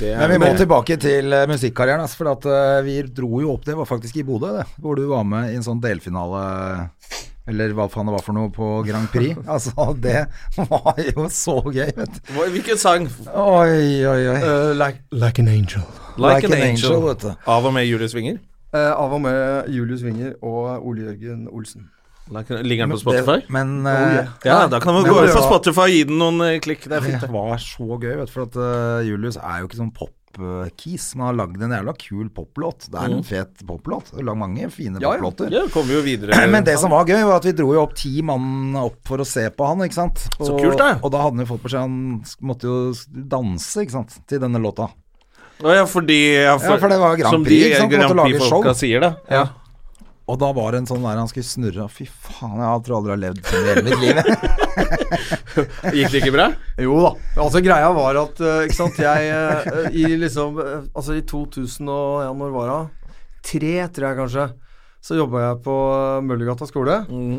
Det 0.00 0.10
er, 0.12 0.18
Men 0.20 0.32
vi 0.32 0.38
må 0.42 0.50
tilbake 0.58 0.96
til 1.00 1.32
uh, 1.32 1.44
musikkarrieren. 1.50 2.02
Altså, 2.04 2.18
for 2.20 2.32
at 2.32 2.48
uh, 2.48 2.84
vi 2.86 2.98
dro 3.16 3.40
jo 3.42 3.54
opp 3.54 3.66
Det 3.66 3.76
var 3.78 3.88
faktisk 3.88 4.18
i 4.20 4.24
Bodø, 4.26 4.52
det. 4.58 4.66
Hvor 4.82 4.98
du 4.98 5.06
var 5.10 5.26
med 5.28 5.52
i 5.52 5.58
en 5.58 5.64
sånn 5.66 5.80
delfinale 5.82 6.42
Eller 7.46 7.74
hva 7.76 7.86
faen 7.92 8.08
det 8.08 8.16
var 8.16 8.24
for 8.26 8.36
noe 8.36 8.50
på 8.54 8.70
Grand 8.88 9.10
Prix. 9.12 9.38
Altså, 9.54 9.92
det 10.02 10.26
var 10.56 10.98
jo 11.04 11.28
så 11.30 11.60
gøy, 11.62 11.92
vet 11.94 12.18
du. 12.18 12.34
Hvilken 12.56 12.80
sang? 12.80 13.06
Oi, 13.30 14.02
oi, 14.02 14.20
oi. 14.32 14.38
Uh, 14.42 14.72
like, 14.74 15.04
like 15.14 15.42
an 15.42 15.52
angel. 15.52 15.86
Like, 16.16 16.48
an, 16.48 16.56
Angel. 16.56 16.98
vet 17.04 17.26
du. 17.28 17.32
Av 17.46 17.68
og 17.68 17.76
med 17.76 17.86
Julius 17.86 18.16
Winger? 18.16 18.40
Uh, 18.74 18.92
av 18.96 19.14
og 19.14 19.22
med 19.22 19.70
Julius 19.72 20.02
Winger 20.02 20.34
og 20.42 20.82
Ole 20.82 21.06
Jørgen 21.06 21.46
Olsen. 21.52 21.86
Ligger 22.28 22.86
den 22.86 22.90
på 22.90 22.98
Spotify? 22.98 23.36
Det, 23.44 23.50
men 23.54 23.86
Oh, 23.86 23.92
eh, 23.92 24.14
yeah. 24.16 24.28
ja, 24.44 24.58
da 24.66 24.80
kan 24.82 24.94
man 24.96 25.04
Men 25.06 25.12
gå 25.14 25.24
ut 25.28 25.34
på 25.36 25.42
Spotify 25.46 25.84
og 25.86 25.94
gi 25.94 26.04
den 26.08 26.18
noen 26.18 26.40
eh, 26.48 26.58
klikk. 26.64 26.86
Det 26.90 26.96
er 26.98 27.04
fint. 27.04 27.20
det 27.22 27.30
var 27.30 27.56
så 27.62 27.86
gøy, 28.02 28.14
vet 28.18 28.26
du. 28.26 28.32
For 28.34 28.46
at 28.48 28.56
eh, 28.58 29.06
Julius 29.10 29.38
er 29.38 29.60
jo 29.62 29.68
ikke 29.70 29.78
sånn 29.78 29.92
pop-keys. 29.94 31.06
Men 31.16 31.26
har 31.28 31.36
lagd 31.38 31.62
en 31.62 31.74
jævla 31.76 31.94
kul 32.02 32.26
poplåt. 32.34 32.88
Det 32.92 32.98
er 32.98 33.14
en 33.14 33.22
fet 33.26 33.62
poplåt. 33.68 34.10
Lagd 34.18 34.40
mange 34.42 34.66
fine 34.74 34.98
Ja, 35.00 35.12
ja. 35.14 35.20
poplåter. 35.20 35.54
Ja, 35.54 35.62
kommer 35.72 35.94
jo 35.96 36.02
videre. 36.04 36.34
Men 36.54 36.66
det 36.66 36.74
som 36.82 36.90
var 36.92 37.06
gøy, 37.08 37.22
var 37.28 37.38
at 37.38 37.46
vi 37.46 37.54
dro 37.56 37.70
jo 37.76 37.84
opp 37.86 37.94
ti 37.96 38.14
mann 38.26 38.74
opp 38.80 38.98
for 39.06 39.22
å 39.22 39.26
se 39.28 39.46
på 39.54 39.70
han, 39.70 39.84
ikke 39.86 40.00
sant. 40.02 40.26
Og, 40.40 40.46
Så 40.50 40.58
kult, 40.58 40.78
da. 40.82 40.96
Og 41.02 41.12
da 41.14 41.22
hadde 41.24 41.38
han 41.38 41.46
jo 41.46 41.50
fått 41.54 41.62
beskjed 41.68 41.86
Han 41.86 41.98
måtte 42.50 42.66
jo 42.66 42.78
danse, 43.36 43.86
ikke 43.86 43.96
sant, 44.00 44.18
til 44.28 44.42
denne 44.42 44.58
låta. 44.60 44.90
Å 45.64 45.72
ja, 45.72 45.86
fordi 45.88 46.18
ja, 46.42 46.50
Ja, 46.58 46.58
for 46.58 46.90
det 46.92 46.98
var 47.00 47.14
Grand 47.16 47.32
Som 47.38 47.44
Prix, 47.46 47.62
de 47.62 47.70
ikke 47.70 47.78
sant? 47.80 47.92
Grand 47.94 48.10
Måtte 48.10 48.18
lage 48.18 48.34
Prix-folka 48.36 48.74
show. 48.74 48.80
sier, 48.82 49.00
da. 49.06 49.14
Ja. 49.32 49.44
Og 50.26 50.38
da 50.42 50.48
var 50.50 50.74
det 50.74 50.80
en 50.82 50.88
sånn 50.90 51.04
der 51.06 51.20
han 51.20 51.28
skulle 51.30 51.46
snurre 51.46 51.84
Fy 51.92 52.08
faen, 52.10 52.58
jeg 52.58 52.82
tror 52.86 52.96
aldri 52.98 53.12
har 53.14 53.20
levd 53.22 53.44
sånn 53.46 53.62
i 53.62 53.68
hele 53.70 53.84
mitt 53.86 54.00
liv. 54.02 54.16
Gikk 55.96 56.10
det 56.12 56.20
ikke 56.20 56.34
bra? 56.34 56.46
Jo 56.82 56.96
da. 57.04 57.10
Altså 57.44 57.62
Greia 57.64 57.92
var 57.96 58.18
at 58.20 58.40
eh, 58.42 58.64
Ikke 58.66 58.76
sant, 58.76 58.98
jeg 59.00 59.30
eh, 59.32 59.86
I 59.96 60.16
liksom 60.20 60.58
eh, 60.60 60.80
Altså 60.98 61.16
i 61.16 61.22
2000 61.26 61.88
og 61.92 62.24
Ja, 62.26 62.32
når 62.36 62.54
var 62.56 62.72
det? 62.72 62.80
tre, 63.46 63.74
tror 63.94 64.08
jeg 64.08 64.18
kanskje, 64.18 64.44
så 65.06 65.14
jobba 65.14 65.44
jeg 65.44 65.58
på 65.62 65.74
Møllergata 66.26 66.66
skole. 66.66 66.96
Mm. 67.06 67.36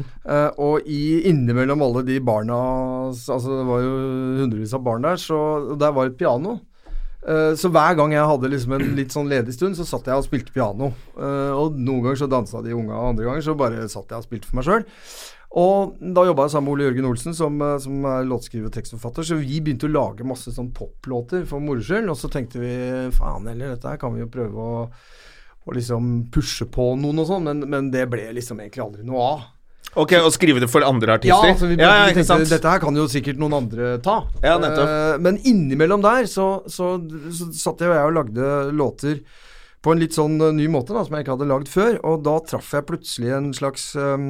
Og 0.63 0.85
i, 0.87 1.01
innimellom 1.27 1.83
alle 1.83 2.05
de 2.07 2.15
barna 2.23 2.55
Altså 3.11 3.57
det 3.57 3.65
var 3.67 3.81
jo 3.83 3.91
hundrevis 4.39 4.71
av 4.77 4.85
barn 4.85 5.03
der, 5.03 5.19
så 5.19 5.41
der 5.75 5.91
var 5.91 6.07
et 6.07 6.15
piano. 6.15 6.61
Eh, 7.27 7.53
så 7.59 7.69
hver 7.73 7.97
gang 7.99 8.13
jeg 8.15 8.27
hadde 8.29 8.51
liksom 8.53 8.75
en 8.77 8.91
litt 8.95 9.15
sånn 9.15 9.27
ledig 9.27 9.55
stund, 9.57 9.75
så 9.75 9.85
satt 9.87 10.07
jeg 10.07 10.15
og 10.15 10.27
spilte 10.27 10.53
piano. 10.55 10.93
Eh, 11.17 11.51
og 11.51 11.75
noen 11.75 12.05
ganger 12.05 12.21
så 12.21 12.29
dansa 12.31 12.61
de 12.63 12.75
unga, 12.75 12.95
og 12.95 13.09
andre 13.13 13.27
ganger 13.27 13.43
så 13.43 13.57
bare 13.59 13.89
satt 13.91 14.13
jeg 14.13 14.21
og 14.21 14.27
spilte 14.29 14.47
for 14.47 14.59
meg 14.59 14.67
sjøl. 14.69 14.87
Og 15.57 15.97
da 16.15 16.23
jobba 16.27 16.45
jeg 16.45 16.53
sammen 16.53 16.67
med 16.67 16.75
Ole 16.75 16.87
Jørgen 16.87 17.09
Olsen, 17.09 17.35
som, 17.35 17.59
eh, 17.61 17.77
som 17.83 18.07
er 18.07 18.27
låtskriver 18.27 18.69
og 18.69 18.75
tekstforfatter. 18.75 19.27
Så 19.27 19.39
vi 19.41 19.59
begynte 19.63 19.89
å 19.89 19.95
lage 19.95 20.27
masse 20.27 20.53
sånn 20.55 20.71
poplåter 20.75 21.43
for 21.49 21.63
moro 21.63 21.83
skyld. 21.83 22.11
Og 22.11 22.19
så 22.19 22.31
tenkte 22.31 22.63
vi 22.63 22.73
faen 23.15 23.47
heller, 23.47 23.75
dette 23.75 23.91
her 23.91 23.99
kan 23.99 24.15
vi 24.15 24.23
jo 24.23 24.31
prøve 24.31 24.55
å, 24.55 24.87
å 25.67 25.75
liksom 25.75 26.29
pushe 26.31 26.67
på 26.71 26.93
noen 26.99 27.23
og 27.23 27.27
sånn. 27.31 27.47
Men, 27.47 27.67
men 27.67 27.91
det 27.91 28.07
ble 28.11 28.29
liksom 28.39 28.63
egentlig 28.63 28.85
aldri 28.85 29.07
noe 29.07 29.29
av. 29.33 29.47
Ok, 29.97 30.13
Og 30.21 30.29
skrive 30.35 30.61
det 30.61 30.69
for 30.69 30.85
andre 30.85 31.15
Ja, 31.15 31.17
artister? 31.17 31.53
altså 31.55 31.69
vi, 31.71 31.77
ja, 31.81 31.89
ja, 31.89 32.05
vi 32.11 32.21
tenkte 32.21 32.45
dette 32.51 32.69
her 32.75 32.83
kan 32.83 32.95
jo 32.99 33.07
sikkert 33.11 33.39
noen 33.41 33.55
andre 33.57 33.95
ta. 34.03 34.19
Ja, 34.43 34.57
nettopp. 34.61 34.91
Uh, 34.93 35.17
men 35.25 35.39
innimellom 35.41 36.03
der 36.05 36.29
så, 36.29 36.47
så, 36.69 36.93
så 37.33 37.49
satt 37.55 37.81
jeg 37.81 37.89
og 37.91 37.97
jeg 37.97 38.11
og 38.11 38.17
lagde 38.19 38.51
låter 38.77 39.21
på 39.81 39.93
en 39.93 40.01
litt 40.01 40.15
sånn 40.17 40.39
eh, 40.41 40.53
ny 40.57 40.65
måte 40.73 40.93
da, 40.95 41.03
som 41.05 41.13
jeg 41.15 41.23
ikke 41.23 41.35
hadde 41.37 41.47
lagd 41.49 41.69
før. 41.71 41.97
Og 42.09 42.23
da 42.25 42.37
traff 42.49 42.71
jeg 42.73 42.87
plutselig 42.89 43.33
en 43.37 43.51
slags 43.55 43.91
eh, 43.95 44.23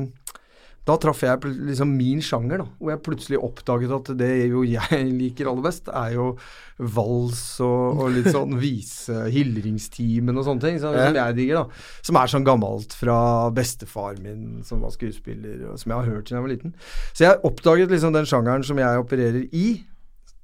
Da 0.88 0.96
traff 1.04 1.20
jeg 1.26 1.50
liksom 1.68 1.90
min 1.98 2.22
sjanger, 2.24 2.62
da. 2.62 2.66
Hvor 2.80 2.94
jeg 2.94 3.04
plutselig 3.04 3.40
oppdaget 3.44 3.92
at 3.92 4.12
det 4.20 4.30
jo 4.48 4.62
jeg 4.64 5.02
liker 5.22 5.50
aller 5.52 5.66
best, 5.66 5.90
er 5.92 6.14
jo 6.16 6.30
vals 6.78 7.42
og, 7.66 8.04
og 8.04 8.14
litt 8.14 8.30
sånn 8.32 8.56
vise 8.62 9.26
Hildringstimen 9.34 10.38
og 10.38 10.46
sånne 10.48 10.64
ting, 10.64 10.80
Som, 10.80 10.96
som 10.96 11.20
jeg 11.20 11.38
digger, 11.40 11.60
da. 11.66 11.84
Som 12.08 12.20
er 12.22 12.32
sånn 12.32 12.48
gammelt 12.48 12.96
fra 12.96 13.18
bestefar 13.56 14.16
min, 14.24 14.64
som 14.68 14.86
var 14.86 14.96
skuespiller, 14.96 15.66
og 15.74 15.82
som 15.82 15.92
jeg 15.92 16.00
har 16.00 16.10
hørt 16.14 16.30
siden 16.30 16.40
jeg 16.40 16.48
var 16.48 16.56
liten. 16.56 16.74
Så 17.12 17.28
jeg 17.28 17.44
oppdaget 17.52 17.92
liksom 17.92 18.16
den 18.16 18.30
sjangeren 18.30 18.66
som 18.68 18.80
jeg 18.80 19.04
opererer 19.04 19.44
i, 19.52 19.68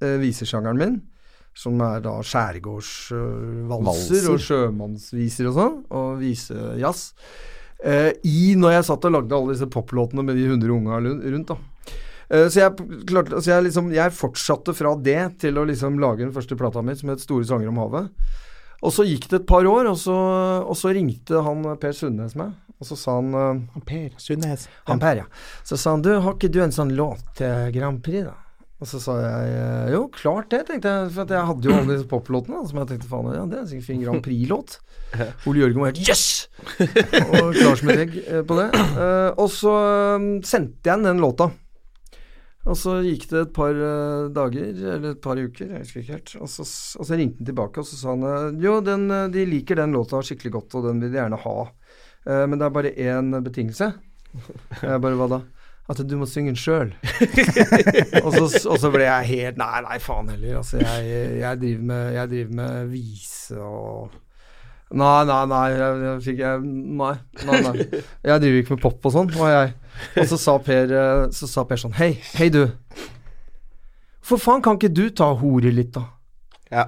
eh, 0.04 0.16
visesjangeren 0.20 0.80
min. 0.80 1.00
Som 1.54 1.78
er 1.86 2.00
da 2.02 2.16
skjærgårdsvalser 2.18 3.68
Valser. 3.70 4.24
og 4.32 4.40
sjømannsviser 4.42 5.46
og 5.52 5.54
sånn, 5.54 5.76
og 5.94 6.16
visejazz. 6.18 7.12
Eh, 7.82 8.12
I 8.24 8.54
når 8.60 8.78
jeg 8.78 8.88
satt 8.88 9.06
og 9.08 9.16
lagde 9.16 9.36
alle 9.36 9.54
disse 9.56 9.68
poplåtene 9.70 10.24
med 10.24 10.38
de 10.38 10.46
100 10.48 10.72
unga 10.72 11.00
rundt, 11.02 11.50
da. 11.50 11.58
Eh, 12.30 12.46
så 12.48 12.62
jeg, 12.62 12.88
klart, 13.08 13.32
altså 13.32 13.52
jeg, 13.52 13.66
liksom, 13.68 13.92
jeg 13.94 14.16
fortsatte 14.16 14.74
fra 14.76 14.94
det 14.96 15.20
til 15.44 15.60
å 15.60 15.66
liksom 15.68 15.98
lage 16.02 16.24
den 16.24 16.34
første 16.34 16.56
plata 16.58 16.82
mi 16.82 16.96
som 16.96 17.12
het 17.12 17.20
'Store 17.20 17.44
sanger 17.44 17.68
om 17.68 17.80
havet'. 17.82 18.10
Og 18.84 18.92
så 18.92 19.04
gikk 19.08 19.28
det 19.30 19.40
et 19.40 19.46
par 19.48 19.64
år, 19.64 19.88
og 19.88 19.96
så, 19.96 20.14
og 20.64 20.76
så 20.76 20.92
ringte 20.92 21.40
han 21.42 21.64
Per 21.80 21.92
Sundnes 21.92 22.36
meg. 22.36 22.52
Og 22.80 22.88
så 22.88 22.96
sa 23.00 23.16
han 23.16 23.34
eh, 23.34 23.80
Per 23.86 24.10
Sundnes. 24.18 24.68
han 24.84 25.00
Per, 25.00 25.16
ja. 25.16 25.26
Så 25.64 25.76
sa 25.80 25.94
han 25.94 26.02
du, 26.02 26.12
har 26.20 26.34
ikke 26.34 26.52
du 26.52 26.60
en 26.60 26.74
sånn 26.74 26.92
låt 26.96 27.24
til 27.38 27.72
Grand 27.72 28.02
Prix, 28.04 28.26
da? 28.28 28.43
Og 28.82 28.88
så 28.90 28.98
sa 28.98 29.14
jeg 29.22 29.50
eh, 29.54 29.92
jo, 29.94 30.06
klart 30.12 30.50
det, 30.52 30.64
tenkte 30.68 30.90
jeg. 30.90 31.10
For 31.14 31.24
at 31.24 31.34
jeg 31.36 31.48
hadde 31.50 31.68
jo 31.68 31.74
alle 31.76 31.94
disse 31.94 32.08
poplåtene 32.10 32.62
som 32.66 32.80
jeg 32.80 32.90
tenkte 32.90 33.10
faen, 33.10 33.30
ja, 33.36 33.44
det 33.48 33.60
er 33.60 33.68
sikkert 33.70 33.86
fin 33.86 34.02
Grand 34.02 34.24
Prix-låt. 34.24 34.78
Ole 35.48 35.62
Jørgen 35.62 35.82
var 35.84 35.92
helt 35.92 36.00
yes! 36.02 36.24
Og 36.80 37.54
klar 37.54 37.78
som 37.78 37.92
et 37.94 38.02
egg 38.02 38.16
eh, 38.24 38.40
på 38.46 38.58
det. 38.58 38.66
Eh, 38.74 39.30
og 39.38 39.52
så 39.52 39.74
eh, 39.78 40.26
sendte 40.48 40.90
jeg 40.90 41.06
den 41.06 41.22
låta. 41.22 41.48
Og 42.64 42.78
så 42.80 42.96
gikk 43.04 43.26
det 43.28 43.40
et 43.42 43.50
par 43.52 43.76
dager, 44.32 44.70
eller 44.72 45.10
et 45.10 45.18
par 45.20 45.36
uker, 45.36 45.68
jeg 45.68 45.82
husker 45.82 46.00
ikke 46.00 46.14
helt. 46.16 46.30
Og 46.40 46.48
så, 46.48 46.64
og 46.64 47.04
så 47.04 47.18
ringte 47.20 47.42
han 47.42 47.50
tilbake, 47.50 47.82
og 47.82 47.88
så 47.90 47.98
sa 48.00 48.14
han 48.14 48.56
jo, 48.62 48.78
den, 48.80 49.04
de 49.34 49.42
liker 49.50 49.76
den 49.76 49.92
låta 49.92 50.22
skikkelig 50.24 50.54
godt, 50.54 50.76
og 50.80 50.86
den 50.88 51.02
vil 51.04 51.12
de 51.12 51.20
gjerne 51.20 51.42
ha. 51.42 51.58
Men 52.24 52.56
det 52.56 52.64
er 52.64 52.72
bare 52.72 52.94
én 53.04 53.36
betingelse. 53.44 53.90
Jeg 54.80 55.02
bare 55.04 55.20
hva 55.20 55.28
da? 55.34 55.42
At 55.88 55.98
du 56.08 56.14
må 56.16 56.24
synge 56.24 56.48
den 56.54 56.56
sjøl. 56.56 56.94
og, 58.24 58.30
så- 58.32 58.70
og 58.72 58.78
så 58.80 58.88
ble 58.94 59.04
jeg 59.04 59.26
helt 59.34 59.58
Nei, 59.60 59.80
nei, 59.84 59.98
faen 60.00 60.30
heller. 60.32 60.54
Altså, 60.62 60.78
jeg, 60.80 61.40
jeg, 61.42 61.58
driver 61.60 61.82
med, 61.90 62.06
jeg 62.16 62.30
driver 62.30 62.54
med 62.60 62.86
vise 62.94 63.58
og 63.60 64.14
Nei, 64.94 65.24
nei, 65.26 65.40
nei. 65.50 65.62
Jeg, 65.74 66.00
jeg, 66.06 66.18
fikk- 66.24 66.40
jeg, 66.44 66.60
nei, 67.02 67.12
nei, 67.48 67.60
nei. 67.66 67.86
Jeg 68.30 68.42
driver 68.44 68.58
ikke 68.62 68.76
med 68.76 68.82
pop 68.84 69.08
og 69.08 69.14
sånn, 69.16 69.30
var 69.34 69.50
jeg. 69.52 69.72
Og 70.22 70.28
så 70.30 70.38
sa 70.38 70.54
Per, 70.62 70.92
eh, 71.00 71.22
så 71.34 71.48
sa 71.50 71.64
per 71.66 71.80
sånn 71.80 71.96
Hei, 71.98 72.12
hei 72.38 72.48
du. 72.54 72.62
For 74.24 74.40
faen 74.40 74.62
kan 74.64 74.78
ikke 74.78 74.92
du 74.94 75.08
ta 75.12 75.32
hore 75.36 75.72
litt, 75.74 75.92
da? 75.96 76.04
Ja. 76.72 76.84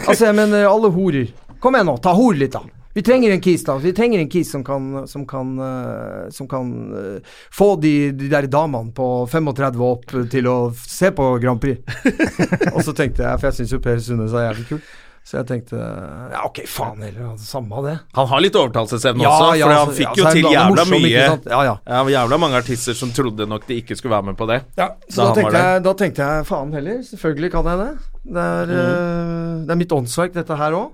Altså, 0.00 0.24
jeg 0.30 0.34
mener 0.38 0.66
alle 0.70 0.90
horer. 0.94 1.28
Kom 1.62 1.76
igjen 1.78 1.86
nå, 1.92 1.94
ta 2.02 2.14
hore 2.18 2.40
litt, 2.40 2.56
da. 2.56 2.62
Vi 2.94 3.02
trenger 3.02 3.30
en 3.30 3.40
kis, 3.40 3.64
da. 3.64 3.76
Vi 3.80 3.92
trenger 3.96 4.20
en 4.20 4.28
kis 4.28 4.50
som 4.52 4.64
kan, 4.64 5.06
som 5.08 5.26
kan, 5.26 5.58
eh, 5.58 6.30
som 6.30 6.48
kan 6.48 6.72
eh, 6.98 7.36
få 7.50 7.76
de, 7.80 8.12
de 8.12 8.28
der 8.28 8.48
damene 8.52 8.92
på 8.92 9.06
35 9.32 9.86
opp 9.86 10.12
til 10.30 10.50
å 10.50 10.56
se 10.76 11.12
på 11.16 11.30
Grand 11.40 11.60
Prix. 11.60 11.80
og 12.74 12.82
så 12.84 12.92
tenkte 12.92 13.24
jeg, 13.24 13.40
for 13.40 13.48
jeg 13.48 13.60
syns 13.60 13.72
jo 13.72 13.80
Per 13.82 14.04
Sundnes 14.04 14.36
er 14.36 14.50
jævlig 14.50 14.68
kul, 14.74 14.84
så 15.22 15.38
jeg 15.38 15.46
tenkte 15.48 15.78
ja, 15.78 16.42
ok, 16.44 16.64
faen 16.68 17.00
heller, 17.06 17.30
altså, 17.30 17.46
samme 17.46 17.82
det. 17.86 17.96
Han 18.18 18.28
har 18.28 18.42
litt 18.42 18.56
overtalelsesevne 18.58 19.24
også, 19.24 19.50
for 19.52 19.62
han 19.62 19.74
altså, 19.78 19.98
fikk 20.00 20.08
ja, 20.08 20.14
jo 20.18 20.28
er 20.28 20.36
til 20.36 20.48
jævla 20.50 20.70
morsom, 20.82 20.96
mye. 21.06 21.26
Ja, 21.54 21.60
ja. 21.68 21.74
Ja, 21.86 22.06
jævla 22.18 22.38
mange 22.44 22.58
artister 22.60 22.96
som 22.98 23.12
trodde 23.16 23.46
nok 23.48 23.68
de 23.68 23.80
ikke 23.80 23.96
skulle 23.96 24.18
være 24.18 24.32
med 24.32 24.40
på 24.40 24.50
det. 24.50 24.64
Ja, 24.76 24.92
så 25.08 25.22
da, 25.22 25.28
da, 25.28 25.36
tenkte 25.38 25.62
jeg, 25.62 25.84
da 25.86 26.00
tenkte 26.02 26.26
jeg 26.26 26.48
faen 26.50 26.74
heller, 26.76 27.04
selvfølgelig 27.08 27.52
kan 27.54 27.70
jeg 27.72 27.86
det. 27.86 27.92
Det 28.22 28.48
er, 28.50 28.74
eh, 28.82 29.62
det 29.62 29.72
er 29.72 29.80
mitt 29.80 29.94
åndsverk, 29.96 30.34
dette 30.36 30.58
her 30.58 30.76
òg. 30.76 30.90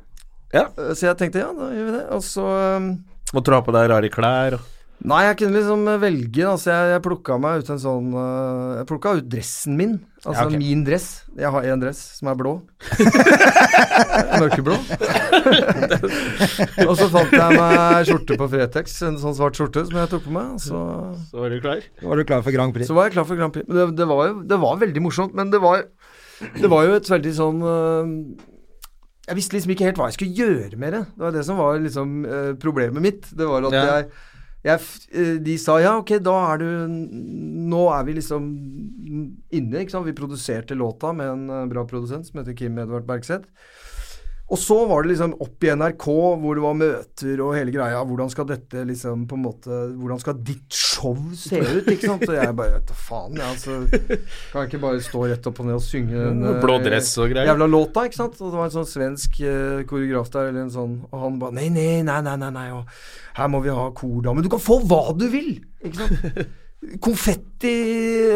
Ja. 0.55 0.65
Så 0.97 1.11
jeg 1.11 1.19
tenkte 1.21 1.45
ja, 1.45 1.53
da 1.53 1.71
gjør 1.75 1.87
vi 1.91 1.95
det. 1.99 2.05
Og 2.17 2.25
så 2.25 2.49
eh, 2.49 2.91
Måtte 3.37 3.53
du 3.53 3.57
ha 3.59 3.63
på 3.65 3.75
deg 3.77 3.91
rare 3.93 4.13
klær 4.13 4.57
og 4.57 4.67
Nei, 4.99 5.21
jeg 5.29 5.37
kunne 5.39 5.55
liksom 5.55 5.85
velge. 6.03 6.43
Altså 6.43 6.73
jeg, 6.73 6.87
jeg 6.97 7.03
plukka 7.05 7.37
meg 7.39 7.61
ut 7.63 7.69
en 7.71 7.79
sånn 7.79 8.09
uh, 8.17 8.81
Jeg 8.81 8.89
plukka 8.89 9.13
ut 9.21 9.29
dressen 9.31 9.77
min. 9.79 9.93
Altså 10.25 10.41
Ja, 10.43 10.47
okay. 10.49 10.59
min 10.59 10.83
dress. 10.87 11.07
Jeg 11.39 11.53
har 11.55 11.69
én 11.71 11.83
dress 11.85 12.01
som 12.17 12.33
er 12.33 12.39
blå. 12.41 12.57
Mørkeblå. 14.43 14.75
og 16.89 16.95
så 16.99 17.07
fant 17.13 17.37
jeg 17.39 17.61
meg 17.61 18.11
skjorte 18.11 18.41
på 18.41 18.51
Fretex, 18.51 18.99
en 19.07 19.21
sånn 19.23 19.39
svart 19.39 19.59
skjorte 19.59 19.87
som 19.87 20.01
jeg 20.03 20.11
tok 20.11 20.27
på 20.27 20.35
meg. 20.35 20.59
Så, 20.67 20.83
Så 21.31 21.45
var 21.45 21.55
du 21.55 21.63
klar? 21.63 21.87
Var 22.03 22.19
du 22.19 22.27
klar 22.27 22.43
for 22.43 22.59
Grand 22.59 22.75
Prix? 22.75 22.91
så 22.91 22.99
var 22.99 23.07
jeg 23.07 23.21
klar 23.21 23.31
for 23.31 23.39
Grand 23.39 23.55
Prix. 23.55 23.71
Det, 23.71 23.87
det, 24.03 24.11
var 24.11 24.33
jo 24.33 24.39
det 24.51 24.63
var 24.67 24.83
veldig 24.83 25.07
morsomt, 25.07 25.39
men 25.39 25.55
det 25.55 25.63
var, 25.63 25.87
det 26.59 26.75
var 26.75 26.91
jo 26.91 26.99
et 26.99 27.15
veldig 27.15 27.37
sånn 27.39 27.63
øh, 27.63 28.13
Jeg 29.29 29.37
visste 29.37 29.57
liksom 29.59 29.71
ikke 29.75 29.85
helt 29.85 29.99
hva 30.01 30.09
jeg 30.09 30.17
skulle 30.19 30.35
gjøre 30.39 30.77
med 30.81 30.93
det. 30.97 31.05
Det 31.15 31.25
var 31.27 31.35
det 31.37 31.45
som 31.45 31.59
var 31.61 31.79
liksom 31.85 32.25
øh, 32.25 32.55
problemet 32.63 33.03
mitt. 33.05 33.29
Det 33.37 33.47
var 33.49 33.67
at 33.69 33.73
Ja. 33.77 33.85
jeg, 33.85 34.07
jeg 34.65 34.81
øh, 35.15 35.35
De 35.45 35.59
sa 35.59 35.77
ja, 35.79 35.97
ok, 36.01 36.15
da 36.25 36.37
er 36.55 36.63
du 36.63 36.69
Nå 36.89 37.83
er 37.93 38.05
vi 38.09 38.13
liksom 38.17 38.47
inne, 39.53 39.81
ikke 39.85 39.93
sant. 39.93 40.07
Vi 40.09 40.17
produserte 40.17 40.75
låta 40.75 41.13
med 41.13 41.29
en 41.33 41.51
øh, 41.51 41.67
bra 41.71 41.85
produsent 41.85 42.27
som 42.27 42.41
heter 42.41 42.57
Kim 42.57 42.79
Edvard 42.79 43.07
Bergseth. 43.07 43.45
Og 44.49 44.57
så 44.57 44.77
var 44.89 45.05
det 45.05 45.11
liksom 45.11 45.35
opp 45.45 45.65
i 45.65 45.71
NRK, 45.77 46.05
hvor 46.41 46.57
det 46.57 46.63
var 46.65 46.77
møter 46.79 47.41
og 47.45 47.51
hele 47.53 47.73
greia. 47.75 47.99
Hvordan 48.09 48.31
skal 48.33 48.47
dette 48.49 48.85
liksom 48.89 49.27
på 49.29 49.37
en 49.37 49.43
måte 49.45 49.81
Hvordan 49.93 50.23
skal 50.23 50.39
ditt 50.41 50.73
show 50.73 51.19
se 51.37 51.61
ut? 51.61 51.91
Ikke 51.93 52.09
sant? 52.09 52.25
Og 52.25 52.33
jeg 52.39 52.55
bare 52.57 52.79
vet 52.79 52.89
da 52.89 52.97
faen, 52.97 53.37
jeg. 53.37 53.45
Altså, 53.45 53.77
kan 54.49 54.63
jeg 54.63 54.71
ikke 54.71 54.81
bare 54.87 55.03
stå 55.05 55.27
rett 55.29 55.51
opp 55.51 55.61
og 55.61 55.69
ned 55.69 55.77
og 55.77 55.85
synge 55.85 56.23
eh, 56.23 56.61
Blå 56.65 56.79
dress 56.85 57.11
og 57.21 57.29
greier. 57.35 57.51
jævla 57.53 57.69
låta, 57.69 58.07
ikke 58.09 58.21
sant? 58.23 58.41
Og 58.41 58.55
det 58.55 58.63
var 58.63 58.71
en 58.71 58.77
sånn 58.79 58.89
svensk 58.89 59.41
uh, 59.45 59.83
koreograf 59.91 60.33
der, 60.33 60.49
eller 60.53 60.65
en 60.65 60.73
sånn 60.73 60.95
Og 61.11 61.27
han 61.27 61.37
bare 61.43 61.59
nei, 61.59 61.69
nei, 61.75 61.91
nei, 62.07 62.21
nei, 62.25 62.39
nei, 62.41 62.53
nei 62.57 62.69
og 62.79 62.89
her 63.39 63.53
må 63.53 63.61
vi 63.63 63.71
ha 63.71 63.85
kordame. 63.95 64.43
Du 64.43 64.49
kan 64.51 64.63
få 64.63 64.81
hva 64.89 65.13
du 65.15 65.29
vil! 65.31 65.59
Ikke 65.85 66.09
sant? 66.09 66.49
Konfetti 67.03 67.73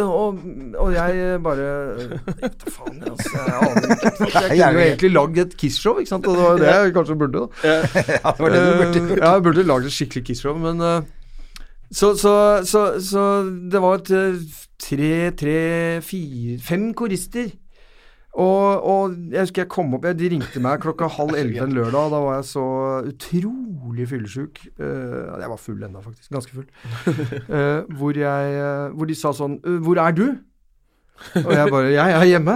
og, 0.02 0.38
og 0.74 0.88
jeg 0.90 1.36
bare 1.44 1.66
Vet 2.40 2.56
da 2.58 2.72
faen, 2.74 2.96
altså. 3.06 3.30
Jeg 3.38 3.52
aner 3.54 3.94
ikke. 3.94 4.42
Jeg 4.42 4.58
kunne 4.58 4.72
jo 4.78 4.82
egentlig 4.82 5.10
lagd 5.14 5.38
et 5.38 5.54
Kiss-show, 5.60 6.00
ikke 6.02 6.10
sant? 6.10 6.26
Og 6.26 6.34
det 6.36 6.42
var 6.42 6.58
det 6.58 6.72
jeg 6.72 6.94
kanskje 6.96 7.16
burde, 7.20 7.44
da. 7.44 7.46
Ja, 7.70 8.34
det 8.34 8.42
var 8.42 8.56
det 8.56 8.64
du 8.66 8.72
burde 8.80 9.04
Eh, 9.04 9.14
ja, 9.20 9.32
jeg 9.36 9.44
burde 9.46 9.66
lagd 9.70 9.86
et 9.86 9.94
skikkelig 9.94 10.24
Kiss-show, 10.26 10.58
men 10.58 10.82
eh, 10.82 11.06
så, 11.92 12.16
så, 12.18 12.34
så, 12.66 12.84
så 13.04 13.24
det 13.72 13.82
var 13.84 14.00
et, 14.00 14.10
eh, 14.10 14.60
tre, 14.82 15.14
tre, 15.38 15.56
fire 16.02 16.58
Fem 16.66 16.90
korister. 16.98 17.52
Og, 18.32 18.84
og 18.88 19.16
jeg 19.28 19.44
husker 19.44 19.60
jeg 19.66 19.68
kom 19.74 19.90
opp 19.92 20.06
De 20.16 20.28
ringte 20.32 20.60
meg 20.64 20.80
klokka 20.80 21.08
halv 21.18 21.36
elleve 21.36 21.66
en 21.66 21.74
lørdag. 21.76 22.12
Da 22.14 22.20
var 22.24 22.38
jeg 22.38 22.46
så 22.48 22.64
utrolig 23.10 24.06
fyllesyk. 24.08 24.62
Eh, 24.72 25.42
jeg 25.42 25.50
var 25.52 25.60
full 25.60 25.82
ennå, 25.84 26.00
faktisk. 26.04 26.30
Ganske 26.32 26.56
full. 26.56 26.68
Eh, 27.52 27.82
hvor, 27.98 28.16
jeg, 28.16 28.54
eh, 28.56 28.94
hvor 28.96 29.08
de 29.08 29.16
sa 29.18 29.32
sånn 29.36 29.58
«Øh, 29.66 29.78
Hvor 29.84 29.98
er 30.00 30.14
du? 30.16 30.24
Og 31.42 31.50
jeg 31.52 31.70
bare 31.70 31.90
Jeg 31.92 32.14
er 32.16 32.24
hjemme. 32.30 32.54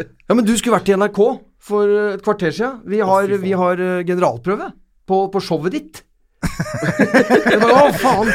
Ja, 0.00 0.34
men 0.34 0.46
du 0.46 0.54
skulle 0.56 0.78
vært 0.78 0.88
i 0.88 0.96
NRK 0.96 1.20
for 1.62 1.92
et 2.14 2.24
kvarter 2.24 2.54
siden. 2.54 2.80
Vi 2.88 3.02
har, 3.04 3.28
vi 3.42 3.52
har 3.58 3.82
generalprøve 4.08 4.70
på, 5.06 5.18
på 5.34 5.42
showet 5.44 5.76
ditt. 5.76 6.00
jeg 7.52 7.58
bare, 7.62 7.82
Å, 7.86 7.92
faen! 7.96 8.28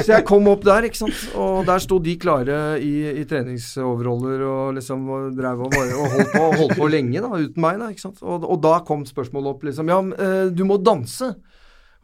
Så 0.00 0.08
jeg 0.14 0.24
kom 0.28 0.44
opp 0.52 0.62
der, 0.66 0.82
ikke 0.88 1.00
sant. 1.02 1.18
Og 1.38 1.54
der 1.68 1.78
sto 1.84 1.96
de 2.02 2.14
klare 2.20 2.56
i, 2.82 2.92
i 3.20 3.22
treningsoverroller 3.28 4.38
og 4.48 4.64
liksom 4.78 5.00
og 5.12 5.20
drev 5.38 5.58
og, 5.66 5.70
bare, 5.74 5.92
og 5.98 6.04
holdt, 6.14 6.30
på, 6.32 6.42
holdt 6.62 6.76
på 6.80 6.86
lenge, 6.92 7.18
da, 7.24 7.30
uten 7.36 7.60
meg, 7.64 7.74
da. 7.82 7.86
ikke 7.92 8.04
sant. 8.06 8.18
Og, 8.24 8.36
og 8.48 8.56
da 8.64 8.74
kom 8.88 9.00
spørsmålet 9.08 9.48
opp, 9.54 9.62
liksom. 9.68 9.84
Ja, 9.92 9.98
men, 10.04 10.12
eh, 10.16 10.44
du 10.54 10.62
må 10.68 10.74
danse. 10.80 11.28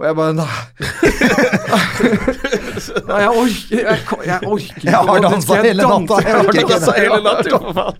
Og 0.00 0.04
jeg 0.08 0.14
bare 0.16 0.32
Nei. 0.32 0.60
nei 3.10 3.18
jeg 3.20 3.32
orker 3.42 3.82
Jeg, 3.82 3.98
jeg 4.30 4.40
orker 4.48 4.64
ikke. 4.64 4.86
Jeg 4.86 4.96
har 5.10 5.18
dansa 5.26 5.52
hele 5.60 5.84
natta. 5.90 6.14
Jeg 6.24 6.32
har 6.38 6.44
Altså, 6.70 6.92
hele 6.96 7.18
natta, 7.26 7.58
for 7.58 7.72
faen. 7.76 7.96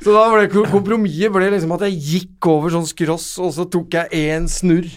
Så 0.00 0.08
da 0.16 0.22
ble 0.32 0.46
ko- 0.50 0.64
kompromisset 0.72 1.30
ble 1.34 1.50
liksom 1.54 1.74
at 1.76 1.82
jeg 1.86 1.94
gikk 2.08 2.40
over 2.50 2.68
sånn 2.74 2.88
skross, 2.88 3.28
og 3.42 3.50
så 3.54 3.64
tok 3.70 3.88
jeg 4.00 4.06
én 4.32 4.44
snurr. 4.50 4.88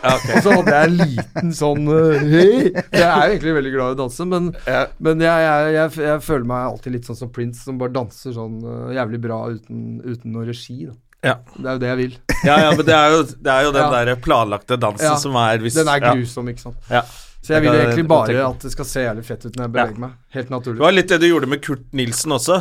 Og 0.00 0.42
så 0.44 0.54
hadde 0.54 0.72
jeg 0.76 0.88
en 0.88 0.96
liten 1.00 1.52
sånn 1.56 1.88
uh, 1.90 2.16
hei. 2.22 2.70
Jeg 2.72 3.04
er 3.04 3.20
jo 3.26 3.34
egentlig 3.34 3.54
veldig 3.58 3.72
glad 3.74 3.90
i 3.92 3.96
å 3.96 3.98
danse, 4.00 4.26
men, 4.30 4.50
Ja. 4.66 4.86
men 4.98 5.20
jeg, 5.24 5.44
jeg, 5.44 5.74
jeg, 5.76 5.94
jeg 6.08 6.22
føler 6.24 6.46
meg 6.52 6.66
alltid 6.70 6.94
litt 6.96 7.10
sånn 7.10 7.18
som 7.20 7.32
Prince, 7.34 7.62
som 7.66 7.78
bare 7.80 7.92
danser 7.94 8.32
sånn 8.36 8.58
uh, 8.64 8.90
jævlig 8.96 9.20
bra 9.26 9.40
uten, 9.52 9.84
uten 10.06 10.32
noe 10.36 10.46
regi. 10.48 10.78
Da. 10.88 10.96
Ja. 11.30 11.34
Det 11.52 11.66
er 11.68 11.74
jo 11.76 11.80
det 11.82 11.90
jeg 11.90 12.00
vil. 12.00 12.14
Ja, 12.48 12.54
ja, 12.64 12.70
men 12.72 12.86
det 12.88 12.94
er 12.96 13.10
jo, 13.12 13.24
det 13.28 13.52
er 13.52 13.66
jo 13.66 13.72
den 13.76 13.82
Ja. 13.84 13.90
der 14.04 14.22
planlagte 14.24 14.78
dansen 14.80 15.10
Ja. 15.10 15.16
som 15.20 15.36
er 15.36 15.58
hvis, 15.60 15.76
Den 15.76 15.90
er 15.92 16.00
grusom, 16.06 16.48
ikke 16.48 16.64
sant. 16.64 16.78
Ja. 16.88 17.02
Så 17.40 17.54
jeg 17.54 17.62
vil 17.64 17.72
egentlig 17.76 18.06
bare 18.08 18.40
at 18.44 18.64
det 18.64 18.70
skal 18.72 18.84
se 18.88 19.02
jævlig 19.04 19.24
fett 19.24 19.44
ut 19.46 19.54
når 19.56 19.64
jeg 19.66 19.72
beveger 19.72 20.00
meg. 20.00 20.16
Helt 20.36 20.50
naturlig. 20.52 20.76
Det 20.80 20.84
var 20.84 20.92
litt 20.96 21.08
det 21.12 21.18
du 21.22 21.26
gjorde 21.28 21.48
med 21.48 21.62
Kurt 21.64 21.86
Nilsen 21.96 22.32
også. 22.36 22.58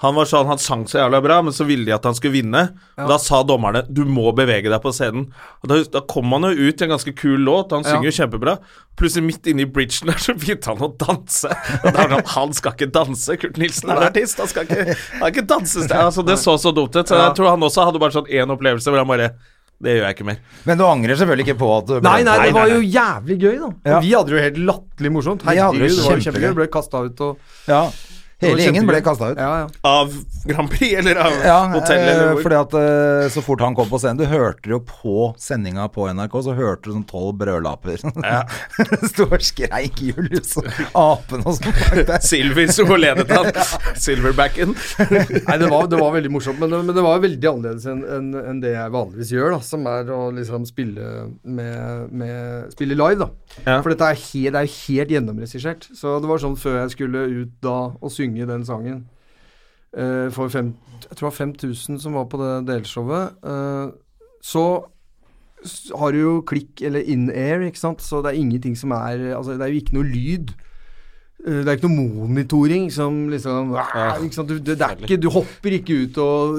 Han 0.00 0.14
var 0.16 0.24
sånn, 0.24 0.46
han 0.48 0.56
sang 0.60 0.86
så 0.88 0.96
jævla 1.02 1.18
bra, 1.20 1.42
men 1.44 1.52
så 1.52 1.66
ville 1.68 1.84
de 1.84 1.92
at 1.92 2.06
han 2.08 2.14
skulle 2.16 2.32
vinne. 2.38 2.62
Og 2.96 3.08
Da 3.10 3.18
sa 3.20 3.42
dommerne 3.44 3.82
'du 3.84 4.06
må 4.08 4.30
bevege 4.32 4.70
deg 4.72 4.80
på 4.80 4.92
scenen'. 4.96 5.26
Og 5.62 5.68
Da, 5.68 5.82
da 5.84 6.00
kom 6.00 6.32
han 6.32 6.42
jo 6.48 6.68
ut 6.68 6.80
i 6.80 6.84
en 6.86 6.90
ganske 6.94 7.12
kul 7.14 7.36
låt, 7.44 7.72
han 7.76 7.84
synger 7.84 8.08
jo 8.08 8.14
kjempebra. 8.16 8.58
Plutselig 8.96 9.24
midt 9.26 9.46
inne 9.52 9.62
i 9.62 9.68
bridgen 9.68 10.08
der 10.08 10.16
så 10.20 10.32
begynte 10.32 10.72
han 10.72 10.80
å 10.80 10.88
danse. 10.96 11.48
Og 11.84 11.92
da 11.92 12.06
var 12.06 12.08
det 12.08 12.16
sånn, 12.24 12.34
Han 12.40 12.52
skal 12.56 12.72
ikke 12.72 12.92
danse, 12.92 13.36
Kurt 13.36 13.56
Nilsen 13.60 13.90
er 13.90 14.06
artist, 14.08 14.38
han 14.38 14.48
skal 14.48 14.64
ikke, 14.64 14.96
han 15.20 15.32
ikke 15.32 15.46
dansested. 15.46 15.96
Altså, 15.96 16.24
det 16.24 16.38
så 16.40 16.56
så 16.56 16.72
dumt 16.74 16.96
ut. 16.96 17.06
Så 17.06 17.16
jeg 17.20 17.34
tror 17.36 17.50
han 17.50 17.60
også 17.60 17.84
hadde 17.84 18.00
bare 18.00 18.12
sånn 18.16 18.28
én 18.28 18.50
opplevelse 18.56 18.88
hvor 18.88 18.98
han 19.04 19.08
bare 19.08 19.32
Det 19.80 19.94
gjør 19.96 20.04
jeg 20.04 20.16
ikke 20.16 20.24
mer. 20.28 20.38
Men 20.68 20.76
du 20.76 20.84
angrer 20.84 21.16
selvfølgelig 21.16 21.46
ikke 21.48 21.58
på 21.58 21.68
at 21.78 21.86
du 21.88 21.92
ble 22.00 22.02
Nei, 22.04 22.22
nei, 22.22 22.38
det 22.44 22.52
var 22.52 22.68
jo 22.68 22.80
jævlig 22.84 23.36
gøy, 23.40 23.54
da. 23.60 23.70
Ja. 23.88 24.00
Vi 24.00 24.10
hadde 24.12 24.28
det 24.28 24.36
jo 24.36 24.42
helt 24.44 24.58
latterlig 24.68 25.12
morsomt. 25.12 25.40
Det 25.40 25.56
Herregud, 25.56 25.88
det 25.88 26.04
var 26.04 26.16
jo 26.16 26.24
kjempegøy. 26.26 26.54
Ble 26.58 26.66
kasta 26.68 27.00
ut 27.04 27.20
og 27.20 27.38
Ja. 27.66 27.90
Hele 28.40 28.62
gjengen 28.64 28.86
ble 28.88 29.00
kasta 29.04 29.30
ut. 29.34 29.38
Ja, 29.40 29.50
ja. 29.62 29.66
Av 29.86 30.14
Grand 30.48 30.70
Prix, 30.72 30.94
eller 30.98 31.18
av 31.20 31.34
Ja, 31.44 31.58
hotellet, 31.74 32.06
eh, 32.08 32.12
eller 32.14 32.30
hvor? 32.32 32.42
fordi 32.46 32.58
at 32.60 32.76
eh, 32.80 33.26
så 33.34 33.42
fort 33.44 33.60
han 33.60 33.74
kom 33.76 33.90
på 33.90 33.98
scenen 34.00 34.20
Du 34.22 34.24
hørte 34.30 34.70
jo 34.72 34.78
på 34.86 35.26
sendinga 35.40 35.84
på 35.92 36.06
NRK, 36.08 36.36
så 36.46 36.54
hørte 36.56 36.88
du 36.88 36.94
sånn 36.94 37.06
tolv 37.10 37.36
brødlaper. 37.42 38.00
Ja. 38.30 38.40
Sto 39.10 39.26
og 39.28 39.42
skreik 39.44 39.98
Julius 40.04 40.54
og 40.60 40.68
apen 40.96 41.42
og 41.44 41.58
sånn. 41.58 41.74
bak 41.74 42.00
der. 42.08 42.24
Silver 42.24 42.70
som 42.72 42.92
ledet 42.96 43.28
han. 43.32 43.50
Silverbacken. 44.06 44.72
Nei, 45.10 45.56
det 45.60 45.68
var, 45.70 45.88
det 45.90 46.00
var 46.00 46.14
veldig 46.16 46.32
morsomt, 46.32 46.60
men 46.62 46.72
det, 46.72 46.80
men 46.86 46.96
det 46.96 47.04
var 47.04 47.22
veldig 47.24 47.50
annerledes 47.52 47.88
enn 47.90 48.02
en, 48.06 48.30
en 48.40 48.60
det 48.62 48.72
jeg 48.76 48.94
vanligvis 48.94 49.32
gjør, 49.34 49.56
da, 49.56 49.60
som 49.66 49.84
er 49.90 50.12
å 50.14 50.20
liksom 50.36 50.64
spille 50.68 51.10
med, 51.44 52.08
med 52.12 52.72
Spille 52.74 52.96
live, 52.96 53.26
da. 53.26 53.30
Ja. 53.66 53.80
For 53.82 53.90
dette 53.92 54.06
er, 54.06 54.18
helt, 54.18 54.54
det 54.54 54.60
er 54.60 54.74
helt 54.74 55.14
gjennomregissert. 55.14 55.88
Så 55.96 56.18
det 56.22 56.30
var 56.30 56.40
sånn 56.42 56.56
før 56.60 56.80
jeg 56.82 56.94
skulle 56.94 57.24
ut 57.42 57.56
da 57.64 57.78
og 57.92 58.14
synge 58.14 58.46
den 58.48 58.64
sangen 58.64 59.02
uh, 59.98 60.30
for 60.32 60.48
fem, 60.52 60.74
Jeg 61.02 61.18
tror 61.18 61.26
det 61.26 61.28
var 61.30 61.38
5000 61.40 62.00
som 62.00 62.16
var 62.16 62.28
på 62.30 62.40
det 62.40 62.54
delshowet. 62.70 63.36
Uh, 63.44 63.90
så 64.40 64.64
har 66.00 66.12
du 66.12 66.20
jo 66.20 66.34
klikk 66.48 66.80
eller 66.86 67.04
in-air, 67.04 67.66
ikke 67.66 67.80
sant. 67.80 68.02
Så 68.02 68.22
det 68.24 68.32
er 68.32 68.40
ingenting 68.40 68.76
som 68.78 68.94
er 68.96 69.34
Altså, 69.36 69.58
det 69.58 69.66
er 69.66 69.74
jo 69.74 69.82
ikke 69.82 69.98
noe 69.98 70.08
lyd. 70.08 70.54
Eh, 71.46 71.60
Det 71.64 71.68
er 71.68 71.78
ikke 71.78 71.88
noe 71.88 72.28
monitoring 72.28 72.90
som 72.92 73.28
liksom 73.32 73.74
ah, 73.76 74.16
ikke 74.20 74.34
sant? 74.34 74.48
Du, 74.48 74.58
det, 74.58 74.78
det 74.78 74.86
er 74.86 74.96
ikke, 75.04 75.20
du 75.20 75.30
hopper 75.32 75.76
ikke 75.78 76.02
ut 76.04 76.18
og 76.20 76.58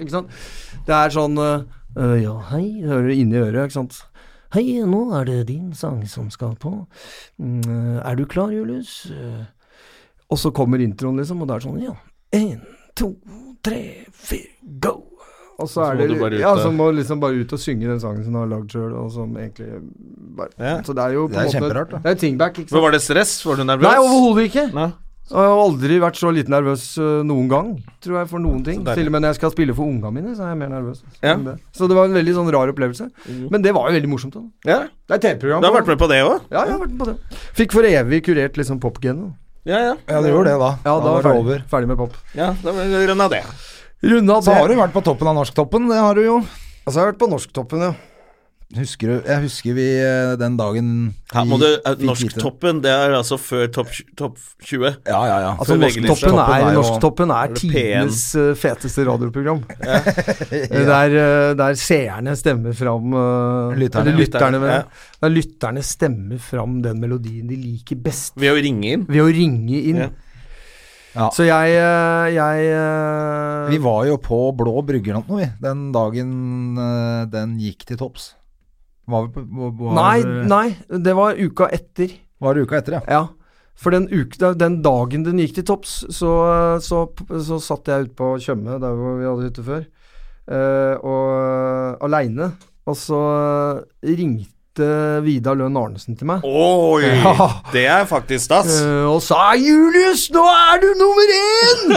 Ikke 0.00 0.12
sant? 0.12 0.30
Det 0.86 0.94
er 0.94 1.14
sånn 1.14 1.38
eh, 1.38 2.18
Ja, 2.22 2.36
hei, 2.52 2.64
hører 2.86 3.10
du 3.10 3.14
inni 3.14 3.40
øret, 3.40 3.64
ikke 3.64 3.78
sant. 3.80 4.02
Hei, 4.50 4.80
nå 4.82 5.04
er 5.14 5.28
det 5.28 5.38
din 5.46 5.68
sang 5.78 6.00
som 6.10 6.30
skal 6.34 6.56
på. 6.58 6.72
Mm, 7.38 7.60
eh, 7.62 7.98
er 8.02 8.16
du 8.18 8.24
klar, 8.26 8.50
Julius? 8.50 9.04
Eh, 9.14 9.44
og 10.30 10.38
så 10.38 10.50
kommer 10.50 10.82
introen, 10.82 11.20
liksom, 11.22 11.42
og 11.42 11.48
det 11.48 11.56
er 11.56 11.66
sånn 11.68 11.82
Ja. 11.84 11.94
Én, 12.34 12.58
to, 12.98 13.14
tre, 13.62 14.06
fire, 14.10 14.50
go! 14.82 14.96
Og 15.60 15.68
så, 15.68 15.82
er 15.90 15.96
det 16.00 16.08
du 16.08 16.14
ut 16.24 16.38
Ja, 16.40 16.54
så 16.56 16.70
må 16.72 16.88
liksom 16.94 17.20
bare 17.20 17.36
ut 17.36 17.52
og 17.52 17.60
synge 17.60 17.86
den 17.86 18.00
sangen 18.00 18.24
som 18.24 18.32
du 18.32 18.38
har 18.38 18.48
lagd 18.48 18.72
sjøl, 18.72 18.94
og 18.96 19.10
som 19.12 19.36
egentlig 19.36 19.68
bare 20.36 20.50
Ja. 20.58 20.82
Så 20.82 20.94
det 20.96 21.04
er 21.04 21.12
jo 21.18 21.26
på 21.28 21.34
Det 21.34 21.36
er 21.36 21.40
en 21.40 21.46
måte 21.46 21.58
kjemperart, 21.58 21.90
da. 21.90 21.98
Det 21.98 22.10
er 22.10 22.20
thingback, 22.22 22.52
ikke 22.58 22.70
Men 22.70 22.74
sant. 22.74 22.82
var 22.82 22.90
det 22.90 23.02
stress? 23.02 23.46
Var 23.46 23.56
du 23.56 23.64
nervøs? 23.64 23.82
Nei, 23.82 23.98
overhodet 23.98 24.44
ikke. 24.50 24.66
Nei. 24.74 24.90
Og 25.30 25.38
Jeg 25.38 25.50
har 25.52 25.60
aldri 25.62 25.96
vært 26.02 26.16
så 26.18 26.30
lite 26.34 26.50
nervøs 26.50 26.84
øh, 26.98 27.20
noen 27.26 27.50
gang, 27.50 27.68
tror 28.02 28.16
jeg, 28.18 28.28
for 28.32 28.42
noen 28.42 28.64
ting. 28.66 28.80
Til 28.82 29.06
og 29.06 29.12
med 29.14 29.22
når 29.22 29.30
jeg 29.30 29.38
skal 29.38 29.52
spille 29.54 29.74
for 29.76 29.86
ungene 29.86 30.10
mine, 30.16 30.32
så 30.34 30.42
er 30.42 30.52
jeg 30.56 30.58
mer 30.58 30.72
nervøs. 30.72 31.04
Ja. 31.22 31.36
det. 31.38 31.54
Så 31.76 31.86
det 31.86 31.98
var 31.98 32.10
en 32.10 32.16
veldig 32.18 32.34
sånn 32.34 32.50
rar 32.50 32.72
opplevelse. 32.72 33.06
Men 33.52 33.62
det 33.62 33.74
var 33.76 33.86
jo 33.90 33.98
veldig 34.00 34.10
morsomt. 34.10 34.34
Da. 34.34 34.42
Ja. 34.72 34.80
Det 35.06 35.18
er 35.18 35.22
TV-program. 35.28 35.62
Du 35.62 35.68
har 35.70 35.76
vært 35.78 35.92
med 35.92 36.02
på 36.02 36.08
det 36.10 36.18
òg? 36.26 36.34
Ja, 36.50 36.64
jeg 36.66 36.74
har 36.74 36.82
vært 36.82 36.96
med 36.96 37.02
på 37.04 37.08
det. 37.12 37.38
Fikk 37.60 37.76
for 37.78 37.86
evig 37.86 38.24
kurert 38.26 38.58
liksom 38.58 38.82
popgenet. 38.82 39.36
Ja, 39.68 39.78
ja. 39.84 39.94
Ja, 40.08 40.18
du 40.24 40.30
gjorde 40.32 40.50
det, 40.50 40.58
da. 40.58 40.72
Ja, 40.82 40.92
da, 40.96 40.98
var 40.98 41.04
var 41.04 41.22
det 41.22 41.28
ferdig, 41.30 41.44
over. 41.46 41.64
ferdig 41.70 41.90
med 41.92 41.98
pop. 42.00 42.14
ja 42.34 42.50
da 42.64 42.72
var 42.74 42.90
det 42.90 43.06
runda 43.10 43.30
det. 43.30 43.42
Så 44.00 44.54
har 44.56 44.70
du 44.72 44.78
vært 44.80 44.94
på 44.96 45.02
toppen 45.04 45.28
av 45.30 45.36
Norsktoppen, 45.36 45.90
det 45.92 45.98
har 46.00 46.16
du 46.16 46.24
jo. 46.24 46.38
Altså, 46.86 46.94
jeg 46.96 47.02
har 47.04 47.10
vært 47.12 47.20
på 47.20 47.28
Norsktoppen, 47.30 47.82
ja. 47.84 47.92
Husker 48.70 49.08
du 49.10 49.14
Jeg 49.26 49.42
husker 49.42 49.74
vi 49.74 49.84
eh, 49.98 50.36
den 50.38 50.54
dagen 50.58 50.90
Her 51.34 51.46
må 51.48 51.56
du, 51.58 51.64
eh. 51.66 52.04
Norsktoppen, 52.06 52.78
det 52.84 52.92
er 52.94 53.16
altså 53.18 53.34
før 53.42 53.66
topp 53.74 53.90
top 54.18 54.36
20. 54.62 54.92
Ja, 55.10 55.22
ja, 55.26 55.38
ja. 55.42 55.48
Altså, 55.58 55.74
Norsktoppen 55.74 56.38
er, 56.38 56.68
er 56.68 56.76
jo- 56.76 56.84
er 57.34 57.54
tidenes 57.58 58.20
øh, 58.38 58.52
feteste 58.54 59.06
radioprogram. 59.08 59.64
ja. 59.82 59.98
Der, 60.90 61.54
der 61.58 61.74
seerne 61.74 62.36
stemmer 62.38 62.72
fram 62.78 63.10
Lytterne. 63.74 64.06
eller 64.10 64.18
lytterne, 64.22 64.62
Ja. 64.70 64.80
Der 65.22 65.28
lytterne 65.34 65.82
stemmer 65.82 66.38
fram 66.38 66.80
den 66.82 67.00
melodien 67.00 67.48
de 67.50 67.56
liker 67.58 67.96
best. 67.96 68.34
Ved 68.38 68.54
å 68.54 68.58
ringe 68.62 68.92
inn. 68.94 69.06
Ved 69.08 69.22
å 69.22 69.30
ringe 69.34 69.82
inn. 69.82 69.96
Ja. 70.06 70.10
Ja. 71.14 71.26
Så 71.34 71.42
jeg, 71.42 71.74
jeg 72.36 73.70
Vi 73.72 73.78
var 73.82 74.04
jo 74.06 74.16
på 74.22 74.44
Blå 74.54 74.76
Brygger 74.86 75.18
nå, 75.18 75.24
vi. 75.40 75.48
Den 75.62 75.88
dagen 75.94 76.78
eh, 76.78 77.24
den 77.32 77.58
gikk 77.58 77.82
til 77.90 77.98
topps. 77.98 78.36
Var, 79.10 79.28
var, 79.34 79.74
var, 79.80 79.92
Nei, 79.98 80.46
nei, 80.48 80.64
det 81.02 81.14
var 81.18 81.38
uka 81.38 81.68
etter. 81.74 82.14
Var 82.40 82.56
det 82.56 82.66
uka 82.66 82.80
etter, 82.80 82.98
ja. 83.00 83.02
Ja. 83.10 83.22
For 83.80 83.94
den, 83.94 84.08
uka, 84.12 84.52
den 84.60 84.80
dagen 84.84 85.24
den 85.24 85.40
gikk 85.40 85.56
til 85.56 85.66
topps, 85.70 86.02
så, 86.12 86.32
så, 86.84 87.06
så 87.46 87.60
satt 87.64 87.88
jeg 87.88 88.10
ute 88.10 88.16
på 88.18 88.34
Tjøme, 88.42 88.76
der 88.82 88.96
hvor 88.96 89.16
vi 89.16 89.28
hadde 89.28 89.46
hytte 89.48 89.64
før, 89.64 89.84
uh, 90.52 90.94
og 91.00 92.04
aleine. 92.04 92.52
Og 92.88 92.96
så 92.98 93.20
ringte 94.04 94.58
Vidar 95.24 95.56
Lønn 95.58 95.76
Arnesen 95.76 96.16
til 96.16 96.28
meg. 96.28 96.44
Oi! 96.44 97.08
Ja. 97.20 97.48
Det 97.72 97.86
er 97.88 98.04
faktisk 98.08 98.44
stas. 98.44 98.80
Uh, 98.84 99.08
og 99.14 99.20
sa 99.24 99.54
'Julius, 99.56 100.28
nå 100.34 100.44
er 100.44 100.80
du 100.84 100.88
nummer 101.00 101.32
én!' 101.40 101.96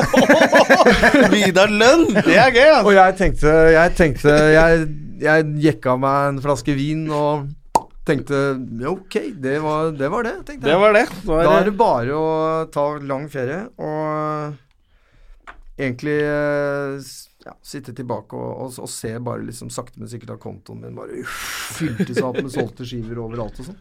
Vidar 1.35 1.71
Lønn! 1.71 2.07
Det 2.15 2.37
er 2.37 2.51
gøy, 2.55 2.71
og 2.83 2.93
jeg 2.95 3.15
tenkte 3.19 3.55
Jeg 3.75 3.95
tenkte 3.99 4.35
Jeg, 4.55 4.87
jeg 5.23 5.51
jekka 5.63 5.97
meg 5.99 6.29
en 6.31 6.41
flaske 6.43 6.75
vin 6.77 7.05
og 7.13 7.49
tenkte 8.07 8.39
Ok, 8.89 9.15
det 9.39 9.57
var 9.63 9.93
det, 9.95 10.09
var 10.11 10.27
det 10.27 10.35
tenkte 10.47 10.67
jeg. 10.67 10.73
Det 10.73 10.79
var 10.81 10.95
det. 10.97 11.05
Da 11.23 11.39
er 11.39 11.51
er 11.61 11.69
det 11.69 11.75
bare 11.79 12.17
å 12.19 12.27
ta 12.73 12.87
lang 12.99 13.29
ferie 13.31 13.63
og 13.79 14.59
egentlig 15.79 16.17
eh, 16.21 16.99
ja, 17.47 17.55
sitte 17.65 17.95
tilbake 17.95 18.37
og, 18.37 18.51
og, 18.65 18.75
og 18.85 18.91
se 18.91 19.13
bare 19.23 19.45
liksom 19.47 19.71
sakte, 19.73 19.99
men 19.99 20.11
sikkert 20.11 20.35
at 20.35 20.43
kontoen 20.43 20.83
min 20.83 20.97
bare 20.97 21.23
uff, 21.23 21.39
fylte 21.79 22.11
seg 22.13 22.27
opp 22.27 22.39
med 22.41 22.51
solgte 22.53 22.87
skiver 22.87 23.23
overalt 23.23 23.59
og 23.63 23.71
sånn. 23.71 23.79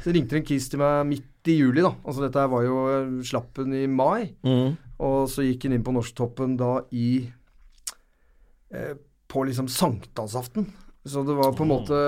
Så 0.00 0.14
ringte 0.16 0.38
en 0.38 0.46
kis 0.48 0.70
til 0.72 0.80
meg 0.80 1.02
midt 1.10 1.50
i 1.52 1.58
juli, 1.58 1.82
da. 1.84 1.92
Altså 2.08 2.24
dette 2.24 2.46
var 2.54 2.64
jo 2.64 2.78
eh, 2.94 3.10
slappen 3.26 3.74
i 3.76 3.84
mai. 3.90 4.30
mm. 4.46 4.78
Og 5.00 5.30
så 5.32 5.40
gikk 5.46 5.62
han 5.64 5.72
inn 5.78 5.84
på 5.84 5.94
Norsktoppen 5.96 6.58
da 6.60 6.74
i 6.92 7.22
eh, 8.68 8.96
På 9.30 9.44
liksom 9.46 9.68
sankthansaften. 9.70 10.66
Så 11.06 11.22
det 11.24 11.34
var 11.38 11.54
på 11.56 11.64
en 11.64 11.70
måte 11.70 11.98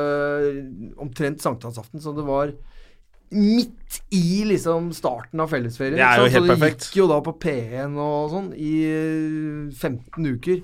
omtrent 1.01 1.41
sankthansaften. 1.41 2.03
Så 2.03 2.13
det 2.13 2.25
var 2.27 2.53
midt 3.33 4.03
i 4.13 4.45
liksom 4.45 4.93
starten 4.93 5.41
av 5.41 5.49
fellesferien. 5.53 5.97
Det 5.97 6.07
er 6.07 6.21
jo 6.21 6.29
helt 6.29 6.37
så 6.37 6.43
det 6.45 6.55
perfekt. 6.55 6.87
gikk 6.87 6.99
jo 7.01 7.09
da 7.11 7.19
på 7.25 7.35
P1 7.41 7.99
og 8.01 8.33
sånn 8.33 8.51
i 8.53 8.73
eh, 8.89 9.73
15 9.73 10.29
uker. 10.37 10.63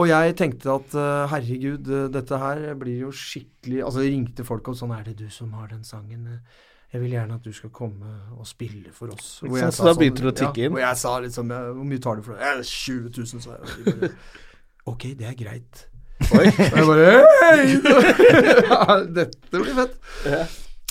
Og 0.00 0.08
jeg 0.08 0.36
tenkte 0.40 0.72
at 0.72 0.94
eh, 0.96 1.22
herregud, 1.34 1.90
eh, 1.92 2.10
dette 2.12 2.40
her 2.40 2.62
blir 2.80 3.08
jo 3.08 3.10
skikkelig 3.12 3.82
Altså 3.84 4.00
det 4.00 4.12
ringte 4.14 4.46
folk 4.48 4.70
og 4.72 4.78
sånn 4.78 4.94
Er 4.96 5.02
det 5.04 5.18
du 5.18 5.26
som 5.28 5.50
har 5.58 5.66
den 5.68 5.82
sangen? 5.84 6.30
Jeg 6.92 7.02
vil 7.02 7.12
gjerne 7.12 7.36
at 7.36 7.44
du 7.44 7.52
skal 7.56 7.72
komme 7.72 8.08
og 8.38 8.48
spille 8.48 8.92
for 8.92 9.12
oss. 9.12 9.34
Hvor 9.44 9.58
jeg 9.60 9.72
så 9.76 9.90
da 9.90 9.92
begynte 9.96 10.24
det 10.24 10.32
å 10.32 10.38
tikke 10.42 10.64
ja, 10.64 10.70
inn. 10.70 10.78
Og 10.78 10.82
jeg 10.82 11.00
sa 11.02 11.12
liksom 11.24 11.52
Hvor 11.52 11.84
mye 11.88 12.04
tar 12.04 12.16
du 12.16 12.24
for 12.24 12.36
det? 12.36 12.48
Ja, 12.48 12.64
20 12.64 13.12
000, 13.20 13.44
sa 13.44 13.58
jeg. 13.60 14.10
Ok, 14.90 15.12
det 15.18 15.28
er 15.30 15.38
greit. 15.38 15.86
Oi. 16.32 16.48
Og 16.86 16.92
jeg 16.98 18.58
bare 18.68 18.98
dette 19.14 19.62
blir 19.62 19.74
fett. 19.76 19.96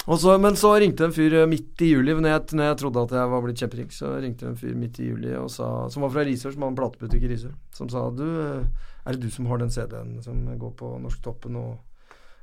Og 0.10 0.18
så, 0.18 0.34
men 0.42 0.56
så 0.58 0.72
ringte 0.82 1.06
en 1.06 1.14
fyr 1.14 1.36
eh, 1.44 1.50
midt 1.50 1.82
i 1.86 1.92
juli, 1.92 2.16
når 2.18 2.32
jeg, 2.32 2.46
når 2.58 2.72
jeg 2.72 2.78
trodde 2.82 3.04
at 3.06 3.12
jeg 3.20 3.32
var 3.34 3.44
blitt 3.46 3.62
kjemperik, 3.62 3.92
så 3.94 4.16
ringte 4.18 4.48
en 4.50 4.58
fyr 4.58 4.74
midt 4.78 4.98
i 4.98 5.12
juli 5.12 5.36
og 5.38 5.52
sa, 5.54 5.68
som 5.94 6.08
var 6.08 6.14
fra 6.16 6.26
Risør, 6.26 6.56
som 6.56 6.66
hadde 6.66 6.74
en 6.74 6.80
platebutikk 6.80 7.28
i 7.28 7.30
Risør, 7.30 7.54
som 7.78 7.92
sa 7.92 8.08
du, 8.16 8.26
eh, 8.26 8.90
er 9.06 9.18
det 9.18 9.22
du 9.22 9.34
som 9.34 9.50
har 9.52 9.62
den 9.62 9.74
CD-en 9.74 10.18
som 10.26 10.42
går 10.58 10.74
på 10.80 10.96
Norsktoppen 11.04 11.58
og 11.62 11.72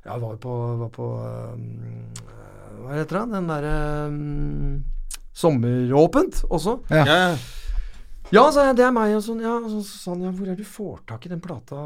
Ja, 0.05 0.15
var 0.17 0.37
på, 0.39 0.53
var 0.79 0.89
på 0.95 1.05
um, 1.59 2.05
Hva 2.79 2.93
heter 2.95 3.17
det? 3.17 3.23
Den 3.33 3.49
derre 3.51 3.73
um, 4.07 4.77
Sommeråpent 5.35 6.45
også. 6.47 6.77
Ja. 6.91 7.03
Ja, 7.03 7.17
ja. 8.35 8.43
Sa 8.53 8.65
jeg, 8.67 8.77
det 8.77 8.85
er 8.85 8.93
meg. 8.95 9.15
Og 9.17 9.23
sånn, 9.25 9.41
ja, 9.43 9.55
og 9.57 9.69
så 9.73 9.81
sa 9.87 10.13
han 10.13 10.23
ja, 10.27 10.31
hvor 10.35 10.47
er 10.47 10.57
det 10.57 10.65
du 10.65 10.69
får 10.69 11.03
tak 11.09 11.27
i 11.27 11.31
den 11.31 11.43
plata 11.43 11.81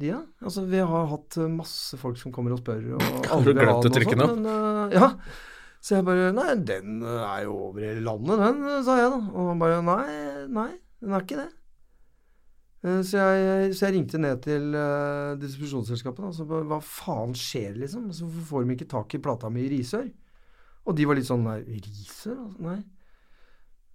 di, 0.00 0.10
da? 0.12 0.22
Altså, 0.44 0.64
vi 0.68 0.80
har 0.92 1.10
hatt 1.12 1.38
uh, 1.40 1.48
masse 1.50 1.98
folk 2.00 2.18
som 2.20 2.34
kommer 2.34 2.56
og 2.56 2.62
spør, 2.62 2.96
og 2.98 3.28
alle 3.34 3.52
vil 3.52 3.62
ha 3.62 3.76
den 3.84 3.96
og 3.96 4.08
sånn, 4.08 4.24
men 4.24 4.48
uh, 4.50 4.96
ja. 4.96 5.12
Så 5.86 5.94
jeg 5.94 6.06
bare 6.06 6.32
Nei, 6.34 6.48
den 6.66 6.98
uh, 7.04 7.22
er 7.28 7.44
jo 7.46 7.60
over 7.68 7.84
hele 7.86 8.02
landet, 8.04 8.42
den, 8.42 8.82
sa 8.86 8.98
jeg 8.98 9.12
da. 9.12 9.20
Og 9.22 9.52
han 9.52 9.62
bare 9.62 9.78
Nei, 9.86 10.02
nei, 10.50 10.72
den 11.04 11.14
er 11.14 11.26
ikke 11.26 11.44
det. 11.44 11.52
Så 12.86 13.18
jeg, 13.18 13.70
så 13.74 13.88
jeg 13.88 13.94
ringte 13.96 14.18
ned 14.20 14.42
til 14.44 14.68
uh, 14.76 15.34
distribusjonsselskapet. 15.40 16.28
og 16.28 16.34
så 16.36 16.44
bare, 16.46 16.66
Hva 16.70 16.78
faen 16.84 17.32
skjer, 17.34 17.72
liksom? 17.82 18.12
Så 18.14 18.28
Hvorfor 18.28 18.46
får 18.50 18.66
de 18.66 18.76
ikke 18.76 18.90
tak 18.92 19.16
i 19.16 19.22
plata 19.22 19.50
mi 19.50 19.64
i 19.64 19.72
Risør? 19.72 20.06
Og 20.86 20.94
de 20.94 21.06
var 21.08 21.18
litt 21.18 21.26
sånn 21.26 21.42
Nei, 21.46 21.58
Risør? 21.66 22.36
Altså, 22.36 22.62
nei. 22.62 22.76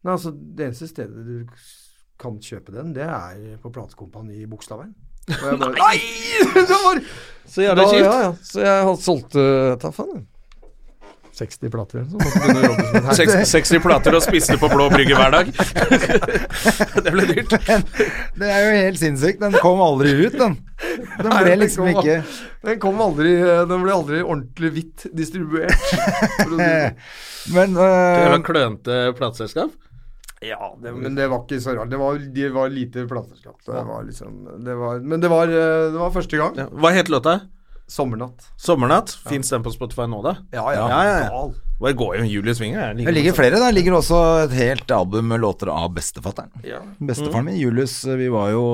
Nei, 0.01 0.15
altså, 0.15 0.33
det 0.33 0.65
eneste 0.65 0.89
stedet 0.89 1.23
du 1.23 1.35
kan 2.21 2.37
kjøpe 2.43 2.73
den, 2.75 2.91
det 2.97 3.07
er 3.07 3.55
på 3.63 3.71
platekompani 3.73 4.43
i 4.43 4.49
Bogstadveien. 4.49 4.93
Bare 5.31 5.71
Nei! 5.77 5.97
Det 6.55 6.67
var 6.69 7.01
Så 7.45 7.65
jævla 7.65 7.87
kjipt. 7.91 8.05
Ja, 8.05 8.19
ja. 8.27 8.35
Så 8.43 8.61
jeg 8.65 8.85
har 8.87 8.95
solgt 9.01 9.35
uh, 9.37 9.73
Ta 9.81 9.91
faen, 9.95 10.13
jeg. 10.21 10.27
60 11.41 11.69
plater 11.71 12.01
eller. 12.01 12.11
Måtte 12.11 12.39
begynne 12.41 12.59
å 12.59 12.65
jobbe 12.67 12.83
som 12.83 12.95
en 12.99 13.05
herre. 13.07 13.13
Seks- 13.17 13.51
60 13.55 13.79
plater 13.85 14.17
og 14.17 14.21
spiste 14.25 14.57
på 14.59 14.67
Blå 14.69 14.89
Brygge 14.91 15.15
hver 15.15 15.31
dag. 15.31 15.51
det 17.05 17.13
ble 17.15 17.23
dyrt. 17.29 17.55
Det 18.41 18.49
er 18.51 18.65
jo 18.65 18.73
helt 18.75 18.99
sinnssykt. 18.99 19.39
Den 19.41 19.55
kom 19.63 19.79
aldri 19.81 20.11
ut, 20.25 20.35
den. 20.35 20.57
Den 21.21 21.29
Nei, 21.31 21.39
ble 21.39 21.53
den 21.53 21.63
liksom 21.63 21.87
kom- 21.87 22.01
ikke 22.03 22.17
Den 22.67 22.79
kom 22.83 22.99
aldri 23.05 23.31
uh, 23.39 23.61
Den 23.69 23.83
ble 23.85 23.93
aldri 23.95 24.19
ordentlig 24.25 24.73
hvitt 24.75 25.05
distribuert. 25.17 25.95
Men 27.55 27.79
uh, 27.79 27.79
det 27.79 28.27
var 28.27 28.35
Men 28.35 28.45
klønete 28.45 28.99
plateselskap. 29.17 29.71
Ja, 30.41 30.71
det, 30.81 30.91
men 30.97 31.15
det 31.17 31.27
var 31.29 31.43
ikke 31.45 31.61
så 31.61 31.75
rart. 31.77 31.89
Det 31.91 31.97
var, 32.01 32.17
de 32.17 32.45
var 32.49 32.69
lite 32.73 33.05
plateselskap. 33.09 33.59
Det 33.65 33.81
liksom 34.07 34.39
det 34.65 34.75
var, 34.75 34.99
Men 34.99 35.21
det 35.21 35.29
var, 35.29 35.47
uh, 35.47 35.91
det 35.93 35.99
var 35.99 36.13
første 36.15 36.39
gang. 36.39 36.55
Ja. 36.57 36.69
Hva 36.73 36.93
het 36.95 37.11
låta? 37.13 37.39
Sommernatt. 37.91 38.47
Sommernatt. 38.57 39.11
Fins 39.27 39.51
den 39.51 39.61
på 39.63 39.73
Spotify 39.73 40.07
nå, 40.09 40.21
da? 40.25 40.37
Ja, 40.55 40.63
Ja, 40.73 40.87
ja, 40.89 41.03
ja. 41.05 41.19
ja. 41.27 41.43
Og 41.81 41.87
det 41.89 41.97
går 41.97 42.19
jo 42.19 42.25
Julie 42.29 42.53
Svinger. 42.55 42.93
det 42.93 43.13
ligger 43.13 43.33
flere. 43.33 43.59
Der 43.59 43.73
ligger 43.73 43.97
også 43.97 44.17
et 44.45 44.53
helt 44.53 44.91
album 44.91 45.27
med 45.33 45.41
låter 45.41 45.69
av 45.73 45.89
bestefatteren. 45.93 46.53
Ja. 46.63 46.79
Bestefaren 46.99 47.49
min, 47.49 47.57
Julius, 47.57 48.03
vi 48.05 48.29
var 48.29 48.51
jo 48.53 48.65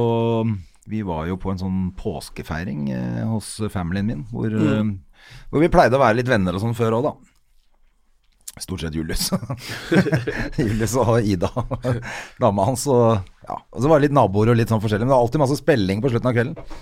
Vi 0.87 1.01
var 1.03 1.25
jo 1.27 1.35
på 1.39 1.51
en 1.51 1.59
sånn 1.59 1.79
påskefeiring 1.99 2.91
eh, 2.95 3.23
hos 3.27 3.57
familien 3.73 4.05
min, 4.07 4.21
hvor, 4.31 4.47
mm. 4.47 4.93
hvor 5.51 5.59
vi 5.59 5.67
pleide 5.71 5.97
å 5.97 5.99
være 5.99 6.21
litt 6.21 6.29
venner 6.31 6.55
og 6.55 6.63
sånn 6.63 6.77
før 6.77 6.95
òg, 6.95 7.09
da. 7.09 7.33
Stort 8.63 8.83
sett 8.83 8.95
Julius. 8.97 9.29
Julius 10.61 10.95
og 10.99 11.19
Ida, 11.21 11.51
dama 12.43 12.69
hans. 12.69 12.87
Og, 12.91 13.19
ja. 13.47 13.59
og 13.59 13.83
så 13.83 13.91
var 13.91 13.99
det 13.99 14.09
litt 14.09 14.17
naboer 14.17 14.53
og 14.53 14.59
litt 14.59 14.71
sånn 14.73 14.81
forskjellig. 14.83 15.05
Men 15.05 15.13
det 15.13 15.17
var 15.17 15.27
alltid 15.27 15.43
masse 15.43 15.59
spilling 15.59 16.03
på 16.03 16.11
slutten 16.13 16.31
av 16.31 16.37
kvelden. 16.37 16.73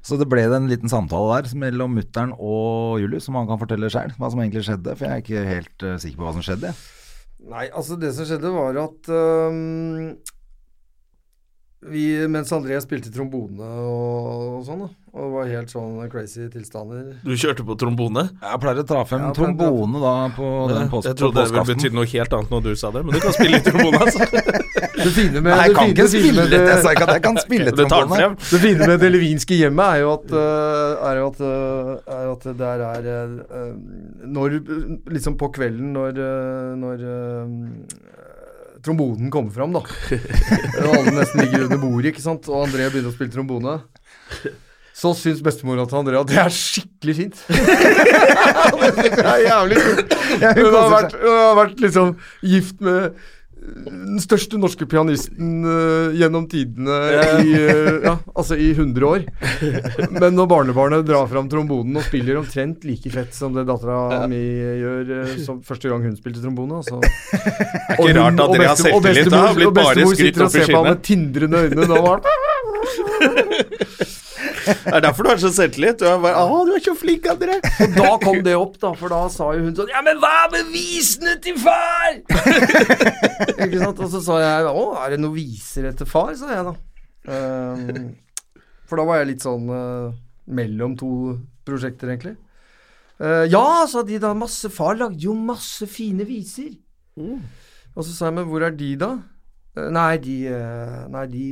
Så 0.00 0.16
det 0.16 0.28
ble 0.32 0.46
en 0.48 0.70
liten 0.70 0.88
samtale 0.88 1.42
der 1.42 1.58
mellom 1.60 1.92
mutter'n 1.98 2.32
og 2.38 3.02
Julius, 3.02 3.26
som 3.28 3.36
han 3.36 3.48
kan 3.50 3.60
fortelle 3.60 3.90
sjøl 3.92 4.14
hva 4.16 4.30
som 4.32 4.40
egentlig 4.40 4.64
skjedde. 4.66 4.96
For 4.96 5.06
jeg 5.06 5.12
er 5.12 5.24
ikke 5.24 5.44
helt 5.48 5.84
uh, 5.84 5.96
sikker 6.00 6.20
på 6.20 6.26
hva 6.26 6.34
som 6.36 6.46
skjedde. 6.46 6.72
Nei, 7.50 7.66
altså 7.68 7.96
det 8.00 8.12
som 8.16 8.28
skjedde 8.28 8.52
var 8.52 8.76
at 8.82 9.08
øhm, 9.16 10.16
vi, 11.80 12.28
mens 12.28 12.50
André 12.52 12.76
spilte 12.84 13.08
trombone 13.14 13.64
og, 13.64 14.58
og 14.58 14.64
sånn, 14.66 14.82
da, 14.84 14.88
og 15.16 15.30
var 15.32 15.46
helt 15.48 15.70
sånn 15.72 15.94
crazy 16.12 16.44
tilstander 16.52 17.14
Du 17.24 17.32
kjørte 17.40 17.64
på 17.64 17.72
trombone? 17.80 18.26
Jeg 18.36 18.60
pleier 18.60 18.82
å 18.82 18.84
ta 18.86 19.00
frem 19.08 19.24
Ja, 19.24 19.30
trombone 19.34 20.02
da 20.02 20.12
på 20.36 20.50
den 20.68 20.90
pås 20.92 21.08
jeg 21.08 21.16
trodde 21.16 21.40
det 21.40 21.46
ville 21.48 21.64
påskeaften. 21.64 21.96
noe 21.96 22.10
helt 22.12 22.36
annet 22.36 22.52
når 22.52 22.66
du 22.66 22.70
sa 22.76 22.90
det, 22.92 23.02
men 23.06 23.16
du 23.16 23.22
kan 23.24 23.32
spille 23.38 23.56
litt 23.56 23.70
trombone, 23.70 24.02
altså. 24.04 24.28
Det 25.00 25.08
fine 25.16 25.40
med, 25.40 25.48
Nei, 25.48 25.62
jeg 25.64 25.70
det 25.70 25.76
kan 25.78 25.86
fine, 25.86 25.94
ikke 25.94 26.08
spille 26.12 26.42
det. 26.50 26.58
Jeg 26.60 26.80
sa 26.84 26.90
ikke 26.92 27.04
at 27.06 27.12
jeg 27.14 27.22
kan 27.24 27.38
spille 27.46 27.72
trombone. 27.72 28.16
frem. 28.20 28.34
det 28.50 28.58
fine 28.60 28.88
med 28.90 28.98
det 29.00 29.08
levinske 29.14 29.56
hjemmet 29.56 29.94
er 29.94 30.02
jo 30.02 30.10
at, 30.12 30.34
øh, 30.36 31.06
er 31.08 31.20
jo 31.20 31.28
at, 31.30 31.40
øh, 31.40 31.92
er 32.18 32.26
jo 32.26 32.34
at 32.34 32.44
der 32.60 32.84
er 32.90 33.08
øh, 33.62 33.70
Når 34.28 34.58
Liksom 35.16 35.38
på 35.40 35.48
kvelden 35.56 35.94
når, 35.96 36.20
når 36.76 37.06
trombonen 38.84 39.30
kommer 39.32 39.54
fram, 39.54 39.72
da. 39.76 39.82
Alle 40.80 41.14
nesten 41.14 41.44
ligger 41.44 41.66
under 41.68 41.80
bordet, 41.82 42.12
ikke 42.12 42.24
sant. 42.24 42.48
Og 42.50 42.66
André 42.66 42.88
begynner 42.90 43.12
å 43.12 43.16
spille 43.16 43.32
trombone. 43.34 43.78
Så 45.00 45.14
syns 45.16 45.40
bestemora 45.44 45.86
til 45.88 46.00
André 46.00 46.18
at 46.20 46.28
det 46.28 46.38
er 46.42 46.52
skikkelig 46.52 47.16
fint. 47.16 47.42
det 47.48 49.12
er 49.16 49.44
jævlig 49.46 49.82
kult. 49.84 50.16
Hun 50.42 50.74
har 50.76 50.90
vært, 50.92 51.14
hun 51.22 51.38
har 51.38 51.54
vært 51.60 51.84
liksom 51.86 52.16
gift 52.52 52.82
med 52.84 53.14
den 53.60 54.20
største 54.22 54.58
norske 54.60 54.86
pianisten 54.88 55.64
uh, 55.66 56.14
gjennom 56.16 56.46
tidene 56.50 56.96
i, 57.44 57.52
uh, 57.54 57.98
ja, 58.06 58.14
altså 58.32 58.56
i 58.56 58.70
100 58.72 59.06
år. 59.06 59.26
Men 60.16 60.34
når 60.38 60.48
barnebarnet 60.50 61.04
drar 61.08 61.28
fram 61.30 61.48
trombonen 61.52 62.00
og 62.00 62.06
spiller 62.06 62.40
omtrent 62.40 62.86
like 62.88 63.12
fett 63.12 63.36
som 63.36 63.54
det 63.56 63.66
dattera 63.68 64.26
mi 64.30 64.40
gjør 64.40 65.12
uh, 65.12 65.34
som 65.44 65.60
første 65.66 65.92
gang 65.92 66.06
hun 66.08 66.16
spilte 66.16 66.40
trombone 66.44 66.80
altså. 66.80 67.00
Det 67.00 67.10
er 67.96 68.00
ikke 68.00 68.16
rart 68.16 68.44
at 68.46 68.54
dere 68.56 68.70
har 68.70 68.80
selvtillit. 68.80 69.34
Har 69.40 69.58
blitt 69.58 69.76
bare 69.76 70.08
skrytt 70.08 70.08
opp 70.08 70.14
i 70.14 70.24
sitter 70.24 70.46
og 70.46 70.54
ser 70.56 70.72
på 70.72 70.80
ham 70.80 70.90
med 70.90 71.04
tindrende 71.10 71.66
øyne. 71.66 71.90
Da 71.90 72.00
var 72.06 72.18
Det 74.70 74.94
er 74.96 75.04
derfor 75.04 75.26
du 75.26 75.30
har 75.32 75.40
så 75.42 75.50
selvtillit. 75.54 75.98
Du 76.00 76.06
er 76.08 76.18
bare 76.22 76.42
Å, 76.44 76.60
du 76.68 76.72
er 76.76 76.82
så 76.84 76.94
flink, 76.98 77.26
André. 77.30 77.58
Og 77.60 77.96
da 77.96 78.10
kom 78.22 78.40
det 78.46 78.54
opp, 78.58 78.76
da, 78.82 78.92
for 78.98 79.12
da 79.12 79.20
sa 79.32 79.50
jo 79.56 79.66
hun 79.66 79.74
sånn 79.76 79.90
Ja, 79.92 80.02
men 80.06 80.20
hva 80.22 80.30
er 80.44 80.52
bevisene 80.54 81.36
til 81.44 81.58
far? 81.60 82.20
Ikke 83.66 83.80
sant? 83.80 84.00
Og 84.00 84.10
så 84.12 84.22
sa 84.24 84.38
jeg 84.42 84.70
Å, 84.70 84.84
er 85.02 85.14
det 85.14 85.20
noen 85.22 85.36
viser 85.36 85.90
etter 85.90 86.08
far? 86.08 86.32
sa 86.38 86.52
jeg 86.54 86.66
da. 86.68 86.74
Um, 87.30 88.12
for 88.88 89.00
da 89.00 89.06
var 89.08 89.20
jeg 89.20 89.32
litt 89.34 89.44
sånn 89.44 89.66
uh, 89.70 90.14
mellom 90.50 90.96
to 90.98 91.10
prosjekter, 91.68 92.10
egentlig. 92.10 92.36
Uh, 93.20 93.44
ja, 93.50 93.84
sa 93.90 94.02
de 94.06 94.18
da. 94.22 94.32
Masse 94.36 94.70
Far 94.72 94.96
lagde 94.98 95.20
jo 95.26 95.36
masse 95.36 95.86
fine 95.90 96.26
viser. 96.28 96.72
Og 97.20 98.02
så 98.06 98.10
sa 98.14 98.30
jeg, 98.30 98.38
men 98.38 98.48
hvor 98.48 98.64
er 98.64 98.74
de, 98.74 98.94
da? 99.00 99.14
Uh, 99.76 99.86
nei, 99.94 100.14
de 100.22 100.40
Nei, 101.12 101.26
de 101.30 101.44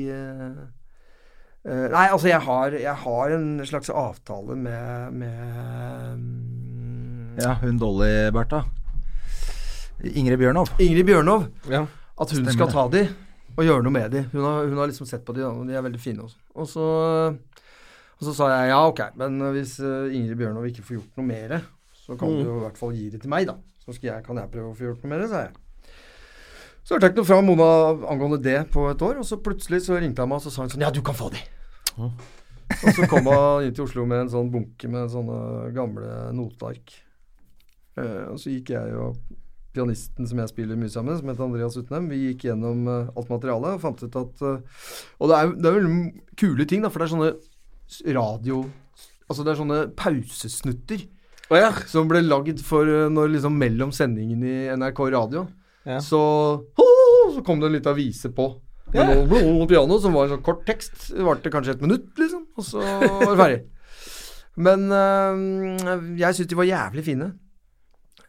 Nei, 1.67 2.07
altså, 2.07 2.29
jeg 2.31 2.41
har, 2.47 2.75
jeg 2.81 2.95
har 3.03 3.33
en 3.35 3.49
slags 3.67 3.91
avtale 3.91 4.55
med, 4.57 5.17
med 5.19 6.21
mm, 6.21 7.41
Ja, 7.43 7.57
hun 7.61 7.81
Dolly, 7.83 8.31
Bertha. 8.33 8.63
Ingrid 10.07 10.39
Bjørnov. 10.39 10.71
Ingrid 10.79 11.05
Bjørnov. 11.09 11.49
Ja. 11.69 11.83
At 12.19 12.31
hun 12.31 12.45
Stemmer 12.45 12.55
skal 12.55 12.71
ta 12.73 12.87
de 12.95 13.03
og 13.59 13.67
gjøre 13.67 13.83
noe 13.83 13.95
med 13.95 14.13
de. 14.15 14.23
Hun 14.31 14.45
har, 14.47 14.69
hun 14.71 14.79
har 14.79 14.91
liksom 14.91 15.09
sett 15.11 15.25
på 15.27 15.35
de, 15.35 15.43
og 15.47 15.65
de 15.67 15.75
er 15.75 15.83
veldig 15.83 16.01
fine 16.01 16.23
også. 16.23 16.39
Og 16.55 16.69
så, 16.71 16.85
og 17.35 18.29
så 18.29 18.35
sa 18.37 18.51
jeg 18.53 18.71
ja, 18.71 18.79
ok, 18.87 19.03
men 19.19 19.41
hvis 19.57 19.79
eh, 19.83 20.15
Ingrid 20.15 20.39
Bjørnov 20.39 20.69
ikke 20.71 20.85
får 20.87 21.01
gjort 21.01 21.19
noe 21.19 21.27
mer, 21.27 21.57
så 21.99 22.17
kan 22.19 22.37
du 22.39 22.45
i 22.45 22.61
hvert 22.63 22.79
fall 22.79 22.95
gi 22.95 23.09
det 23.13 23.23
til 23.25 23.33
meg, 23.33 23.49
da. 23.51 23.59
Så 23.83 23.97
skal 23.97 24.13
jeg, 24.13 24.27
kan 24.27 24.39
jeg 24.39 24.53
prøve 24.53 24.71
å 24.71 24.77
få 24.79 24.87
gjort 24.87 25.03
noe 25.03 25.11
mer, 25.11 25.27
sa 25.31 25.49
jeg. 25.49 25.57
Så 26.89 26.97
hørte 26.97 27.05
jeg 27.05 27.13
ikke 27.13 27.21
noe 27.21 27.29
fra 27.29 27.43
Mona 27.45 27.65
angående 28.09 28.39
det 28.41 28.61
på 28.73 28.87
et 28.89 29.03
år, 29.05 29.19
og 29.21 29.27
så 29.29 29.37
plutselig 29.45 29.83
så 29.85 29.99
ringte 30.01 30.25
han 30.25 30.31
meg 30.31 30.39
og 30.41 30.47
så 30.47 30.53
sa 30.55 30.63
hun 30.63 30.71
sånn 30.73 30.87
Ja, 30.87 30.89
du 30.89 31.03
kan 31.05 31.17
få 31.19 31.27
de. 31.35 31.43
Og 32.01 32.95
så 32.97 33.05
kom 33.11 33.29
hun 33.29 33.67
inn 33.67 33.75
til 33.77 33.85
Oslo 33.85 34.07
med 34.09 34.23
en 34.23 34.31
sånn 34.33 34.49
bunke 34.55 34.89
med 34.89 35.11
sånne 35.13 35.69
gamle 35.77 36.15
noteark. 36.33 36.95
Uh, 37.99 38.33
og 38.33 38.41
så 38.41 38.55
gikk 38.55 38.73
jeg 38.73 38.97
og 38.97 39.19
pianisten 39.77 40.31
som 40.31 40.41
jeg 40.41 40.53
spiller 40.55 40.81
mye 40.81 40.95
sammen, 40.95 41.19
som 41.19 41.29
heter 41.29 41.45
Andreas 41.45 41.77
Utnem, 41.77 42.09
vi 42.09 42.23
gikk 42.31 42.49
gjennom 42.49 42.89
uh, 42.89 43.13
alt 43.13 43.35
materialet 43.35 43.77
og 43.77 43.85
fant 43.85 44.05
ut 44.07 44.19
at 44.23 44.43
uh, 44.47 44.83
Og 45.19 45.29
det 45.29 45.37
er, 45.43 45.53
det 45.59 45.69
er 45.69 45.77
veldig 45.77 46.01
kule 46.41 46.69
ting, 46.71 46.87
da, 46.87 46.93
for 46.95 47.03
det 47.03 47.09
er 47.09 47.15
sånne 47.17 48.15
radio 48.17 48.63
Altså 49.29 49.45
det 49.45 49.53
er 49.53 49.61
sånne 49.61 49.81
pausesnutter 49.99 51.05
oh, 51.51 51.59
ja. 51.59 51.69
som 51.91 52.09
ble 52.09 52.25
lagd 52.25 52.63
for 52.65 52.89
når 53.13 53.35
liksom 53.35 53.61
mellom 53.61 53.93
sendingen 53.93 54.41
i 54.47 54.57
NRK 54.73 55.03
Radio. 55.13 55.49
Ja. 55.87 55.99
Så 56.01 56.21
så 57.35 57.43
kom 57.45 57.61
det 57.61 57.69
en 57.69 57.77
liten 57.77 57.95
vise 57.97 58.31
på. 58.35 58.61
Med 58.93 59.03
Ja. 59.05 59.25
noe, 59.25 59.67
piano 59.69 59.99
som 60.01 60.15
var 60.17 60.25
en 60.25 60.37
sånn 60.37 60.43
kort 60.47 60.65
tekst. 60.67 61.11
Det 61.15 61.25
varte 61.25 61.51
kanskje 61.53 61.75
et 61.77 61.83
minutt, 61.83 62.09
liksom. 62.17 62.47
Og 62.57 62.65
så 62.65 62.81
var 62.81 63.35
det 63.35 63.43
ferdig. 63.43 63.59
Men 64.57 64.89
øh, 64.91 66.17
jeg 66.19 66.35
syns 66.35 66.49
de 66.49 66.57
var 66.59 66.65
jævlig 66.65 67.05
fine. 67.05 67.29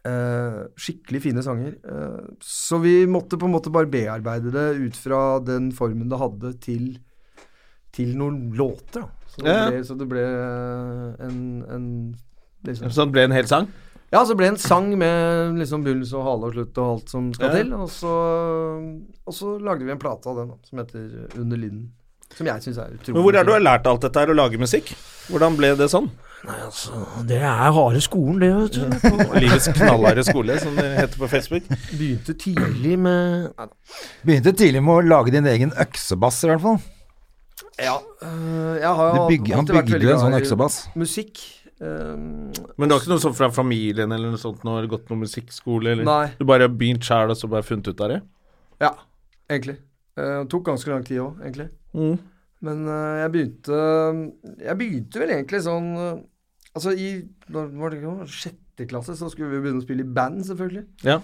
Uh, 0.00 0.64
skikkelig 0.80 1.20
fine 1.20 1.42
sanger. 1.44 1.74
Uh, 1.84 2.30
så 2.40 2.78
vi 2.80 3.04
måtte 3.04 3.36
på 3.36 3.44
en 3.44 3.52
måte 3.52 3.68
bare 3.72 3.90
bearbeide 3.90 4.48
det 4.54 4.68
ut 4.80 4.96
fra 4.96 5.38
den 5.44 5.72
formen 5.76 6.08
det 6.08 6.16
hadde, 6.20 6.54
til, 6.64 6.86
til 7.92 8.14
noen 8.16 8.52
låter. 8.56 9.02
Da. 9.02 9.08
Så, 9.28 9.42
det 9.44 9.52
Ja. 9.52 9.66
ble, 9.68 9.82
så 9.84 9.98
det 10.00 10.08
ble 10.08 10.22
en, 11.20 11.36
en 11.68 11.84
liksom, 12.64 12.88
Så 12.90 13.04
det 13.04 13.12
ble 13.12 13.26
en 13.28 13.36
hel 13.36 13.46
sang? 13.50 13.68
Ja, 14.10 14.24
så 14.26 14.34
ble 14.34 14.48
det 14.48 14.54
en 14.56 14.62
sang 14.62 14.90
med 14.98 15.58
liksom 15.60 15.84
begynnelse 15.86 16.16
og 16.18 16.24
hale 16.26 16.48
og 16.50 16.56
slutt 16.56 16.78
og 16.82 16.88
alt 16.96 17.12
som 17.12 17.28
skal 17.36 17.50
Ja. 17.50 17.60
til. 17.60 17.72
Og 17.78 17.88
så, 17.94 18.14
og 19.26 19.34
så 19.34 19.54
lagde 19.62 19.86
vi 19.86 19.92
en 19.94 20.02
plate 20.02 20.26
av 20.30 20.36
den 20.42 20.52
som 20.66 20.78
heter 20.82 21.38
Under 21.38 21.56
linden. 21.56 21.90
Som 22.36 22.46
jeg 22.46 22.62
syns 22.62 22.78
er 22.78 22.92
utrolig 22.94 23.14
Men 23.16 23.22
hvor 23.24 23.34
er 23.34 23.42
det 23.42 23.46
du 23.48 23.52
har 23.56 23.62
lært 23.64 23.86
alt 23.90 24.04
dette 24.06 24.20
her, 24.22 24.30
å 24.30 24.36
lage 24.38 24.58
musikk? 24.60 24.92
Hvordan 25.30 25.56
ble 25.58 25.72
det 25.78 25.88
sånn? 25.90 26.06
Nei, 26.46 26.56
altså, 26.64 27.00
Det 27.26 27.40
er 27.42 27.72
harde 27.74 28.00
skolen, 28.00 28.38
det, 28.40 28.50
vet 28.54 28.78
du. 28.78 28.84
Livets 29.42 29.66
knallharde 29.76 30.22
skole, 30.24 30.56
som 30.62 30.78
det 30.78 30.86
heter 30.94 31.18
på 31.20 31.28
Facebook. 31.28 31.66
Begynte 31.90 32.34
tidlig 32.38 32.96
med 32.98 33.50
Nei. 33.58 33.66
Begynte 34.24 34.54
tidlig 34.56 34.82
med 34.86 34.94
å 34.94 35.02
lage 35.10 35.34
din 35.34 35.46
egen 35.50 35.74
øksebass, 35.74 36.38
i 36.46 36.52
hvert 36.52 36.62
fall. 36.64 36.80
Ja, 37.80 37.96
øh, 38.22 38.76
jeg 38.80 38.94
har 38.96 39.14
jo 39.16 39.22
alltid 39.26 39.74
vært 39.74 39.92
veldig 39.94 40.14
sånn 40.14 40.30
glad 40.30 40.38
i 40.38 40.42
øksebass. 40.44 40.78
Musikk. 41.00 41.42
Um, 41.80 42.50
Men 42.76 42.90
det 42.90 42.92
var 42.92 43.00
ikke 43.00 43.12
noe 43.14 43.22
sånt 43.22 43.38
fra 43.38 43.48
familien 43.54 44.12
eller 44.12 44.34
noe 44.34 44.40
sånt? 44.40 44.60
Det 44.60 44.90
gått 44.92 45.08
noe 45.08 45.22
musikkskole? 45.22 45.94
Eller? 45.94 46.04
Nei. 46.04 46.26
Du 46.36 46.44
bare 46.48 46.68
har 46.68 46.74
begynt 46.74 47.06
sjæl 47.06 47.32
og 47.32 47.38
så 47.40 47.48
bare 47.48 47.64
funnet 47.66 47.88
ut 47.88 48.04
av 48.04 48.12
det? 48.14 48.20
ja, 48.80 48.94
egentlig. 49.48 49.78
Uh, 50.18 50.42
tok 50.50 50.66
ganske 50.68 50.92
lang 50.92 51.06
tid 51.06 51.22
òg, 51.22 51.40
egentlig. 51.44 51.70
Mm. 51.96 52.18
Men 52.60 52.82
øh, 52.88 53.18
jeg 53.20 53.32
begynte 53.32 53.76
Jeg 54.60 54.76
begynte 54.78 55.20
vel 55.22 55.30
egentlig 55.32 55.62
sånn 55.64 55.86
øh, 55.96 56.18
Altså 56.76 56.92
i 56.92 57.08
Når 57.50 57.70
var 57.80 57.94
det 57.94 58.28
sjette 58.30 58.86
klasse, 58.88 59.16
så 59.16 59.30
skulle 59.32 59.50
vi 59.50 59.62
begynne 59.64 59.80
å 59.80 59.84
spille 59.84 60.04
i 60.06 60.12
band, 60.16 60.38
selvfølgelig. 60.46 60.84
Ja. 61.04 61.18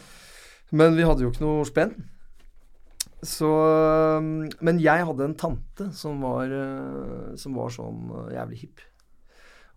Men 0.76 0.96
vi 0.98 1.04
hadde 1.06 1.22
jo 1.24 1.30
ikke 1.30 1.44
noe 1.44 1.62
spenn. 1.64 1.94
Så 3.24 3.48
Men 4.60 4.80
jeg 4.82 5.06
hadde 5.08 5.24
en 5.24 5.36
tante 5.40 5.86
som 5.96 6.18
var, 6.20 6.52
som 7.40 7.56
var 7.56 7.72
sånn 7.72 8.10
jævlig 8.34 8.58
hipp. 8.66 8.82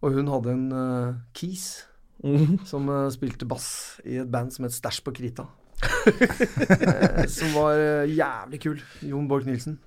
Og 0.01 0.15
hun 0.15 0.29
hadde 0.31 0.55
en 0.55 0.67
uh, 0.71 1.15
Keys 1.35 1.85
mm. 2.23 2.59
som 2.67 2.87
uh, 2.87 3.07
spilte 3.11 3.47
bass 3.49 3.99
i 4.07 4.19
et 4.21 4.31
band 4.31 4.53
som 4.55 4.67
het 4.67 4.75
Stæsj 4.75 5.03
på 5.05 5.15
Krita. 5.15 5.49
Eh, 6.09 7.25
som 7.31 7.53
var 7.55 7.77
uh, 7.79 8.09
jævlig 8.17 8.59
kul. 8.63 8.81
Jon 9.01 9.27
Borch 9.27 9.47
Nilsen. 9.47 9.79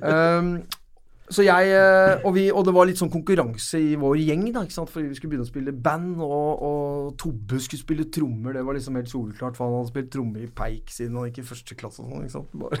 Um, 0.00 0.62
så 1.26 1.42
jeg 1.42 1.70
øh, 1.74 2.20
og, 2.22 2.34
vi, 2.36 2.44
og 2.54 2.62
det 2.66 2.72
var 2.76 2.86
litt 2.86 3.00
sånn 3.00 3.10
konkurranse 3.10 3.80
i 3.82 3.96
vår 3.98 4.20
gjeng, 4.20 4.44
da, 4.54 4.62
ikke 4.62 4.76
sant? 4.76 4.90
fordi 4.92 5.08
vi 5.10 5.16
skulle 5.18 5.32
begynne 5.32 5.46
å 5.46 5.50
spille 5.50 5.72
band. 5.74 6.20
Og, 6.22 6.62
og 6.68 7.16
Tobbe 7.18 7.58
skulle 7.62 7.82
spille 7.82 8.06
trommer, 8.14 8.54
det 8.54 8.62
var 8.66 8.76
liksom 8.76 8.98
helt 8.98 9.10
soleklart, 9.10 9.56
for 9.58 9.66
han 9.66 9.80
hadde 9.80 9.90
spilt 9.90 10.10
trommer 10.14 10.44
i 10.44 10.50
Peik 10.50 10.92
siden 10.94 11.18
han 11.18 11.26
gikk 11.30 11.40
i 11.42 11.46
første 11.48 11.78
klasse 11.78 12.04
og 12.04 12.12
sånn. 12.12 12.26
ikke 12.26 12.36
sant? 12.36 12.50
Bare. 12.54 12.78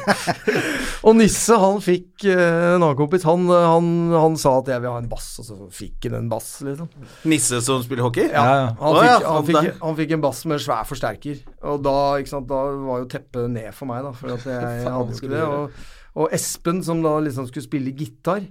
og 1.08 1.16
Nisse, 1.16 1.56
han 1.62 1.80
fikk 1.84 2.26
eh, 2.28 2.74
en 2.74 2.82
annen 2.82 2.98
kompis, 2.98 3.24
han, 3.28 3.46
han, 3.48 3.88
han 4.12 4.36
sa 4.40 4.58
at 4.60 4.68
jeg 4.74 4.84
vil 4.84 4.92
ha 4.92 5.00
en 5.00 5.08
bass, 5.10 5.30
og 5.40 5.48
så 5.48 5.56
fikk 5.80 6.10
han 6.10 6.18
en 6.20 6.28
bass, 6.32 6.50
liksom. 6.66 6.90
Nisse 7.30 7.62
som 7.64 7.80
spiller 7.86 8.04
hockey? 8.08 8.28
Ja, 8.28 8.44
ja. 8.66 8.66
Han, 8.82 9.00
fikk, 9.00 9.30
han, 9.30 9.48
fikk, 9.48 9.80
han 9.80 9.96
fikk 10.02 10.12
en 10.18 10.26
bass 10.26 10.44
med 10.50 10.60
svær 10.60 10.84
forsterker. 10.88 11.40
Og 11.70 11.80
da, 11.84 11.96
ikke 12.20 12.34
sant, 12.34 12.50
da 12.52 12.60
var 12.84 13.00
jo 13.00 13.08
teppet 13.16 13.48
ned 13.52 13.72
for 13.76 13.88
meg, 13.88 14.04
da. 14.04 14.12
For 14.16 14.36
at 14.36 14.44
jeg 14.44 14.84
hadde 14.98 15.16
jo 15.16 15.22
ikke 15.22 15.32
det. 15.32 15.46
Og, 15.48 15.96
og 16.18 16.32
Espen, 16.34 16.82
som 16.82 17.02
da 17.04 17.14
liksom 17.22 17.46
skulle 17.48 17.66
spille 17.68 17.94
gitar, 17.94 18.42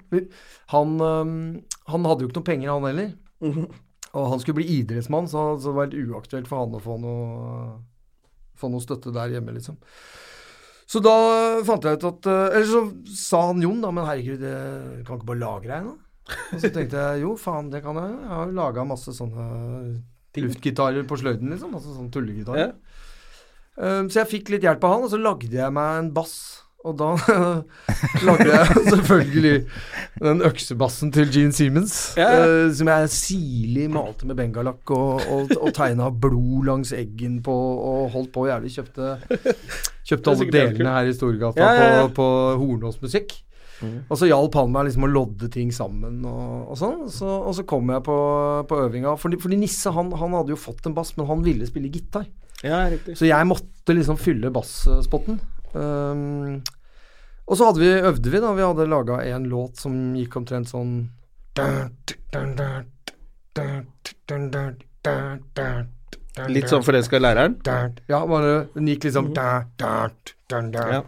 han, 0.72 0.94
han 1.00 2.08
hadde 2.08 2.24
jo 2.24 2.30
ikke 2.30 2.40
noe 2.40 2.48
penger, 2.48 2.72
han 2.72 2.88
heller. 2.88 3.12
Og 4.18 4.32
han 4.32 4.42
skulle 4.42 4.62
bli 4.62 4.80
idrettsmann, 4.80 5.28
så, 5.30 5.52
så 5.60 5.70
det 5.70 5.76
var 5.76 5.90
helt 5.90 6.14
uaktuelt 6.16 6.50
for 6.50 6.64
han 6.64 6.78
å 6.78 6.82
få 6.82 6.96
noe, 7.02 7.74
få 8.58 8.72
noe 8.72 8.84
støtte 8.84 9.14
der 9.14 9.36
hjemme, 9.36 9.54
liksom. 9.58 9.78
Så 10.90 11.02
da 11.06 11.16
fant 11.68 11.86
jeg 11.86 12.00
ut 12.00 12.06
at 12.08 12.28
øh, 12.32 12.46
Eller 12.48 12.66
så 12.66 12.80
sa 13.14 13.44
han 13.52 13.62
Jon, 13.62 13.82
da, 13.84 13.92
men 13.94 14.08
herregud, 14.08 14.42
jeg 14.42 15.04
kan 15.06 15.20
ikke 15.20 15.28
bare 15.30 15.44
lage 15.44 15.70
deg 15.70 15.84
nå? 15.86 15.92
Og 16.30 16.64
så 16.64 16.72
tenkte 16.74 17.04
jeg 17.04 17.22
jo, 17.24 17.36
faen, 17.38 17.70
det 17.74 17.84
kan 17.86 17.98
jeg. 17.98 18.16
Jeg 18.24 18.32
har 18.32 18.50
jo 18.50 18.58
laga 18.58 18.86
masse 18.90 19.14
sånne 19.18 19.46
luftgitarer 20.40 21.06
på 21.10 21.18
sløyden, 21.20 21.50
liksom. 21.54 21.76
Altså 21.78 21.94
sånne 21.94 22.14
tullegitarer. 22.14 22.74
Um, 23.80 24.10
så 24.12 24.22
jeg 24.22 24.32
fikk 24.34 24.52
litt 24.54 24.66
hjelp 24.66 24.84
av 24.86 24.96
han, 24.96 25.06
og 25.08 25.14
så 25.14 25.20
lagde 25.22 25.54
jeg 25.56 25.74
meg 25.74 26.02
en 26.04 26.12
bass. 26.14 26.36
Og 26.90 26.96
da 27.00 27.10
lagde 28.28 28.48
jeg 28.50 28.80
selvfølgelig 28.94 29.56
den 30.20 30.44
øksebassen 30.50 31.14
til 31.16 31.30
Gene 31.34 31.56
Siemens. 31.56 31.98
eh, 32.20 32.70
som 32.76 32.92
jeg 32.92 33.12
sirlig 33.14 33.90
malte 33.94 34.30
med 34.30 34.40
bengalakk 34.40 34.96
og, 34.96 35.22
og, 35.30 35.54
og 35.60 35.74
tegna 35.78 36.10
blod 36.12 36.66
langs 36.70 36.94
eggen 36.96 37.40
på 37.46 37.54
og 37.56 38.10
holdt 38.16 38.34
på 38.36 38.48
jævlig. 38.50 38.74
Kjøpte, 38.80 39.14
kjøpte 40.08 40.34
alle 40.34 40.50
delene 40.54 40.98
her 40.98 41.12
i 41.12 41.14
Storgata 41.16 41.62
ja, 41.62 41.94
ja. 42.00 42.02
på, 42.10 42.18
på 42.20 42.34
Hornås 42.64 43.00
musikk. 43.04 43.38
Og 43.80 44.18
så 44.20 44.28
hjalp 44.28 44.56
han 44.60 44.74
meg 44.74 44.90
liksom 44.90 45.06
å 45.08 45.12
lodde 45.12 45.50
ting 45.54 45.70
sammen 45.76 46.20
og, 46.28 46.74
og 46.74 46.80
sånn. 46.80 47.06
Så, 47.14 47.28
og 47.28 47.54
så 47.56 47.66
kom 47.68 47.92
jeg 47.94 48.04
på, 48.06 48.18
på 48.68 48.80
øvinga. 48.86 49.16
Fordi, 49.20 49.40
fordi 49.42 49.60
Nisse 49.62 49.94
han, 49.96 50.12
han 50.20 50.36
hadde 50.36 50.54
jo 50.54 50.60
fått 50.60 50.90
en 50.90 50.96
bass, 50.98 51.14
men 51.18 51.30
han 51.30 51.44
ville 51.46 51.68
spille 51.70 51.92
gitar. 51.94 52.28
Ja. 52.66 52.84
Så 53.16 53.30
jeg 53.30 53.48
måtte 53.48 53.96
liksom 53.96 54.20
fylle 54.20 54.52
bassspotten. 54.54 55.40
Um, 55.72 56.60
og 57.50 57.58
så 57.58 57.66
hadde 57.66 57.82
vi, 57.82 57.90
øvde 57.90 58.30
vi, 58.30 58.40
da. 58.44 58.54
Vi 58.54 58.62
hadde 58.62 58.86
laga 58.90 59.22
en 59.26 59.48
låt 59.50 59.82
som 59.82 59.94
gikk 60.16 60.36
omtrent 60.38 60.70
sånn 60.70 61.10
Litt 66.54 66.70
sånn 66.72 66.84
forelska 66.86 67.18
i 67.18 67.24
læreren? 67.24 67.56
Ja, 68.08 68.22
bare 68.30 68.52
den 68.76 68.92
gikk 68.94 69.10
liksom 69.10 69.32
Ja. 70.94 71.02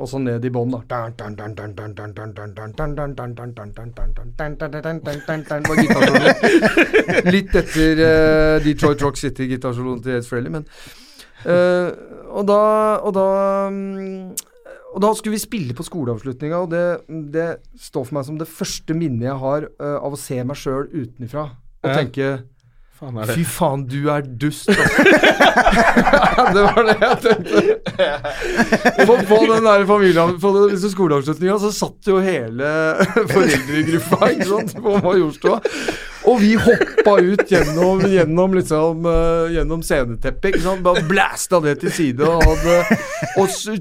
Og 0.00 0.06
så 0.08 0.16
ned 0.22 0.46
i 0.46 0.50
bånn, 0.54 0.70
da. 0.72 0.78
Litt 7.34 7.58
etter 7.60 8.00
eh, 8.06 8.54
Detroit 8.64 9.04
Rock 9.04 9.20
City-gitarsoloen 9.20 10.00
til 10.06 10.16
Ed 10.16 10.30
Frelly, 10.30 10.54
men 10.54 10.64
eh, 11.44 11.90
Og 12.32 12.48
da 12.48 12.62
Og 13.02 13.12
da 13.18 13.26
mm, 13.74 14.32
og 14.98 15.04
da 15.04 15.12
skulle 15.14 15.36
vi 15.36 15.42
spille 15.44 15.74
på 15.78 15.84
skoleavslutninga, 15.86 16.58
og 16.58 16.72
det, 16.74 16.84
det 17.30 17.48
står 17.78 18.08
for 18.08 18.18
meg 18.18 18.24
som 18.26 18.38
det 18.40 18.48
første 18.50 18.96
minnet 18.98 19.28
jeg 19.28 19.38
har 19.44 19.68
uh, 19.78 19.98
av 20.02 20.16
å 20.16 20.18
se 20.18 20.40
meg 20.42 20.58
sjøl 20.58 20.88
utenifra 20.90 21.44
og 21.54 21.86
Ja. 21.86 22.00
tenke 22.00 22.30
Faen 22.98 23.14
Fy 23.30 23.44
faen, 23.46 23.84
du 23.86 24.08
er 24.10 24.24
dust. 24.26 24.72
altså. 24.72 25.04
det 26.56 26.64
var 26.64 26.80
det 26.88 26.96
jeg 26.98 27.18
tenkte. 27.22 27.60
På, 29.06 29.14
på 29.28 29.38
den 29.52 29.68
der 29.68 29.84
familien 29.86 30.32
På 30.42 30.50
skoleavslutninga 30.82 31.60
så 31.62 31.70
satt 31.76 32.10
jo 32.10 32.18
hele 32.18 32.72
foreldregruppa 33.30 34.32
på 34.82 34.96
Majorstua. 35.04 35.60
Og 36.28 36.40
vi 36.42 36.52
hoppa 36.60 37.16
ut 37.24 37.44
gjennom, 37.48 38.02
gjennom 38.04 38.56
liksom 38.58 39.06
uh, 39.08 39.46
Gjennom 39.52 39.84
sceneteppet. 39.84 40.52
Ikke 40.52 40.64
sant? 40.66 40.84
Bare 40.84 41.04
blæsta 41.08 41.60
det 41.64 41.78
til 41.82 41.94
side 41.94 42.28
og 42.28 42.44
hadde 42.44 42.76
og 43.38 43.48
så, 43.52 43.76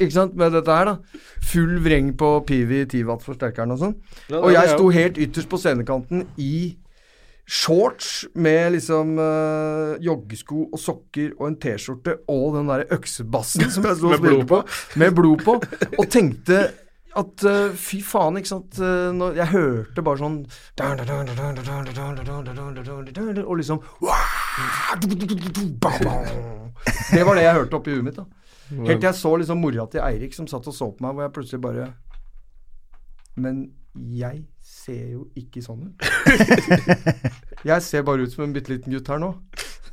Ikke 0.00 0.14
sant, 0.14 0.34
med 0.36 0.52
dette 0.56 0.74
her, 0.74 0.92
da. 0.92 1.22
Full 1.48 1.78
vreng 1.84 2.12
på 2.18 2.34
Pivi 2.46 2.82
10 2.84 3.06
watt-forsterkeren 3.08 3.72
og 3.72 3.80
sånn. 3.80 3.94
Og 4.42 4.50
jeg 4.52 4.74
sto 4.74 4.90
helt 4.92 5.20
ytterst 5.22 5.48
på 5.50 5.60
scenekanten 5.62 6.26
i 6.42 6.76
shorts 7.48 8.26
med 8.36 8.74
liksom 8.74 9.14
uh, 9.16 9.94
joggesko 10.04 10.66
og 10.66 10.80
sokker 10.82 11.30
og 11.38 11.46
en 11.46 11.56
T-skjorte 11.62 12.18
og 12.28 12.58
den 12.58 12.68
der 12.68 12.84
øksebassen 12.92 13.70
som 13.72 13.86
jeg 13.88 13.96
sto 13.96 14.10
og 14.10 14.20
spilte 14.20 14.48
på, 14.50 14.58
med 15.00 15.16
blod 15.16 15.46
på, 15.46 15.56
og 15.96 16.10
tenkte 16.12 16.66
at 17.18 17.44
uh, 17.48 17.74
fy 17.74 17.98
faen, 18.04 18.38
ikke 18.38 18.50
sant 18.50 18.78
eh, 18.78 19.08
når 19.16 19.38
Jeg 19.40 19.50
hørte 19.52 20.04
bare 20.06 20.20
sånn 20.20 20.36
Og 23.44 23.54
liksom 23.58 23.80
Det 27.12 27.24
var 27.26 27.38
det 27.38 27.46
jeg 27.46 27.56
hørte 27.58 27.80
oppi 27.80 27.96
huet 27.96 28.06
mitt. 28.06 28.20
da 28.20 28.26
Helt 28.68 29.00
til 29.00 29.08
jeg 29.08 29.16
så 29.16 29.32
liksom 29.40 29.62
mora 29.64 29.86
til 29.90 30.04
Eirik 30.04 30.36
som 30.36 30.46
satt 30.50 30.66
og 30.68 30.76
så 30.76 30.90
på 30.92 31.04
meg, 31.04 31.16
hvor 31.16 31.24
jeg 31.24 31.34
plutselig 31.38 31.62
bare 31.64 31.88
Men 33.40 33.64
jeg 33.98 34.44
ser 34.62 35.14
jo 35.14 35.24
ikke 35.38 35.62
sånn 35.64 35.88
ut. 35.88 36.04
Jeg 37.66 37.82
ser 37.82 38.04
bare 38.06 38.22
ut 38.22 38.30
som 38.30 38.44
en 38.44 38.52
bitte 38.54 38.70
liten 38.70 38.92
gutt 38.94 39.08
her 39.10 39.18
nå. 39.18 39.32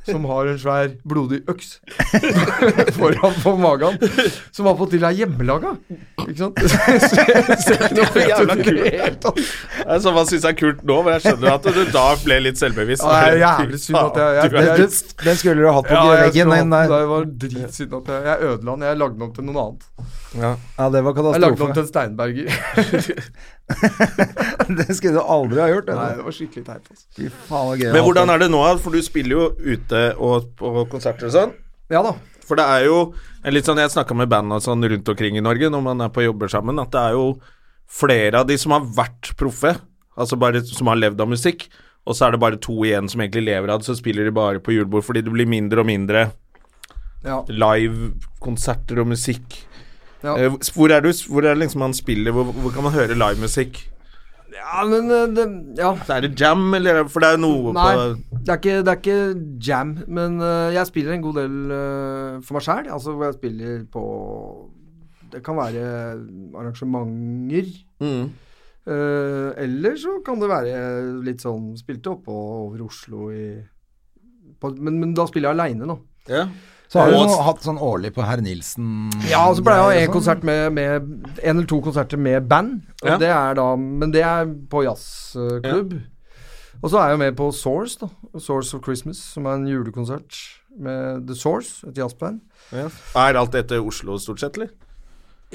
Som 0.06 0.24
har 0.30 0.46
en 0.52 0.58
svær, 0.62 0.90
blodig 1.08 1.40
øks 1.50 1.72
foran 2.98 3.34
på 3.42 3.52
magen. 3.58 3.98
Som 4.54 4.68
attpåtil 4.70 5.02
er 5.08 5.16
hjemmelaga. 5.18 5.72
Ikke 6.26 6.36
sant? 6.38 6.60
Ser 6.66 7.50
ser 7.62 7.82
ikke 7.86 7.96
noe 7.98 8.06
fet 8.14 8.28
Jævla 8.30 8.54
ut 8.56 8.62
i 8.66 8.74
det 8.76 8.92
hele 8.94 9.10
tatt. 9.22 9.40
Det 9.40 9.86
er 9.96 10.02
sånn 10.06 10.16
man 10.16 10.28
syns 10.30 10.46
er 10.50 10.56
kult 10.58 10.80
nå, 10.86 10.96
men 11.06 11.16
jeg 11.16 11.24
skjønner 11.26 11.54
at 11.56 11.66
du 11.76 11.82
da 11.94 12.04
ble 12.24 12.38
litt 12.46 12.58
selvbevisst. 12.62 13.04
Ja, 13.06 13.20
det 13.26 13.32
er 13.34 13.42
jævlig 13.44 13.80
synd 13.82 13.98
at 14.02 14.20
jeg- 14.22 14.34
jeg- 14.36 14.50
Du 14.50 14.56
jeg 14.56 14.76
Den, 14.76 14.90
den 15.24 15.36
skulle 15.42 15.60
du 15.62 15.72
hatt 15.72 15.86
på 15.90 15.94
Ja, 15.96 16.04
jeg 16.06 16.30
veggen. 16.30 16.54
Den 16.56 16.70
der. 16.76 16.86
det 16.94 17.08
var 17.12 17.24
dritsynd 17.46 17.98
at 18.00 18.06
jeg, 18.14 18.22
jeg 18.30 18.38
ødela 18.52 18.70
den. 18.76 18.86
Jeg 18.90 18.96
lagde 19.02 19.14
den 19.18 19.22
om 19.28 19.32
til 19.36 19.44
noen 19.50 19.60
annet. 19.66 19.82
Ja, 20.36 20.50
det 20.92 21.00
var 21.04 21.14
Jeg 21.16 21.40
lagde 21.40 21.56
den 21.56 21.66
om 21.66 21.72
til 21.72 21.82
en 21.82 21.88
Steinberger. 21.88 22.46
Det 23.66 24.94
skulle 24.94 25.14
du 25.16 25.22
aldri 25.22 25.58
ha 25.60 25.66
gjort. 25.70 25.88
Nei, 25.90 26.08
Det. 26.10 26.16
det 26.20 26.24
var 26.26 26.34
skikkelig 26.36 26.64
teit. 26.66 26.84
Altså. 26.90 27.04
Så. 27.48 27.92
Men 27.92 28.02
hvordan 28.06 28.30
er 28.34 28.38
det 28.44 28.48
nå, 28.52 28.60
for 28.82 28.94
du 28.94 29.00
spiller 29.02 29.34
jo 29.36 29.46
ute 29.74 29.95
og 30.18 30.50
på 30.58 30.86
konserter 30.92 31.28
og 31.28 31.34
sånn. 31.34 31.54
Ja 31.92 32.02
da. 32.04 32.14
For 32.46 32.58
det 32.58 32.66
er 32.66 32.86
jo 32.86 32.98
litt 33.50 33.66
sånn 33.66 33.78
Jeg 33.78 33.92
snakka 33.94 34.14
med 34.18 34.30
band 34.30 34.54
og 34.54 34.62
sånn 34.62 34.84
rundt 34.86 35.08
omkring 35.10 35.38
i 35.38 35.42
Norge 35.44 35.70
når 35.70 35.82
man 35.82 36.02
er 36.04 36.12
på 36.14 36.24
jobber 36.24 36.50
sammen, 36.50 36.78
at 36.82 36.92
det 36.94 37.02
er 37.02 37.16
jo 37.18 37.26
flere 37.86 38.40
av 38.42 38.48
de 38.48 38.56
som 38.58 38.74
har 38.74 38.86
vært 38.96 39.32
proffe, 39.38 39.76
altså 40.18 40.38
bare 40.38 40.62
som 40.66 40.90
har 40.90 40.98
levd 40.98 41.20
av 41.22 41.30
musikk, 41.30 41.68
og 42.06 42.14
så 42.14 42.26
er 42.26 42.34
det 42.34 42.42
bare 42.42 42.58
to 42.62 42.74
igjen 42.86 43.10
som 43.10 43.22
egentlig 43.22 43.46
lever 43.48 43.70
av 43.70 43.82
det, 43.82 43.88
så 43.88 43.94
spiller 43.98 44.26
de 44.26 44.34
bare 44.34 44.62
på 44.62 44.74
julebord 44.74 45.06
fordi 45.06 45.22
det 45.26 45.34
blir 45.34 45.48
mindre 45.50 45.82
og 45.82 45.88
mindre 45.90 46.26
Ja. 47.26 47.40
Live-konserter 47.50 49.00
og 49.02 49.08
musikk. 49.10 49.56
Ja. 50.22 50.36
Eh, 50.38 50.52
hvor 50.74 50.92
er 50.94 51.02
du 51.02 51.10
Hvor 51.10 51.42
er 51.42 51.54
det 51.54 51.64
liksom 51.64 51.82
man 51.82 51.94
spiller? 51.94 52.32
Hvor, 52.32 52.52
hvor 52.52 52.74
kan 52.74 52.86
man 52.86 52.94
høre 52.94 53.14
livemusikk? 53.18 53.80
Ja, 54.56 54.84
men 54.88 55.10
eh, 55.12 55.26
det, 55.36 55.46
Ja. 55.78 55.92
Er 56.08 56.24
det 56.24 56.40
jam, 56.40 56.74
eller 56.74 57.04
For 57.12 57.24
det 57.24 57.34
er 57.34 57.42
noe 57.42 57.74
Nei, 57.76 57.90
på 57.92 58.40
det 58.46 58.54
er, 58.54 58.60
ikke, 58.60 58.78
det 58.86 58.92
er 58.92 59.00
ikke 59.00 59.20
jam, 59.66 59.92
men 60.06 60.36
uh, 60.38 60.70
jeg 60.70 60.86
spiller 60.86 61.16
en 61.16 61.22
god 61.24 61.38
del 61.40 61.54
uh, 61.72 62.42
for 62.46 62.56
meg 62.56 62.62
sjæl. 62.62 62.90
Altså 62.94 63.14
hvor 63.16 63.26
jeg 63.26 63.38
spiller 63.40 63.80
på 63.90 64.02
Det 65.32 65.42
kan 65.42 65.58
være 65.58 65.86
arrangementer. 66.54 67.70
mm. 68.00 68.26
Uh, 68.86 69.50
eller 69.58 69.96
så 69.98 70.20
kan 70.22 70.38
det 70.38 70.46
være 70.46 70.76
litt 71.26 71.42
sånn 71.42 71.72
Spilte 71.74 72.12
oppå 72.12 72.36
over 72.68 72.84
Oslo 72.84 73.32
i 73.34 73.48
på, 74.62 74.70
men, 74.78 75.00
men 75.02 75.14
da 75.16 75.24
spiller 75.26 75.50
jeg 75.50 75.58
aleine, 75.58 75.88
nå. 75.90 75.96
Ja. 76.30 76.44
Så 76.88 77.00
har 77.02 77.10
du 77.10 77.16
noe, 77.18 77.38
hatt 77.42 77.64
sånn 77.66 77.80
årlig 77.82 78.12
på 78.14 78.22
Herr 78.22 78.38
Nilsen 78.44 79.08
Ja, 79.26 79.40
og 79.50 79.56
så 79.58 79.64
ble 79.66 79.74
jeg 79.74 80.04
en 80.04 80.04
sånn. 80.06 80.12
konsert 80.14 80.44
med, 80.46 80.72
med 80.76 81.08
En 81.42 81.56
eller 81.56 81.66
to 81.66 81.80
konserter 81.82 82.20
med 82.20 82.46
band. 82.48 82.82
Ja. 83.02 83.16
det 83.18 83.30
da 83.58 83.64
Men 83.80 84.12
det 84.14 84.22
er 84.22 84.46
på 84.70 84.84
jazzklubb. 84.86 85.96
Og 86.82 86.90
så 86.92 87.00
er 87.00 87.08
jeg 87.10 87.16
jo 87.16 87.22
med 87.24 87.36
på 87.38 87.48
Source, 87.56 87.96
da. 87.98 88.08
Source 88.38 88.76
of 88.76 88.82
Christmas, 88.84 89.18
som 89.32 89.46
er 89.48 89.56
en 89.58 89.66
julekonsert 89.66 90.36
med 90.78 91.24
The 91.26 91.34
Source, 91.34 91.80
et 91.88 91.96
jazzband. 91.98 92.42
ja. 92.70 92.86
Er 93.16 93.38
alt 93.40 93.52
dette 93.56 93.78
Oslo, 93.80 94.18
stort 94.20 94.40
sett, 94.44 94.58
eller? 94.60 94.68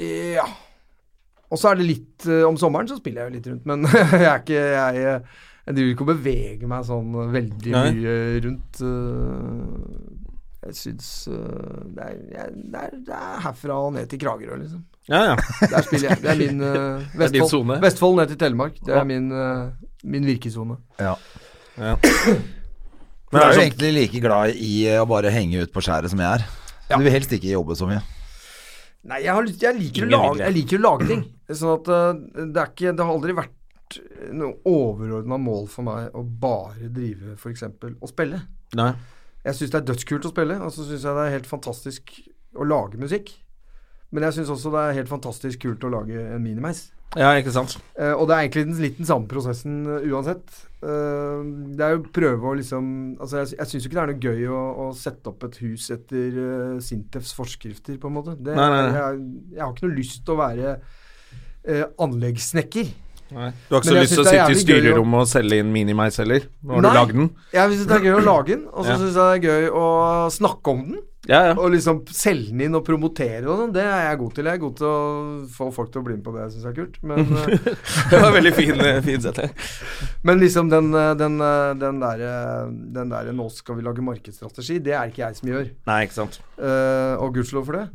Ja. 0.02 0.44
Og 1.52 1.60
så 1.60 1.68
er 1.70 1.76
det 1.78 1.84
litt 1.86 2.26
eh, 2.26 2.42
Om 2.48 2.56
sommeren 2.56 2.88
så 2.88 2.96
spiller 2.96 3.22
jeg 3.22 3.30
jo 3.30 3.36
litt 3.36 3.48
rundt, 3.52 3.66
men 3.68 3.82
jeg 3.92 4.24
er 4.24 4.38
ikke 4.40 4.60
Jeg, 4.72 5.02
jeg 5.68 5.74
driver 5.76 5.90
ikke 5.92 6.06
og 6.06 6.10
beveger 6.14 6.70
meg 6.72 6.86
sånn 6.88 7.10
veldig 7.34 7.74
Nei. 7.76 7.82
mye 7.92 8.14
rundt. 8.46 8.80
eh, 8.82 10.31
jeg 10.62 10.78
syns 10.78 11.06
eh, 11.26 11.78
det, 11.96 12.04
er, 12.06 12.18
det, 12.54 12.80
er, 12.80 12.96
det 13.06 13.14
er 13.18 13.38
herfra 13.42 13.78
og 13.88 13.94
ned 13.96 14.06
til 14.10 14.20
Kragerø, 14.22 14.58
liksom. 14.60 14.84
Ja, 15.10 15.22
ja. 15.32 15.36
Der 15.60 15.82
spiller 15.82 16.12
jeg. 16.12 16.22
Det 16.22 16.30
er 16.30 16.38
min 16.38 16.60
uh, 16.62 16.68
er 16.70 16.98
din 17.02 17.20
Vestfold. 17.20 17.50
zone. 17.50 17.78
Vestfold 17.82 18.18
ned 18.20 18.30
til 18.30 18.38
Telemark. 18.38 18.76
Det 18.86 18.94
er 18.94 19.06
min, 19.08 19.26
uh, 19.34 19.72
min 20.04 20.26
virkesone. 20.26 20.76
Ja. 21.02 21.16
ja. 21.78 21.96
Men 23.32 23.40
er 23.40 23.42
er 23.42 23.48
jo 23.48 23.56
sånn, 23.56 23.64
egentlig 23.64 23.90
like 23.96 24.22
glad 24.22 24.54
i 24.54 24.74
å 25.00 25.06
bare 25.10 25.32
henge 25.34 25.64
ut 25.64 25.72
på 25.74 25.82
skjæret 25.82 26.12
som 26.12 26.22
jeg 26.22 26.38
er. 26.38 26.44
Ja. 26.90 26.98
Du 26.98 27.02
vil 27.08 27.16
helst 27.16 27.34
ikke 27.34 27.50
jobbe 27.50 27.74
så 27.78 27.88
mye. 27.90 28.02
Nei, 29.10 29.24
jeg, 29.24 29.32
har, 29.34 29.48
jeg, 29.64 29.78
liker, 29.80 30.06
å 30.06 30.12
lage, 30.12 30.44
jeg 30.44 30.56
liker 30.60 30.78
å 30.78 30.84
lage 30.84 31.08
ting. 31.08 31.24
Sånn 31.50 31.74
at 31.80 31.90
uh, 31.90 32.12
det 32.38 32.62
er 32.62 32.70
ikke 32.70 32.92
Det 32.94 33.08
har 33.08 33.16
aldri 33.16 33.34
vært 33.40 33.58
noe 34.32 34.54
overordna 34.68 35.36
mål 35.42 35.66
for 35.68 35.84
meg 35.84 36.14
å 36.16 36.22
bare 36.22 36.86
drive 36.94 37.34
f.eks. 37.34 37.66
og 37.98 38.06
spille. 38.08 38.38
Nei. 38.78 38.92
Jeg 39.42 39.58
syns 39.58 39.72
det 39.74 39.80
er 39.80 39.86
dødskult 39.90 40.26
å 40.28 40.32
spille, 40.32 40.58
og 40.62 40.70
så 40.74 40.86
syns 40.86 41.06
jeg 41.06 41.18
det 41.18 41.26
er 41.26 41.36
helt 41.36 41.50
fantastisk 41.50 42.12
å 42.54 42.66
lage 42.68 43.00
musikk. 43.00 43.32
Men 44.12 44.28
jeg 44.28 44.38
syns 44.38 44.52
også 44.52 44.72
det 44.74 44.82
er 44.82 44.98
helt 45.00 45.10
fantastisk 45.10 45.64
kult 45.64 45.86
å 45.88 45.92
lage 45.92 46.18
en 46.20 46.44
minimeis. 46.44 46.90
Ja, 47.18 47.34
ikke 47.36 47.52
sant. 47.52 47.74
Eh, 48.00 48.12
og 48.14 48.24
det 48.28 48.36
er 48.36 48.46
egentlig 48.46 48.64
den, 48.70 48.76
litt 48.80 49.00
den 49.00 49.08
samme 49.08 49.28
prosessen 49.28 49.82
uh, 49.84 50.04
uansett. 50.08 50.54
Uh, 50.80 51.44
det 51.76 51.84
er 51.84 51.94
jo 51.94 52.06
prøve 52.10 52.48
å 52.48 52.54
liksom 52.58 52.86
Altså, 53.20 53.42
jeg, 53.42 53.52
jeg 53.58 53.68
syns 53.68 53.84
jo 53.84 53.90
ikke 53.90 53.98
det 53.98 54.02
er 54.02 54.10
noe 54.10 54.24
gøy 54.24 54.48
å, 54.48 54.62
å 54.82 54.86
sette 54.96 55.30
opp 55.30 55.44
et 55.46 55.58
hus 55.62 55.90
etter 55.92 56.38
uh, 56.40 56.80
Sintefs 56.82 57.34
forskrifter, 57.36 57.98
på 58.00 58.08
en 58.08 58.16
måte. 58.16 58.36
Det, 58.40 58.56
Nei, 58.56 58.68
nei, 58.72 58.82
nei. 58.88 58.96
Jeg, 58.96 59.22
jeg 59.58 59.64
har 59.64 59.74
ikke 59.74 59.88
noe 59.88 59.98
lyst 59.98 60.22
til 60.24 60.34
å 60.34 60.40
være 60.40 60.76
anleggssnekker. 62.02 62.88
Nei. 63.32 63.52
Du 63.68 63.74
har 63.74 63.80
ikke 63.82 63.90
så 63.90 64.00
lyst 64.00 64.12
til 64.16 64.22
å 64.22 64.26
synes 64.26 64.32
det 64.32 64.40
er 64.40 64.52
sitte 64.52 64.58
i 64.58 64.66
styrerommet 64.66 65.24
og 65.24 65.30
selge 65.30 65.62
inn 65.62 65.72
Minimeis 65.74 66.20
heller? 66.20 66.44
Når 66.62 66.82
Nei. 66.82 66.82
du 66.82 66.98
lagde 66.98 67.16
den? 67.20 67.30
Jeg 67.52 67.72
syns 67.72 67.86
det 67.88 67.96
er 67.96 68.04
gøy 68.08 68.18
å 68.18 68.26
lage 68.26 68.50
den, 68.52 68.66
og 68.72 68.84
så 68.84 68.92
Ja. 68.92 68.98
syns 69.00 69.16
jeg 69.16 69.22
det 69.22 69.32
er 69.32 69.48
gøy 69.48 69.70
å 69.82 69.86
snakke 70.30 70.76
om 70.76 70.84
den. 70.90 71.00
Ja, 71.30 71.38
ja. 71.46 71.50
Og 71.54 71.70
liksom 71.70 72.00
selge 72.10 72.50
den 72.50 72.64
inn 72.64 72.74
og 72.74 72.82
promotere 72.82 73.46
og 73.46 73.60
sånn. 73.60 73.72
Det 73.74 73.82
er 73.86 74.08
jeg 74.08 74.18
god 74.18 74.32
til. 74.34 74.48
Jeg 74.50 74.58
er 74.58 74.62
god 74.64 74.76
til 74.80 74.86
å 74.88 74.96
få 75.54 75.68
folk 75.70 75.92
til 75.94 76.02
å 76.02 76.06
bli 76.08 76.16
med 76.16 76.24
på 76.26 76.32
det, 76.34 76.48
syns 76.50 76.64
jeg 76.66 76.72
er 76.72 76.78
kult. 76.80 76.96
Men 77.06 77.20
eh, 77.38 77.68
Det 78.10 78.22
var 78.24 78.34
veldig 78.34 78.52
fin, 78.56 78.80
eh, 78.82 78.98
fin 79.06 79.22
sett. 79.22 79.38
Men 80.26 80.42
liksom 80.42 80.72
den, 80.72 80.90
eh, 80.98 81.12
den, 81.20 81.38
den 81.78 82.00
derre 82.02 82.32
den 82.98 83.14
der, 83.14 83.30
'nå 83.30 83.46
skal 83.54 83.78
vi 83.78 83.86
lage 83.86 84.02
markedsstrategi', 84.02 84.80
det 84.82 84.96
er 84.98 85.12
ikke 85.12 85.22
jeg 85.22 85.38
som 85.38 85.52
gjør. 85.52 85.70
Nei, 85.86 86.00
ikke 86.08 86.18
sant. 86.18 86.40
Uh, 86.58 87.14
og 87.22 87.36
gudskjelov 87.36 87.70
for 87.70 87.78
det. 87.78 87.86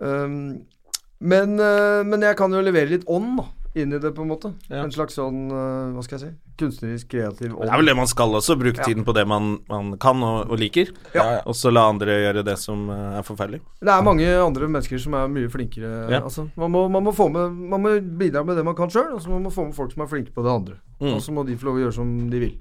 Um, 0.00 0.64
men, 1.20 1.60
uh, 1.60 2.00
men 2.04 2.24
jeg 2.24 2.36
kan 2.36 2.52
jo 2.52 2.64
levere 2.64 2.96
litt 2.96 3.04
ånd 3.12 3.36
da, 3.42 3.46
inn 3.74 3.92
i 3.92 3.98
det, 3.98 4.12
på 4.14 4.22
en 4.22 4.28
måte. 4.30 4.52
Ja. 4.70 4.84
En 4.84 4.92
slags 4.94 5.16
sånn, 5.18 5.48
eh, 5.50 5.92
hva 5.96 6.02
skal 6.06 6.18
jeg 6.18 6.28
si, 6.28 6.34
kunstnerisk 6.60 7.08
kreativ 7.10 7.54
ånd. 7.56 7.64
Det 7.66 7.72
er 7.74 7.80
vel 7.80 7.90
det 7.90 7.96
man 7.98 8.06
skal 8.06 8.34
også. 8.38 8.54
Bruke 8.60 8.78
Ja. 8.78 8.84
tiden 8.86 9.04
på 9.04 9.14
det 9.16 9.26
man, 9.26 9.58
man 9.68 9.96
kan 9.98 10.22
og, 10.22 10.50
og 10.50 10.58
liker. 10.58 10.92
Ja. 11.14 11.40
Og 11.44 11.54
så 11.58 11.72
la 11.74 11.88
andre 11.90 12.14
gjøre 12.22 12.44
det 12.46 12.54
som 12.62 12.88
eh, 12.90 13.18
er 13.18 13.22
forferdelig. 13.26 13.60
Det 13.80 13.90
er 13.90 14.02
mange 14.06 14.28
andre 14.38 14.68
mennesker 14.68 14.98
som 15.02 15.14
er 15.18 15.26
mye 15.28 15.50
flinkere. 15.50 16.10
Ja. 16.10 16.20
Altså, 16.22 16.46
man, 16.56 16.70
må, 16.70 16.88
man, 16.88 17.02
må 17.04 17.12
få 17.12 17.28
med, 17.32 17.50
man 17.74 17.82
må 17.82 17.96
bidra 18.18 18.44
med 18.46 18.56
det 18.56 18.64
man 18.64 18.76
kan 18.78 18.88
sjøl, 18.90 19.14
og 19.14 19.20
så 19.22 19.28
må 19.34 19.40
man 19.42 19.52
få 19.52 19.66
med 19.66 19.74
folk 19.74 19.92
som 19.92 20.02
er 20.06 20.12
flinke 20.14 20.32
på 20.32 20.42
det 20.46 20.54
andre. 20.54 20.78
Mm. 21.00 21.14
Og 21.16 21.20
så 21.22 21.32
må 21.34 21.44
de 21.44 21.56
få 21.58 21.66
lov 21.72 21.80
å 21.80 21.84
gjøre 21.88 21.98
som 21.98 22.14
de 22.30 22.38
vil. 22.46 22.54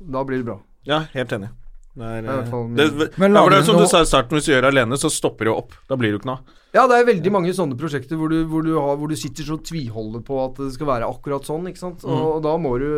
Da 0.00 0.24
blir 0.24 0.38
det 0.40 0.46
bra. 0.48 0.58
Ja, 0.86 1.02
helt 1.12 1.32
enig. 1.32 1.48
Det 1.96 2.04
er, 2.04 2.22
Det 2.22 2.28
er 2.28 2.42
i 2.44 2.50
hvert 2.50 2.98
det, 3.00 3.18
Men 3.22 3.32
lager 3.32 3.54
det 3.54 3.58
er 3.62 3.66
som 3.70 3.78
du 3.80 3.86
sa 3.88 4.02
i 4.04 4.08
starten, 4.08 4.36
hvis 4.36 4.44
du 4.48 4.52
gjør 4.52 4.66
det 4.66 4.70
alene, 4.74 4.98
så 5.00 5.08
stopper 5.12 5.48
det 5.48 5.52
jo 5.52 5.56
opp. 5.62 5.76
Da 5.88 5.96
blir 5.96 6.10
det 6.12 6.18
jo 6.18 6.20
ikke 6.20 6.28
noe. 6.28 6.56
Ja, 6.76 6.82
det 6.90 6.96
er 6.98 7.06
veldig 7.08 7.30
mange 7.32 7.52
sånne 7.56 7.76
prosjekter 7.80 8.18
hvor 8.20 8.28
du, 8.28 8.36
hvor 8.50 8.66
du, 8.66 8.74
har, 8.76 8.98
hvor 9.00 9.08
du 9.08 9.16
sitter 9.16 9.46
så 9.48 9.56
tviholder 9.64 10.20
på 10.26 10.36
at 10.44 10.58
det 10.60 10.74
skal 10.74 10.90
være 10.90 11.08
akkurat 11.08 11.46
sånn, 11.48 11.70
ikke 11.70 11.80
sant. 11.80 12.04
Og, 12.04 12.24
og 12.34 12.42
da 12.44 12.52
må 12.60 12.74
du 12.82 12.88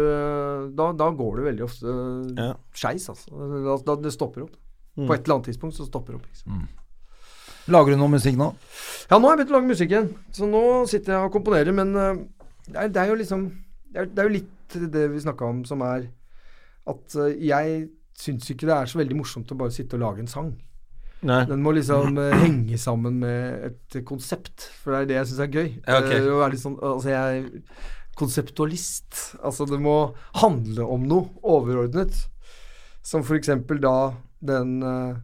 Da, 0.74 0.88
da 0.99 1.11
går 1.14 1.36
det 1.38 1.44
veldig 1.53 1.64
ofte 1.68 1.94
Ja. 2.40 2.49
skeis, 2.74 3.07
altså. 3.12 3.30
Da, 3.68 3.76
da, 3.86 3.96
det 4.03 4.12
stopper 4.16 4.49
opp. 4.49 4.57
På 4.99 5.14
et 5.14 5.22
eller 5.22 5.36
annet 5.38 5.53
tidspunkt 5.53 5.76
så 5.78 5.86
stopper 5.86 6.16
det 6.16 6.18
opp. 6.22 6.26
Liksom. 6.32 6.66
Lager 7.70 7.94
du 7.94 8.01
noe 8.01 8.11
musikk 8.11 8.34
nå? 8.40 8.49
Ja, 9.12 9.18
nå 9.20 9.28
har 9.28 9.36
jeg 9.36 9.44
begynt 9.44 9.53
å 9.55 9.59
lage 9.61 9.70
musikk 9.70 9.92
igjen. 9.94 10.11
Så 10.34 10.49
nå 10.51 10.62
sitter 10.90 11.14
jeg 11.14 11.28
og 11.28 11.34
komponerer, 11.36 11.70
men 11.76 11.94
øh, 11.94 12.22
det, 12.66 12.76
er, 12.82 12.88
det 12.96 13.03
er 13.05 13.12
jo 13.12 13.18
liksom 13.20 13.46
Det 13.92 14.03
er, 14.03 14.11
det 14.11 14.22
er 14.24 14.28
jo 14.28 14.34
litt 14.40 14.78
det 14.92 15.05
vi 15.14 15.20
snakka 15.22 15.46
om, 15.49 15.62
som 15.68 15.80
er 15.86 16.09
at 16.88 17.14
øh, 17.20 17.30
jeg 17.46 17.88
syns 18.18 18.48
ikke 18.50 18.68
det 18.68 18.74
er 18.74 18.90
så 18.90 18.98
veldig 19.00 19.18
morsomt 19.18 19.52
å 19.54 19.58
bare 19.58 19.74
sitte 19.74 19.98
og 19.98 20.04
lage 20.04 20.24
en 20.24 20.30
sang. 20.30 20.50
Nei. 21.26 21.42
Den 21.50 21.62
må 21.64 21.72
liksom 21.74 22.18
øh, 22.18 22.34
henge 22.44 22.78
sammen 22.78 23.18
med 23.22 23.70
et 23.70 23.98
konsept, 24.06 24.68
for 24.78 24.94
det 24.94 25.00
er 25.00 25.08
det 25.10 25.16
jeg 25.18 25.30
syns 25.30 25.44
er 25.44 25.54
gøy. 25.54 25.70
Ja, 25.82 25.98
ok. 25.98 26.10
Eh, 26.14 26.28
å 26.30 26.40
være 26.42 26.54
litt 26.54 26.62
sånn, 26.62 26.76
altså 26.78 27.10
jeg 27.10 27.40
er 27.40 27.96
konseptualist. 28.18 29.22
Altså 29.42 29.66
det 29.70 29.80
må 29.82 29.96
handle 30.38 30.86
om 30.86 31.06
noe 31.10 31.30
overordnet. 31.42 32.14
Som 33.06 33.24
for 33.26 33.38
eksempel 33.38 33.80
da 33.82 34.12
den 34.44 34.78
øh, 34.84 35.18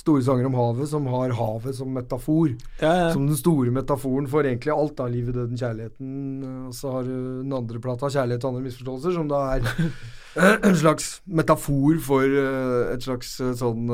store 0.00 0.22
sanger 0.24 0.46
om 0.48 0.54
havet, 0.56 0.88
som 0.90 1.06
har 1.12 1.32
havet 1.36 1.76
som 1.76 1.92
metafor. 1.94 2.54
Ja, 2.80 2.92
ja. 2.96 3.08
Som 3.14 3.26
den 3.28 3.36
store 3.38 3.70
metaforen 3.74 4.26
for 4.32 4.42
egentlig 4.48 4.72
alt 4.74 5.00
av 5.04 5.10
livet, 5.12 5.34
døden, 5.36 5.58
kjærligheten. 5.60 6.10
eh, 6.44 6.66
Og 6.70 6.74
så 6.74 6.92
har 6.94 7.02
du 7.04 7.42
den 7.42 7.52
andre 7.52 7.78
plata, 7.84 8.06
'Kjærlighet 8.08 8.44
og 8.44 8.54
andre 8.54 8.64
misforståelser', 8.68 9.14
som 9.14 9.28
da 9.28 9.40
er 9.56 9.60
en 10.70 10.76
slags 10.76 11.20
metafor 11.28 12.00
for 12.00 12.22
eh, 12.24 12.94
et 12.94 13.02
slags 13.02 13.34
eh, 13.40 13.52
sånn 13.58 13.86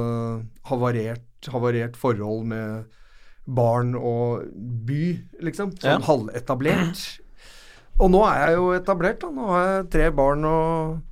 havarert, 0.70 1.22
havarert 1.52 1.96
forhold 1.96 2.46
med 2.46 2.84
barn 3.46 3.94
og 3.94 4.42
by, 4.86 5.02
liksom. 5.42 5.70
Sånn 5.78 5.90
Ja. 5.90 5.98
halvetablert. 6.02 7.20
Og 7.98 8.10
nå 8.10 8.22
er 8.28 8.48
jeg 8.50 8.56
jo 8.58 8.70
etablert, 8.76 9.20
da. 9.20 9.28
Nå 9.30 9.46
har 9.48 9.66
jeg 9.82 9.90
tre 9.90 10.10
barn 10.12 10.44
og 10.44 11.02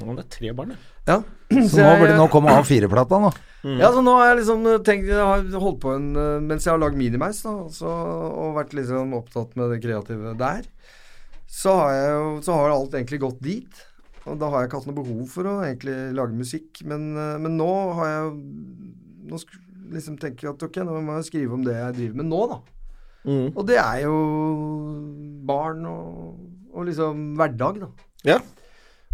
Nå 0.00 0.12
er 0.12 0.16
det 0.20 0.28
tre 0.30 0.52
barn, 0.54 0.70
ja. 0.70 0.76
Ja. 1.08 1.22
Så 1.66 1.80
nå 1.82 1.98
burde 1.98 2.12
det 2.12 2.18
nå 2.20 2.28
komme 2.30 2.52
A4-plata 2.54 3.18
nå. 3.20 3.32
Ja, 3.64 3.90
så 3.92 4.00
nå 4.00 4.14
har 4.16 4.30
jeg 4.30 4.38
liksom 4.40 4.64
tenkt 4.86 5.10
Jeg 5.10 5.20
har 5.20 5.42
holdt 5.60 5.82
på 5.82 5.92
en 5.92 6.14
eh, 6.16 6.38
Mens 6.40 6.64
jeg 6.64 6.72
har 6.72 6.80
lagd 6.80 6.96
Minimeis 6.96 7.42
da, 7.44 7.52
så, 7.74 7.90
og 8.30 8.56
vært 8.56 8.72
liksom 8.78 9.12
opptatt 9.18 9.52
med 9.60 9.74
det 9.74 9.82
kreative 9.84 10.32
der, 10.40 10.64
så 11.50 11.74
har 11.82 11.92
jeg 11.92 12.10
jo 12.14 12.26
Så 12.46 12.56
har 12.56 12.72
alt 12.72 12.96
egentlig 12.96 13.20
gått 13.20 13.40
dit. 13.44 13.86
Og 14.28 14.36
da 14.40 14.50
har 14.52 14.62
jeg 14.62 14.70
ikke 14.70 14.80
hatt 14.80 14.90
noe 14.90 15.00
behov 15.00 15.22
for 15.32 15.48
å 15.48 15.54
egentlig 15.64 15.96
lage 16.16 16.36
musikk. 16.36 16.82
Men, 16.88 17.10
eh, 17.16 17.36
men 17.42 17.58
nå 17.60 17.70
har 17.98 18.14
jeg 18.14 18.36
Nå 19.30 19.38
liksom 19.90 20.16
tenker 20.22 20.46
jeg 20.46 20.54
at 20.54 20.64
ok, 20.64 20.80
nå 20.86 21.00
må 21.04 21.18
jeg 21.18 21.28
skrive 21.28 21.56
om 21.56 21.64
det 21.66 21.74
jeg 21.74 21.96
driver 21.96 22.20
med 22.20 22.30
nå, 22.30 22.40
da. 22.50 22.58
Mm. 23.26 23.48
Og 23.50 23.64
det 23.68 23.76
er 23.82 24.04
jo 24.06 24.14
barn 25.46 25.84
og, 25.90 26.38
og 26.72 26.86
liksom 26.88 27.34
hverdag, 27.38 27.82
da. 27.82 27.90
Ja. 28.28 28.38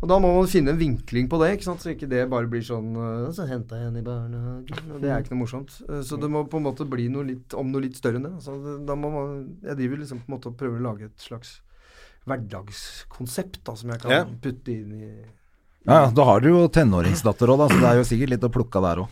Og 0.03 0.09
da 0.11 0.19
må 0.21 0.29
man 0.37 0.47
finne 0.53 0.75
en 0.75 0.79
vinkling 0.79 1.27
på 1.33 1.39
det, 1.41 1.55
ikke 1.57 1.65
sant? 1.65 1.81
så 1.81 1.89
ikke 1.95 2.09
det 2.11 2.27
bare 2.29 2.47
blir 2.53 2.61
sånn 2.61 2.91
øh, 3.01 3.31
Så 3.33 3.47
henta 3.49 3.79
jeg 3.81 3.87
henne 3.89 4.03
i 4.03 4.05
barnehagen 4.05 4.91
Og 4.93 5.01
det 5.01 5.09
er 5.09 5.23
ikke 5.23 5.33
noe 5.33 5.41
morsomt. 5.47 5.73
Eh, 5.89 6.03
Så 6.05 6.19
det 6.21 6.29
må 6.29 6.43
på 6.53 6.59
en 6.61 6.67
måte 6.69 6.85
bli 6.89 7.07
noe 7.09 7.25
litt, 7.25 7.55
om 7.57 7.71
noe 7.73 7.81
litt 7.87 7.97
større 7.97 8.21
enn 8.21 8.27
det. 8.29 8.35
Altså, 8.37 8.77
da 8.85 8.95
må 8.99 9.09
man, 9.15 9.39
jeg 9.65 9.79
driver 9.81 10.03
liksom 10.03 10.21
på 10.21 10.29
en 10.29 10.35
måte 10.37 10.51
og 10.53 10.59
prøver 10.61 10.83
å 10.83 10.87
lage 10.91 11.09
et 11.09 11.17
slags 11.25 11.61
hverdagskonsept 12.27 13.61
da, 13.65 13.75
som 13.79 13.91
jeg 13.95 14.01
kan 14.03 14.11
Ja. 14.13 14.25
putte 14.25 14.69
inn 14.75 14.93
i 15.01 15.09
Ja, 15.87 16.03
ja, 16.05 16.11
Da 16.11 16.25
har 16.25 16.41
du 16.41 16.49
jo 16.51 16.69
tenåringsdatter 16.69 17.47
òg, 17.49 17.59
da, 17.63 17.69
så 17.73 17.81
det 17.81 17.89
er 17.93 17.97
jo 18.01 18.07
sikkert 18.09 18.31
litt 18.35 18.45
å 18.45 18.51
plukke 18.53 18.77
av 18.77 18.83
der 18.89 19.03
òg. 19.05 19.09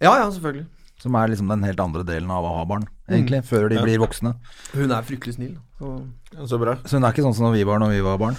Ja, 0.00 0.12
ja, 0.22 0.30
selvfølgelig. 0.30 0.66
Som 1.02 1.16
er 1.18 1.28
liksom 1.28 1.48
den 1.50 1.64
helt 1.66 1.80
andre 1.82 2.04
delen 2.06 2.30
av 2.30 2.44
å 2.46 2.56
ha 2.60 2.64
barn, 2.64 2.84
egentlig, 3.10 3.42
før 3.44 3.68
de 3.68 3.74
Ja. 3.76 3.82
blir 3.82 3.98
voksne. 3.98 4.36
Hun 4.72 4.92
er 4.92 5.02
fryktelig 5.02 5.34
snill. 5.34 5.56
Så. 5.80 6.06
Ja, 6.32 6.46
Så 6.46 6.58
bra. 6.60 6.76
Så 6.86 6.92
hun 6.96 7.04
er 7.04 7.10
ikke 7.12 7.24
sånn 7.26 7.34
som 7.34 7.52
vi 7.52 7.64
var 7.64 7.80
når 7.80 7.90
vi 7.90 8.00
var 8.00 8.18
barn. 8.18 8.36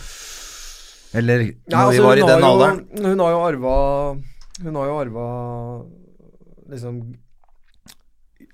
Eller 1.14 1.44
når 1.44 1.52
Ja, 1.70 1.90
vi 1.90 1.98
altså, 1.98 2.04
var 2.08 2.18
i 2.18 2.24
den 2.28 2.40
jo- 2.40 2.48
alderen. 2.52 2.80
Hun 3.04 3.20
har 3.20 3.32
jo 3.36 3.42
arva 3.48 3.76
Hun 4.64 4.76
har 4.80 4.86
jo 4.90 4.96
arva 5.02 5.28
liksom 6.70 7.00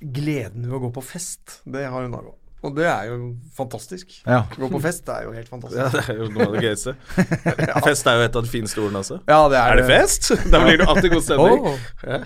gleden 0.02 0.64
ved 0.68 0.76
å 0.78 0.82
gå 0.88 0.92
på 0.96 1.04
fest. 1.04 1.62
Det 1.68 1.86
har 1.86 2.02
hun 2.06 2.14
arva. 2.16 2.34
Og 2.64 2.74
det 2.76 2.88
er 2.92 3.06
jo 3.08 3.18
fantastisk. 3.56 4.18
Ja. 4.28 4.42
Gå 4.58 4.68
på 4.72 4.82
fest 4.84 5.08
er 5.12 5.24
jo 5.28 5.32
helt 5.36 5.48
fantastisk. 5.48 5.80
Ja, 5.80 5.90
det 5.94 6.02
er 6.12 6.18
jo 6.20 6.28
noe 6.34 6.48
av 6.50 6.56
det 6.58 6.64
gøyeste. 6.66 6.96
Fest 7.88 8.08
er 8.12 8.18
jo 8.20 8.26
et 8.28 8.36
av 8.36 8.44
de 8.44 8.52
fineste 8.52 8.82
ordene 8.84 9.00
også. 9.00 9.20
Ja, 9.32 9.38
det 9.52 9.62
Er 9.62 9.80
det 9.80 9.86
fest? 9.88 10.28
Da 10.52 10.60
blir 10.66 10.82
det 10.82 10.88
alltid 10.92 11.14
god 11.14 11.24
stemning. 11.24 11.70
Åh. 11.72 12.26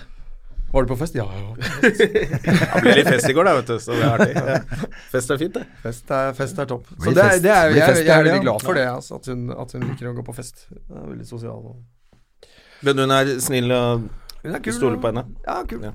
Var 0.74 0.82
du 0.82 0.88
på 0.90 0.96
fest? 0.98 1.14
Ja, 1.14 1.24
ja. 1.38 1.54
Det 1.82 2.80
ble 2.82 2.94
litt 2.98 3.06
fest 3.06 3.28
i 3.30 3.34
går, 3.36 3.46
da, 3.46 3.52
vet 3.60 3.68
du. 3.70 3.76
Så 3.78 3.94
det 3.94 4.02
er 4.02 4.14
artig. 4.16 4.32
Ja. 4.34 4.88
Fest 5.12 5.30
er 5.30 5.38
fint, 5.38 5.54
det. 5.54 5.62
Fest 5.84 6.10
er, 6.10 6.32
fest 6.34 6.58
er 6.58 6.70
topp. 6.72 6.88
Så 6.96 7.14
det 7.14 7.22
er, 7.22 7.42
det 7.44 7.52
er, 7.54 7.74
jeg, 7.76 8.00
jeg 8.02 8.10
er 8.10 8.26
veldig 8.26 8.40
glad 8.42 8.64
for 8.66 8.80
det, 8.80 8.88
altså, 8.90 9.20
at, 9.20 9.28
hun, 9.30 9.44
at 9.54 9.74
hun 9.76 9.86
liker 9.86 10.10
å 10.10 10.14
gå 10.16 10.24
på 10.26 10.34
fest. 10.34 10.66
Hun 10.72 10.98
er 10.98 11.06
veldig 11.12 11.28
sosial. 11.28 11.68
Og... 11.70 12.48
Men 12.88 13.04
hun 13.04 13.14
er 13.14 13.30
snill 13.44 13.70
og 13.76 14.08
er 14.44 14.58
Du 14.64 14.72
stoler 14.74 14.98
på 14.98 15.12
henne? 15.12 15.28
Ja, 15.46 15.60
kul. 15.68 15.86
Ja. 15.86 15.94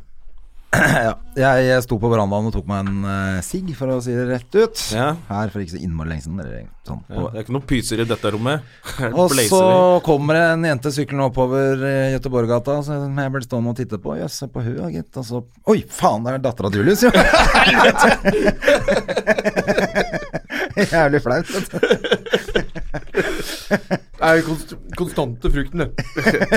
Ja. 1.10 1.14
Jeg, 1.40 1.64
jeg 1.70 1.84
sto 1.86 1.96
på 2.02 2.10
verandaen 2.12 2.50
og 2.50 2.54
tok 2.54 2.66
meg 2.70 2.84
en 2.84 3.06
uh, 3.06 3.38
sigg, 3.46 3.70
for 3.78 3.88
å 3.94 4.00
si 4.04 4.12
det 4.14 4.26
rett 4.28 4.56
ut. 4.58 4.82
Ja. 4.94 5.14
Her 5.30 5.50
for 5.54 5.64
ikke 5.64 5.78
så 5.78 5.82
innmari 5.82 6.12
lenge 6.12 6.26
siden. 6.26 6.42
Eller, 6.44 6.66
sånn, 6.88 7.00
Ja, 7.08 7.16
det 7.24 7.38
er 7.40 7.46
ikke 7.46 7.56
noen 7.56 7.68
pyser 7.70 8.04
i 8.04 8.08
dette 8.10 8.32
rommet. 8.36 8.66
Og 9.20 9.34
så 9.40 9.62
kommer 10.06 10.38
det 10.38 10.44
en 10.52 10.68
jente 10.70 10.92
syklende 10.94 11.30
oppover 11.32 11.86
eh, 11.88 12.12
Göteborggata, 12.18 12.74
som 12.86 13.22
jeg 13.24 13.34
blir 13.36 13.46
stående 13.48 13.74
og 13.74 13.78
titte 13.80 13.98
på. 14.04 14.10
Jøss, 14.20 14.36
se 14.44 14.50
på 14.52 14.60
henne, 14.66 14.92
gitt. 14.94 15.12
Og 15.22 15.26
så 15.30 15.38
Oi, 15.72 15.80
faen, 15.90 16.26
det 16.28 16.30
er 16.36 16.44
dattera 16.50 16.70
til 16.74 16.84
Julius, 16.84 17.02
jo! 17.08 17.12
Jævlig 20.90 21.22
flaut, 21.24 21.48
vet 21.56 21.68
du. 21.72 21.78
Det 24.20 24.28
er 24.28 24.40
jo 24.40 24.46
konst 24.48 24.72
konstante 24.98 25.50
frukten, 25.54 25.84
det. 25.84 25.90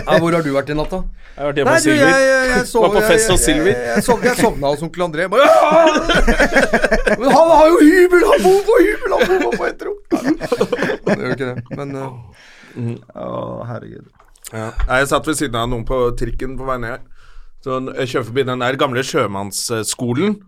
Ja, 0.00 0.16
hvor 0.18 0.32
har 0.34 0.42
du 0.42 0.48
vært 0.54 0.70
i 0.72 0.76
natt, 0.76 0.90
da? 0.90 1.02
Jeg 1.36 1.38
har 1.38 1.50
vært 1.50 1.60
hjemme 1.60 1.74
hos 1.76 1.84
Silvi. 1.84 1.98
jeg, 2.00 2.24
jeg, 2.26 2.48
jeg, 2.52 2.64
sov, 2.70 2.86
Var 2.86 2.94
på 2.96 3.02
fest 3.10 3.32
hos 3.32 3.44
Silvi. 3.44 3.74
Jeg, 3.74 4.00
jeg, 4.00 4.16
jeg 4.26 4.38
sovna 4.40 4.72
hos 4.72 4.82
onkel 4.86 5.04
André. 5.06 5.28
Bare, 5.32 5.46
Men 7.20 7.28
han 7.28 7.52
har 7.52 7.68
jo 7.68 7.78
hybel! 7.84 8.26
Han 8.32 8.44
bor 8.46 8.58
på 8.70 8.78
hybel! 8.80 9.14
Han 9.14 9.44
bor 9.44 9.56
på 9.60 9.68
et 9.68 9.86
rom! 9.86 10.00
Han 10.16 11.12
gjør 11.12 11.28
jo 11.28 11.36
ikke 11.36 11.50
det, 11.52 11.78
men 11.78 11.94
eh, 12.00 13.22
Å, 13.22 13.28
herregud. 13.68 14.08
Ja. 14.52 14.70
Jeg 14.88 15.12
satt 15.12 15.28
ved 15.28 15.38
siden 15.38 15.60
av 15.60 15.68
noen 15.70 15.84
på 15.88 16.00
trikken 16.18 16.56
på 16.58 16.66
vei 16.68 16.80
ned. 16.82 17.04
Så 17.62 17.78
jeg 17.92 18.10
kjører 18.16 18.28
forbi 18.32 18.48
den 18.48 18.64
der 18.64 18.80
gamle 18.80 19.04
sjømannsskolen. 19.06 20.40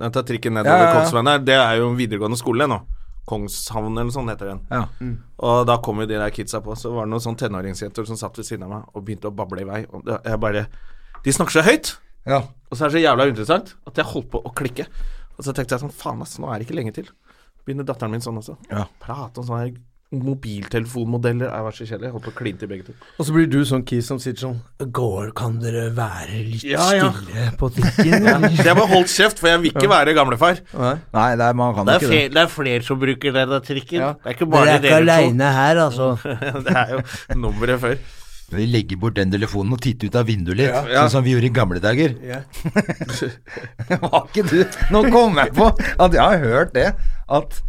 Jeg 0.00 0.14
tar 0.14 0.24
trikken 0.24 0.54
nedover 0.56 0.86
Ja, 0.86 1.04
ja, 1.04 1.22
ja. 1.28 1.38
Det 1.44 1.56
er 1.58 1.78
jo 1.82 1.90
en 1.90 1.98
videregående 1.98 2.38
skole 2.40 2.70
nå. 2.70 2.80
Kongshavn 3.28 3.92
eller 3.92 4.08
noe 4.08 4.14
sånt 4.14 4.32
heter 4.32 4.50
den. 4.50 4.60
Ja. 4.72 4.82
Og 5.46 5.66
da 5.68 5.76
kom 5.84 6.00
jo 6.02 6.06
de 6.10 6.18
der 6.18 6.32
kidsa 6.34 6.60
på. 6.64 6.74
Så 6.78 6.90
var 6.94 7.06
det 7.06 7.12
noen 7.14 7.22
sånn 7.22 7.38
tenåringsjenter 7.38 8.06
som 8.08 8.18
satt 8.18 8.38
ved 8.40 8.48
siden 8.48 8.66
av 8.66 8.72
meg 8.72 8.88
og 8.96 9.04
begynte 9.06 9.30
å 9.30 9.34
bable 9.36 9.62
i 9.62 9.68
vei. 9.68 9.82
Og 9.94 10.08
jeg 10.10 10.40
bare 10.42 10.66
De 11.22 11.32
snakker 11.32 11.60
så 11.60 11.62
høyt! 11.66 11.96
ja. 12.26 12.40
Og 12.70 12.78
så 12.78 12.84
er 12.86 12.88
det 12.90 12.96
så 12.96 13.04
jævla 13.04 13.26
interessant 13.28 13.74
at 13.86 13.98
jeg 14.00 14.08
holdt 14.08 14.30
på 14.32 14.40
å 14.42 14.50
klikke. 14.56 14.86
Og 15.36 15.44
så 15.44 15.52
tenkte 15.52 15.74
jeg 15.76 15.82
sånn 15.84 15.92
Faen, 15.94 16.22
ass, 16.24 16.38
nå 16.40 16.48
er 16.48 16.58
det 16.58 16.66
ikke 16.66 16.76
lenge 16.78 16.94
til. 16.96 17.08
Begynner 17.66 17.84
datteren 17.86 18.14
min 18.14 18.22
sånn 18.24 18.40
også. 18.40 18.56
Ja. 18.70 18.86
Prate 19.02 19.42
om 19.42 19.46
sånn 19.46 19.60
her 19.60 19.72
mobiltelefonmodeller. 20.12 21.48
Var 21.66 21.76
så 21.76 21.86
kjedelig. 21.88 22.08
Jeg 22.08 22.14
holdt 22.16 22.26
på 22.26 22.32
å 22.32 22.36
kline 22.38 22.60
til 22.60 22.70
begge 22.70 22.86
to. 22.88 22.94
Og 23.18 23.26
så 23.28 23.34
blir 23.36 23.48
du 23.50 23.58
sånn 23.68 23.84
kis 23.88 24.08
som 24.10 24.20
sitter 24.22 24.44
sånn 24.46 24.60
Går, 24.92 25.32
kan 25.38 25.58
dere 25.62 25.88
være 25.96 26.40
litt 26.50 26.64
Ja, 26.68 26.88
ja. 26.98 27.10
stille 27.16 27.48
på 27.60 27.70
trikken? 27.76 28.26
ja. 28.30 28.38
jeg 28.52 28.76
bare 28.78 28.88
holdt 28.92 29.12
kjeft, 29.14 29.42
for 29.42 29.52
jeg 29.52 29.62
vil 29.64 29.72
ikke 29.74 29.90
være 29.92 30.16
gamlefar. 30.18 30.62
Nei. 30.76 30.96
Det 31.12 31.46
er, 31.48 31.58
man 31.58 31.76
kan 31.76 31.88
Det 31.88 31.94
er, 31.98 32.06
ikke 32.06 32.16
det. 32.16 32.32
det 32.36 32.42
er 32.46 32.50
flere 32.56 32.88
som 32.88 33.00
bruker 33.02 33.38
den 33.38 33.54
trikken. 33.68 34.00
Ja. 34.00 34.10
Det 34.18 34.32
er 34.32 34.38
ikke 34.38 34.50
bare 34.52 34.80
dere 34.82 35.20
to. 35.22 35.52
her, 35.60 35.84
altså. 35.88 36.10
det 36.66 36.76
er 36.76 36.98
jo 36.98 37.38
nummeret 37.38 37.80
før. 37.82 37.96
Vi 38.52 38.66
legger 38.68 38.98
bort 39.00 39.16
den 39.16 39.30
telefonen 39.32 39.72
og 39.72 39.80
titter 39.80 40.10
ut 40.12 40.16
av 40.20 40.26
vinduet 40.28 40.58
litt, 40.58 40.68
Ja. 40.68 40.82
sånn 41.06 41.10
som 41.14 41.24
vi 41.24 41.32
gjorde 41.32 41.48
i 41.48 41.54
gamle 41.56 41.80
dager. 41.80 42.12
Ja. 42.20 42.42
Var 44.02 44.26
ikke 44.28 44.44
du 44.50 44.58
Nå 44.92 45.04
kom 45.12 45.38
jeg 45.40 45.54
på 45.56 45.70
at 45.72 46.16
jeg 46.18 46.20
har 46.20 46.42
hørt 46.42 46.74
det. 46.76 46.90
At, 47.32 47.62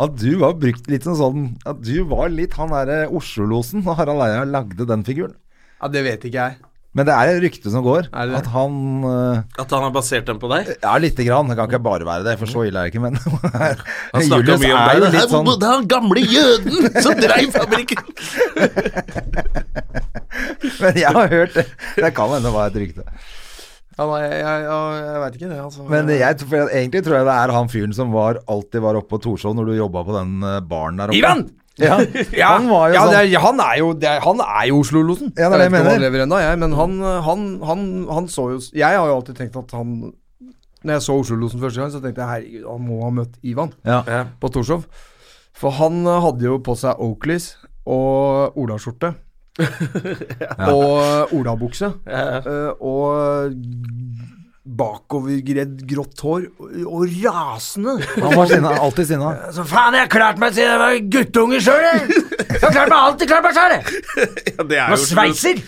at 0.00 0.16
du 0.16 0.38
var 0.40 0.54
brukt 0.60 0.88
litt 0.90 1.04
som 1.04 1.16
sånn 1.18 1.40
At 1.68 1.82
du 1.84 2.02
var 2.08 2.28
litt 2.32 2.54
han 2.56 2.72
derre 2.72 3.02
Oslo-losen 3.12 3.84
da 3.84 3.92
Harald 3.98 4.22
Eia 4.24 4.44
lagde 4.48 4.86
den 4.88 5.04
figuren. 5.06 5.34
Ja, 5.80 5.88
det 5.92 6.02
vet 6.06 6.24
ikke 6.28 6.40
jeg. 6.48 6.54
Men 6.90 7.06
det 7.06 7.14
er 7.14 7.28
et 7.30 7.42
rykte 7.44 7.70
som 7.70 7.84
går, 7.86 8.08
det 8.10 8.22
det? 8.32 8.38
at 8.40 8.48
han 8.50 8.72
uh, 9.06 9.44
At 9.62 9.70
han 9.70 9.84
har 9.86 9.92
basert 9.94 10.26
den 10.26 10.40
på 10.42 10.48
deg. 10.50 10.66
Ja, 10.82 10.96
lite 10.98 11.22
grann. 11.22 11.46
Det 11.46 11.54
kan 11.58 11.68
ikke 11.70 11.78
bare 11.84 12.02
være 12.08 12.24
det, 12.26 12.34
for 12.40 12.50
så 12.50 12.64
ille 12.66 12.80
er 12.82 12.88
det 12.88 12.96
ikke, 12.96 13.04
men 13.04 13.14
Han 14.16 14.24
snakka 14.26 14.56
mye 14.58 14.74
om 14.74 14.80
er 14.80 14.90
deg. 14.90 14.98
jo 14.98 15.10
litt 15.14 15.30
sånn 15.30 15.46
Det 15.52 15.68
er 15.68 15.74
han 15.76 15.86
gamle 15.92 16.20
jøden 16.26 16.76
som 17.04 17.14
dreiv 17.20 17.54
fabrikken! 17.54 18.02
Men 20.80 20.96
jeg 20.96 21.12
har 21.12 21.28
hørt 21.30 21.54
det. 21.56 21.66
Det 21.96 22.10
kan 22.16 22.32
hende 22.32 22.48
det 22.48 22.54
var 22.54 22.70
et 22.70 22.78
rykte. 22.80 23.04
Ja, 24.00 24.06
nei, 24.08 24.20
jeg, 24.24 24.36
jeg, 24.40 24.66
jeg, 24.96 25.16
veit 25.20 25.34
ikke 25.36 25.48
det, 25.50 25.56
altså. 25.60 25.86
Men 25.92 26.10
jeg, 26.14 26.36
for 26.40 26.56
jeg, 26.56 26.68
egentlig 26.78 27.02
tror 27.04 27.18
jeg 27.18 27.26
det 27.28 27.32
er 27.36 27.50
han 27.52 27.66
fyren 27.68 27.96
som 27.96 28.14
var, 28.14 28.38
alltid 28.48 28.80
var 28.80 28.96
oppe 28.96 29.12
på 29.12 29.18
Torshov 29.26 29.56
når 29.58 29.68
du 29.68 29.74
jobba 29.76 30.04
på 30.06 30.14
den 30.16 30.38
øh, 30.40 30.60
baren 30.70 31.02
der 31.02 31.12
oppe. 31.12 31.18
Ivan! 31.18 31.42
Ja, 31.80 31.98
Ja, 32.40 32.54
han 32.56 32.68
var 32.70 32.88
jo 32.88 32.96
ja, 32.96 33.02
sånn 33.04 33.12
det 33.12 33.20
er, 33.20 33.42
han 33.44 33.60
er 33.64 33.76
jo, 33.80 33.90
er, 34.00 34.24
han 34.24 34.42
er 34.46 34.64
jo 34.70 34.80
Oslo-losen. 34.80 35.34
Ja, 35.36 35.50
det 35.52 35.58
er 35.58 35.62
det 35.62 35.66
jeg 35.66 35.74
vet 35.74 35.76
ikke 35.76 35.84
om 35.84 35.92
han 35.92 36.02
lever 36.06 36.24
ennå, 36.24 36.40
jeg, 36.40 36.60
men 36.64 36.76
han, 36.80 36.96
han, 37.28 37.46
han, 37.68 37.86
han 38.16 38.32
så 38.32 38.48
jo 38.54 38.58
Jeg 38.72 38.88
har 38.88 39.12
jo 39.12 39.20
alltid 39.20 39.40
tenkt 39.40 39.60
at 39.60 39.76
han 39.76 39.94
Når 40.08 40.96
jeg 40.96 41.04
så 41.06 41.16
Oslo-losen 41.20 41.60
første 41.60 41.82
gang, 41.82 41.92
så 41.92 42.00
tenkte 42.00 42.24
jeg 42.24 42.32
herregud, 42.32 42.68
han 42.72 42.84
må 42.88 43.00
ha 43.04 43.14
møtt 43.20 43.36
Ivan 43.44 43.72
ja. 43.84 44.00
Ja. 44.08 44.22
på 44.40 44.48
Torshov. 44.52 44.88
For 45.60 45.76
han 45.76 46.00
eh, 46.08 46.22
hadde 46.24 46.48
jo 46.48 46.56
på 46.64 46.76
seg 46.80 47.00
Oakleys 47.04 47.52
og 47.84 48.56
olaskjorte. 48.60 49.12
Og 50.70 51.34
olabukse. 51.36 51.92
Ja. 52.06 52.74
og 52.80 53.54
bakovergredd 54.80 55.82
grått 55.88 56.20
hår. 56.24 56.46
Og, 56.84 57.06
rasende. 57.24 57.96
Han 58.20 58.36
var 58.36 58.50
sinna, 58.50 58.74
alltid 58.84 59.08
sinna. 59.12 59.32
Så 59.54 59.64
faen, 59.68 59.96
jeg 59.96 60.06
har 60.06 60.12
klart 60.12 60.40
meg 60.42 60.54
siden 60.56 60.70
jeg 60.70 60.82
var 60.82 60.98
guttunge 61.16 61.60
sjøl, 61.64 61.86
jeg! 61.86 62.20
Jeg 62.50 62.60
har 62.62 62.74
klart 62.76 62.92
meg 62.92 62.98
alltid 62.98 63.32
klart 63.32 63.48
meg 63.48 63.58
sjøl, 63.58 63.76
jeg! 63.76 63.82
Ja, 64.60 64.66
det 64.70 64.78
er 64.78 64.92
Nå 64.92 64.98
jo 64.98 65.08
sveiser! 65.08 65.62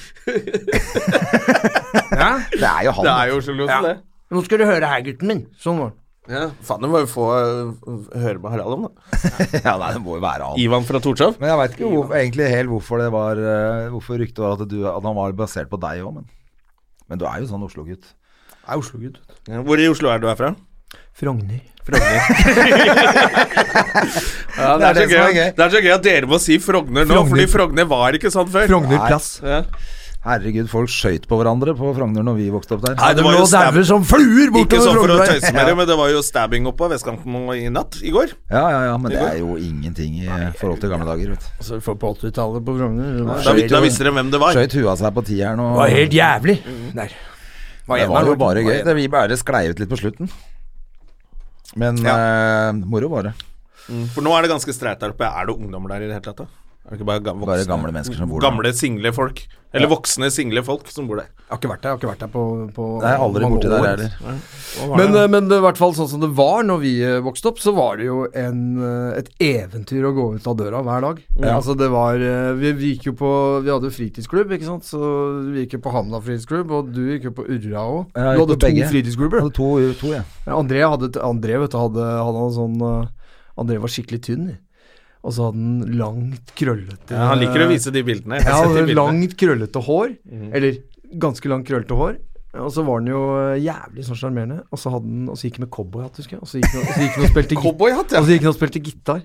ja? 2.12 2.30
Det 2.52 2.68
er 2.68 2.86
jo 2.86 2.94
han. 2.98 3.06
Det 3.06 3.14
er 3.16 3.32
jo 3.32 3.40
Oslo-losen, 3.40 3.88
det. 3.88 3.96
Nå 4.32 4.44
skal 4.46 4.62
du 4.62 4.68
høre 4.68 4.92
her, 4.92 5.04
gutten 5.08 5.32
min. 5.32 5.42
Sånn 5.60 5.80
var 5.80 5.92
det. 5.92 6.01
Ja, 6.30 6.44
Faen, 6.62 6.84
det 6.84 6.88
må 6.92 7.00
jo 7.02 7.06
få 7.10 7.24
øh, 7.34 7.70
høre 8.22 8.38
med 8.38 8.52
Harald 8.54 8.76
om, 8.76 8.84
da. 8.86 8.90
Ja, 9.66 9.72
nei, 9.80 9.88
det 9.96 10.02
må 10.04 10.14
jo 10.18 10.22
være 10.22 10.46
han. 10.52 10.60
Ivan 10.62 10.84
fra 10.86 11.00
Torshov. 11.02 11.34
Men 11.42 11.50
jeg 11.50 11.58
veit 11.58 11.72
ikke 11.74 11.88
hvor, 11.90 12.12
egentlig 12.14 12.46
helt 12.52 12.70
hvorfor 12.70 13.02
det 13.02 13.08
var 13.10 13.40
øh, 13.42 13.88
Hvorfor 13.96 14.20
ryktet 14.22 14.38
var 14.44 14.54
at, 14.54 14.62
du, 14.70 14.76
at 14.86 15.02
han 15.02 15.16
var 15.18 15.34
basert 15.40 15.68
på 15.72 15.80
deg 15.82 16.04
òg, 16.06 16.12
men 16.20 16.28
Men 17.10 17.18
du 17.18 17.26
er 17.26 17.42
jo 17.42 17.48
sånn 17.50 17.64
Oslo-gutt. 17.66 18.06
Jeg 18.62 18.70
er 18.70 18.78
Oslo-gutt. 18.84 19.18
Ja, 19.50 19.64
hvor 19.66 19.82
i 19.82 19.88
Oslo 19.90 20.12
er 20.14 20.22
du 20.22 20.28
herfra? 20.30 20.52
Frogner. 21.18 21.60
Ja, 24.52 24.76
det, 24.78 24.78
Det 24.78 24.86
er 24.86 24.88
er 24.88 24.94
det 24.94 25.02
som 25.02 25.10
gøy, 25.10 25.18
er 25.18 25.32
gøy. 25.34 25.48
det 25.56 25.64
er 25.64 25.70
så 25.72 25.80
gøy 25.82 25.92
at 25.96 26.04
dere 26.04 26.28
må 26.30 26.38
si 26.42 26.58
Frogner 26.62 27.06
nå, 27.06 27.14
Frogner. 27.16 27.30
fordi 27.32 27.46
Frogner 27.50 27.86
var 27.90 28.14
ikke 28.18 28.30
sånn 28.30 28.50
før. 28.52 28.66
Frogner 28.70 29.00
plass. 29.08 29.28
Ja. 29.42 29.62
Herregud, 30.22 30.68
folk 30.70 30.90
skøyt 30.92 31.24
på 31.26 31.34
hverandre 31.40 31.72
på 31.74 31.88
Frogner 31.96 32.22
når 32.22 32.36
vi 32.38 32.44
vokste 32.54 32.76
opp 32.76 32.84
der. 32.84 32.94
Nei, 32.94 33.08
det 33.18 33.24
var 33.26 33.34
jo 33.34 33.46
stab 33.50 33.78
som 33.88 34.04
fluer 34.06 34.52
Ikke 34.60 34.78
sånn 34.78 34.94
for 35.00 35.10
å 35.10 35.16
tøyse 35.18 35.50
med 35.50 35.66
det, 35.68 35.72
men 35.80 35.88
det 35.90 35.96
var 35.98 36.12
jo 36.12 36.20
stabbing 36.22 36.68
oppe 36.70 36.84
på 36.84 36.90
vestkanten 36.92 37.40
i 37.56 37.64
natt, 37.74 37.98
i 38.06 38.12
går. 38.14 38.36
Ja, 38.52 38.62
ja, 38.70 38.84
ja, 38.92 38.94
men 39.02 39.10
det 39.10 39.18
er 39.18 39.40
jo 39.40 39.56
ingenting 39.58 40.20
i 40.22 40.28
forhold 40.60 40.78
til 40.84 40.94
gamle 40.94 41.08
dager, 41.10 41.34
vet 41.34 41.42
du. 41.42 41.50
Altså, 41.58 41.80
for 41.82 41.98
på 41.98 42.12
80-tallet 42.20 42.62
på 42.68 42.76
Frogner 42.78 43.18
Da, 43.26 43.56
da 43.74 43.82
visste 43.82 44.06
dere 44.06 44.14
hvem 44.20 44.30
det 44.30 44.42
var. 44.44 44.54
Skøyt 44.54 44.78
huet 44.78 44.92
av 44.94 45.02
seg 45.02 45.18
på 45.18 45.26
tieren 45.32 45.64
og 45.64 45.74
det 45.74 45.82
var 45.82 45.94
helt 45.96 46.16
jævlig. 46.20 46.58
Der. 47.02 47.18
Det 47.82 48.08
var 48.14 48.30
jo 48.30 48.38
bare 48.38 48.62
gøy. 48.62 48.78
Det, 48.86 48.94
vi 49.02 49.10
bare 49.10 49.42
sklei 49.42 49.66
ut 49.72 49.82
litt 49.82 49.90
på 49.90 49.98
slutten. 49.98 50.30
Men 51.82 51.98
eh, 51.98 52.70
moro 52.86 53.10
var 53.10 53.32
det. 53.32 53.38
Mm, 53.90 54.06
For 54.14 54.22
nå 54.22 54.32
er 54.36 54.46
det 54.46 54.54
ganske 54.54 54.74
streit 54.76 55.02
der 55.02 55.16
oppe. 55.16 55.26
Er 55.26 55.48
det 55.50 55.58
ungdommer 55.58 55.96
der 55.96 56.04
i 56.06 56.10
det 56.10 56.20
hele 56.20 56.30
tatt? 56.30 56.44
da? 56.44 56.61
Er 56.82 56.96
det 56.96 56.98
ikke 56.98 57.06
bare, 57.06 57.22
voksne, 57.22 57.46
Bare 57.46 57.66
gamle 57.68 57.92
mennesker 57.94 58.16
som 58.18 58.30
bor 58.30 58.40
der. 58.40 58.48
Gamle, 58.50 58.72
single 58.74 59.12
folk. 59.14 59.44
Eller 59.72 59.88
voksne, 59.88 60.28
single 60.34 60.60
folk 60.66 60.88
som 60.92 61.06
bor 61.08 61.20
der. 61.20 61.28
Jeg 61.38 61.54
har 61.54 61.60
ikke 61.60 61.68
vært 61.70 61.84
der, 61.84 61.88
jeg 61.88 61.94
har 61.94 62.00
ikke 62.00 62.08
vært 62.10 62.22
der 62.24 62.30
på, 62.32 62.42
på 62.76 62.86
Nei, 63.00 63.12
aldri 63.24 63.42
mange 63.44 63.56
borti 63.56 63.70
der 63.70 63.86
heller. 63.86 64.16
Men, 64.98 65.14
det? 65.14 65.22
men 65.32 65.46
det, 65.48 65.58
i 65.60 65.64
hvert 65.64 65.78
fall 65.80 65.94
sånn 65.96 66.10
som 66.10 66.24
det 66.24 66.30
var 66.36 66.66
når 66.66 66.80
vi 66.82 66.92
eh, 67.06 67.20
vokste 67.24 67.52
opp, 67.52 67.60
så 67.62 67.72
var 67.76 68.00
det 68.00 68.08
jo 68.08 68.18
en, 68.26 68.58
eh, 68.84 69.20
et 69.20 69.30
eventyr 69.46 70.08
å 70.08 70.12
gå 70.16 70.26
ut 70.34 70.48
av 70.48 70.58
døra 70.58 70.82
hver 70.84 71.06
dag. 71.06 71.22
Altså 71.54 71.76
det 71.78 71.88
var 71.92 72.20
eh, 72.20 72.50
vi, 72.58 72.72
vi 72.80 72.90
gikk 72.94 73.08
jo 73.10 73.14
på 73.20 73.30
Vi 73.64 73.72
hadde 73.72 73.88
jo 73.88 73.94
fritidsklubb, 73.96 74.52
ikke 74.56 74.68
sant. 74.68 74.88
Så 74.88 75.00
vi 75.52 75.64
gikk 75.64 75.78
jo 75.78 75.82
på 75.86 75.94
Hamna 75.94 76.20
fritidsklubb, 76.24 76.74
og 76.76 76.90
du 76.92 77.02
gikk 77.14 77.30
jo 77.30 77.34
på 77.38 77.46
Urra 77.46 77.86
òg. 77.86 78.02
Du 78.16 78.42
hadde 78.42 78.58
to 78.58 78.60
begge. 78.66 78.90
fritidsklubber. 78.92 79.44
Hadde 79.46 79.56
to, 79.60 79.70
to, 80.02 80.12
ja. 80.18 80.26
Ja, 80.48 80.58
André, 80.58 80.84
hadde, 80.84 81.14
André 81.22 81.62
vet 81.62 81.72
du, 81.72 81.80
hadde, 81.80 82.10
hadde 82.26 82.44
en 82.48 82.56
sånn 82.58 82.84
eh, 82.90 83.32
André 83.62 83.80
var 83.80 83.92
skikkelig 83.92 84.20
tynn. 84.28 84.46
Og 85.22 85.32
så 85.36 85.44
hadde 85.46 85.60
han 85.62 85.96
langt, 85.98 86.50
krøllete 86.58 87.14
Ja, 87.14 87.28
han 87.30 87.38
liker 87.38 87.62
å 87.62 87.68
vise 87.70 87.92
de 87.94 88.02
bildene. 88.02 88.40
Jeg 88.40 88.46
Ja, 88.48 88.56
sett 88.58 88.74
de 88.74 88.82
bildene. 88.88 88.96
langt, 88.98 89.36
krøllete 89.38 89.82
hår. 89.86 90.16
Eller 90.52 90.78
ganske 91.22 91.48
langt, 91.52 91.66
krøllete 91.68 91.94
hår. 91.94 92.16
Og 92.58 92.68
så 92.74 92.82
var 92.84 92.98
han 93.00 93.06
jo 93.08 93.20
eh, 93.38 93.60
jævlig 93.64 94.02
sånn 94.04 94.18
sjarmerende. 94.18 94.58
Og 94.72 94.78
så 94.82 94.90
hadde 94.92 95.06
han 95.08 95.28
Og 95.32 95.36
så 95.38 95.46
gikk 95.48 95.56
han 95.60 95.64
med 95.68 95.70
cowboyhatt, 95.72 96.16
husker 96.20 96.36
jeg. 96.36 96.42
Og 96.42 96.48
så 96.50 96.58
gikk 96.60 96.72
han 96.74 96.82
og, 96.82 96.88
så 96.92 97.00
gikk 97.00 97.14
han 97.14 97.24
og 97.24 97.30
spilte. 97.32 97.54
Ja. 97.54 98.18
Og 98.18 98.26
så 98.26 98.32
gikk 98.34 98.42
han 98.42 98.52
og 98.52 98.58
spilte 98.58 98.82
gitar. 98.82 99.22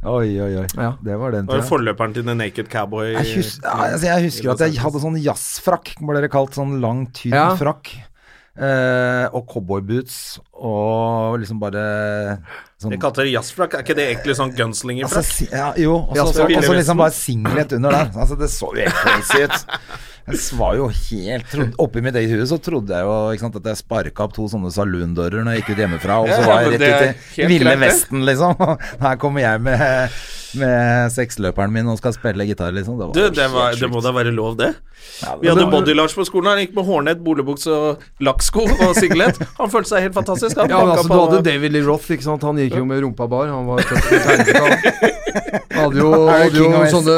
Oi, 0.00 0.28
oi, 0.40 0.52
oi. 0.62 0.66
Ja. 0.80 0.94
Det 1.04 1.16
var 1.20 1.30
den 1.36 1.44
Det 1.44 1.52
var 1.52 1.60
det 1.60 1.66
tida. 1.66 1.68
forløperen 1.68 2.14
til 2.16 2.24
The 2.24 2.34
Naked 2.34 2.70
Cowboy. 2.72 3.10
Jeg, 3.12 3.34
hus 3.36 3.60
ja, 3.62 3.74
altså, 3.84 4.06
jeg 4.08 4.24
husker 4.30 4.50
at 4.54 4.62
jeg 4.64 4.78
hadde 4.80 5.02
sånn 5.02 5.18
jazzfrakk, 5.20 5.92
ble 6.00 6.22
det 6.24 6.30
kalt. 6.32 6.56
Sånn 6.56 6.78
lang, 6.80 7.06
tynn 7.12 7.36
Ja. 7.36 7.50
frakk. 7.60 7.92
eh, 8.60 9.28
og 9.32 9.46
cowboyboots 9.46 10.40
og 10.58 11.38
liksom 11.40 11.60
bare 11.60 12.40
sånn 12.80 12.94
Jeg 12.94 13.02
kalte 13.02 13.24
det 13.26 13.32
jazzfrakk. 13.34 13.74
Er 13.76 13.84
ikke 13.84 13.96
det 13.98 14.06
egentlig 14.10 14.36
sånn 14.38 14.54
gunslingerfrakk? 14.56 15.24
Altså, 15.24 15.48
ja, 15.52 15.72
jo, 15.80 15.98
og 16.06 16.16
så 16.16 16.28
så 16.32 16.46
så 16.64 16.78
liksom 16.78 17.02
bare 17.02 17.16
singlet 17.16 17.74
under 17.76 17.98
der. 17.98 18.14
Altså, 18.14 18.38
det 18.40 18.50
så 18.52 18.70
jo 18.74 18.86
helt 18.86 19.02
crazy 19.04 19.44
ut. 19.44 19.66
Jeg 20.30 20.58
var 20.58 20.76
jo 20.76 20.88
helt 20.92 21.46
trodde, 21.50 21.72
Oppi 21.82 22.02
mitt 22.04 22.16
eget 22.18 22.34
hue 22.36 22.46
så 22.46 22.58
trodde 22.62 22.94
jeg 22.94 23.06
jo 23.06 23.14
ikke 23.34 23.44
sant, 23.46 23.56
at 23.60 23.70
jeg 23.70 23.80
sparka 23.80 24.26
opp 24.26 24.34
to 24.36 24.46
sånne 24.52 24.70
saloondører 24.74 25.46
når 25.46 25.56
jeg 25.56 25.62
gikk 25.64 25.72
ut 25.72 25.82
hjemmefra, 25.84 26.18
og 26.22 26.30
så 26.30 26.42
var 26.46 26.66
jeg 26.66 26.76
det 26.76 26.90
rett 26.92 27.00
ut 27.00 27.40
i 27.40 27.48
Ville. 27.50 27.72
Vesten, 27.80 28.22
liksom. 28.28 28.54
Her 29.04 29.16
kommer 29.22 29.44
jeg 29.44 29.62
med, 29.64 30.20
med 30.60 31.14
seksløperen 31.16 31.72
min 31.74 31.90
og 31.90 31.98
skal 31.98 32.14
spille 32.14 32.46
gitar, 32.46 32.74
liksom. 32.76 33.00
Det, 33.00 33.08
var 33.10 33.16
Du, 33.16 33.40
det, 33.40 33.48
var, 33.54 33.80
det 33.80 33.90
må 33.90 34.04
da 34.04 34.14
være 34.14 34.34
lov, 34.36 34.58
det. 34.60 34.74
Ja, 35.22 35.34
Vi 35.40 35.48
hadde 35.48 35.66
Body-Lars 35.72 36.14
på 36.16 36.24
skolen. 36.28 36.52
Han 36.52 36.62
gikk 36.62 36.76
med 36.76 36.86
hårnett, 36.88 37.20
bolebukse 37.24 37.72
og 37.72 38.24
lakksko 38.24 38.66
og 38.68 38.92
singlet. 38.96 39.40
Han 39.58 39.72
følte 39.72 39.94
seg 39.94 40.06
helt 40.06 40.16
fantastisk. 40.16 40.60
Han 40.60 40.70
Ja, 40.72 40.80
altså, 40.84 41.08
på 41.08 41.16
du 41.16 41.34
hadde 41.34 41.42
David 41.48 41.74
Lee 41.74 41.84
Roth, 41.86 42.08
ikke 42.12 42.26
sant. 42.28 42.44
Han 42.46 42.60
gikk 42.60 42.69
jo 42.78 42.84
med 42.86 43.02
rumpa 43.02 43.26
bar. 43.30 43.48
Han 43.50 43.66
var 43.66 43.80
hadde 45.80 45.98
jo, 45.98 46.10
hadde 46.28 46.58
jo 46.60 46.68
sånne, 46.92 47.16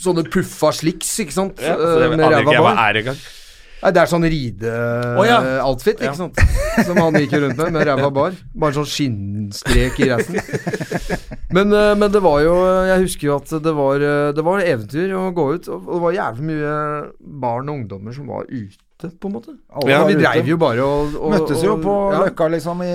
sånne 0.00 0.26
puffa 0.30 0.72
slicks, 0.76 1.10
ikke 1.24 1.34
sant. 1.34 1.62
ja, 1.62 1.74
eh, 1.74 1.96
det 2.04 2.10
med 2.14 2.24
ræva 2.24 2.60
bar. 2.60 2.76
Nei, 3.84 3.90
det 3.92 4.00
er 4.00 4.08
sånn 4.08 4.24
ja. 4.24 4.30
ride-outfit, 4.32 5.98
ikke 6.00 6.06
Ja. 6.08 6.14
sant. 6.16 6.38
Som 6.86 6.96
han 7.02 7.18
gikk 7.20 7.34
rundt 7.36 7.58
med, 7.58 7.72
med 7.74 7.84
ræva 7.84 8.08
bar. 8.14 8.32
Bare 8.56 8.72
sånn 8.78 8.88
skinnstrek 8.88 9.98
i 10.00 10.08
resten. 10.08 10.40
Men, 11.52 11.68
eh, 11.72 11.92
men 11.94 12.08
det 12.10 12.22
var 12.24 12.40
jo 12.42 12.54
Jeg 12.88 13.02
husker 13.04 13.28
jo 13.28 13.36
at 13.36 13.52
det 13.62 13.74
var, 13.76 14.00
eh, 14.00 14.32
det 14.32 14.44
var 14.46 14.64
eventyr 14.64 15.12
å 15.18 15.28
gå 15.36 15.44
ut. 15.58 15.68
Og 15.68 15.84
det 15.92 16.00
var 16.06 16.16
jævlig 16.16 16.48
mye 16.48 16.72
barn 17.44 17.68
og 17.68 17.82
ungdommer 17.82 18.16
som 18.16 18.26
var 18.32 18.48
ute, 18.48 18.80
på 19.10 19.28
en 19.30 19.34
måte. 19.36 19.54
Alle 19.74 19.90
Ja, 19.90 20.04
vi 20.08 20.14
dreiv 20.20 20.46
jo 20.48 20.56
bare 20.60 20.84
og, 20.84 21.14
og 21.20 21.32
Møttes 21.34 21.62
jo 21.64 21.74
og- 21.76 21.82
på 21.84 21.94
ja. 22.12 22.22
Løkka 22.24 22.48
liksom 22.54 22.82
i 22.86 22.94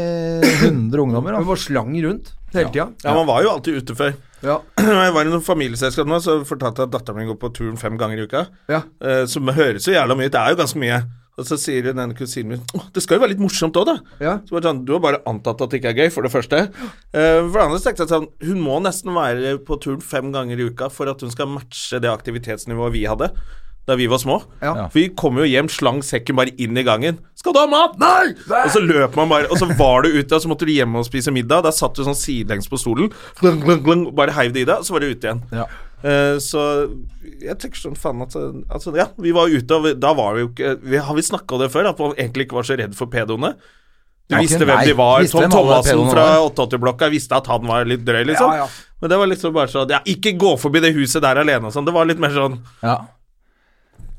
100 0.65 1.03
ungdommer. 1.03 1.37
Vi 1.39 1.45
var 1.51 1.55
slang 1.61 1.93
rundt 2.05 2.33
hele 2.53 2.71
tida. 2.71 2.87
Ja, 3.03 3.13
man 3.13 3.27
var 3.27 3.43
jo 3.43 3.51
alltid 3.53 3.81
ute 3.83 3.95
før. 3.95 4.13
Ja. 4.41 4.57
Jeg 4.79 5.13
var 5.13 5.25
i 5.27 5.29
noen 5.29 5.43
familieselskap 5.43 6.07
nå, 6.07 6.19
så 6.23 6.39
fortalte 6.47 6.79
jeg 6.81 6.87
at 6.87 6.93
datteren 6.95 7.17
min 7.19 7.27
går 7.27 7.39
på 7.41 7.49
turen 7.53 7.77
fem 7.77 7.97
ganger 7.99 8.21
i 8.21 8.27
uka. 8.29 8.45
Ja. 8.71 8.83
Eh, 9.03 9.25
Som 9.27 9.47
høres 9.51 9.85
jo 9.85 9.93
jævla 9.93 10.15
mye 10.15 10.29
ut. 10.29 10.35
Det 10.35 10.39
er 10.39 10.53
jo 10.55 10.61
ganske 10.63 10.79
mye. 10.79 11.01
Og 11.39 11.45
så 11.47 11.55
sier 11.55 11.85
den 11.95 12.11
kusinen 12.17 12.49
min 12.51 12.63
«Åh, 12.75 12.89
det 12.91 12.99
skal 13.03 13.15
jo 13.15 13.21
være 13.23 13.31
litt 13.31 13.39
morsomt 13.39 13.77
òg, 13.79 13.85
da. 13.87 13.93
Ja. 14.19 14.33
Så 14.43 14.51
bare 14.57 14.65
sånn, 14.65 14.81
Du 14.83 14.91
har 14.91 14.99
bare 14.99 15.21
antatt 15.29 15.61
at 15.63 15.69
det 15.71 15.79
ikke 15.79 15.91
er 15.93 15.99
gøy, 16.01 16.09
for 16.11 16.21
det 16.27 16.31
første. 16.33 16.57
Eh, 17.13 17.37
for 17.47 17.55
det 17.55 17.63
andre 17.63 17.79
så 17.79 17.85
tenkte 17.87 18.03
jeg 18.03 18.11
sånn 18.11 18.27
Hun 18.49 18.59
må 18.65 18.79
nesten 18.83 19.13
være 19.15 19.53
på 19.63 19.77
turen 19.79 20.01
fem 20.03 20.33
ganger 20.35 20.59
i 20.59 20.67
uka 20.67 20.89
for 20.91 21.07
at 21.07 21.21
hun 21.23 21.31
skal 21.31 21.47
matche 21.47 21.99
det 22.03 22.11
aktivitetsnivået 22.11 22.91
vi 22.97 23.05
hadde 23.07 23.31
da 23.89 23.97
vi 23.99 24.07
var 24.11 24.21
små. 24.21 24.37
Ja. 24.61 24.75
For 24.87 24.99
vi 24.99 25.07
kom 25.17 25.39
jo 25.41 25.47
hjem, 25.49 25.69
slang 25.73 25.99
sekken 26.05 26.37
bare 26.39 26.53
inn 26.61 26.77
i 26.77 26.85
gangen. 26.85 27.19
'Skal 27.39 27.55
du 27.55 27.59
ha 27.61 27.67
mat?' 27.71 27.97
Nei! 28.01 28.35
Og 28.63 28.71
så 28.73 28.81
løp 28.83 29.15
man 29.17 29.29
bare, 29.31 29.47
og 29.49 29.57
så 29.57 29.67
var 29.79 30.03
du 30.03 30.09
ute, 30.13 30.35
og 30.35 30.41
så 30.43 30.51
måtte 30.51 30.67
du 30.67 30.73
hjem 30.75 30.97
og 30.99 31.07
spise 31.07 31.33
middag. 31.33 31.63
Da 31.65 31.71
satt 31.75 31.95
du 31.95 32.03
sånn 32.05 32.17
sidelengs 32.17 32.69
på 32.69 32.79
stolen, 32.79 33.11
glang, 33.39 33.61
glang, 33.63 33.83
glang, 33.85 34.03
bare 34.15 34.35
heiv 34.37 34.53
det 34.53 34.65
i 34.65 34.67
deg, 34.69 34.81
og 34.81 34.87
så 34.87 34.95
var 34.95 35.05
du 35.05 35.11
ute 35.13 35.29
igjen. 35.29 35.43
Ja. 35.55 35.67
Uh, 35.99 36.37
så 36.39 36.61
jeg 37.43 37.57
tenker 37.59 37.75
sånn 37.75 37.97
faen 37.99 38.21
at 38.23 38.31
Altså, 38.71 38.93
ja, 38.95 39.09
vi 39.19 39.33
var 39.35 39.51
ute, 39.51 39.67
og 39.75 39.83
vi, 39.83 39.91
da 39.99 40.13
var 40.15 40.37
vi 40.37 40.45
jo 40.45 40.47
ikke 40.53 40.69
vi, 40.79 40.95
Har 41.03 41.17
vi 41.17 41.25
snakka 41.27 41.57
om 41.57 41.59
det 41.59 41.67
før? 41.73 41.89
At 41.91 41.99
man 41.99 42.13
egentlig 42.15 42.47
ikke 42.47 42.55
var 42.55 42.67
så 42.69 42.77
redd 42.79 42.95
for 42.95 43.11
pedoene? 43.11 43.51
Du 44.29 44.37
Ja, 44.37 44.43
visste 44.45 44.61
hvem 44.61 44.77
nei, 44.77 44.85
de 44.85 44.93
var. 44.95 45.25
Tom 45.27 45.49
Thomassen 45.51 46.05
fra 46.13 46.25
88-blokka. 46.45 47.09
Jeg 47.09 47.17
visste 47.17 47.35
at 47.35 47.49
han 47.49 47.65
var 47.67 47.87
litt 47.89 48.05
drøy, 48.07 48.21
liksom. 48.29 48.51
Ja, 48.53 48.63
ja. 48.63 48.89
Men 49.01 49.11
det 49.11 49.17
var 49.19 49.31
liksom 49.31 49.53
bare 49.55 49.71
sånn 49.71 49.91
Ja, 49.91 49.99
ikke 50.07 50.35
gå 50.39 50.53
forbi 50.61 50.81
det 50.83 50.93
huset 50.95 51.23
der 51.25 51.39
alene 51.41 51.67
og 51.67 51.75
sånn. 51.75 51.87
Det 51.87 51.95
var 51.95 52.07
litt 52.07 52.21
mer 52.21 52.35
sånn 52.35 52.59
Ja. 52.83 52.99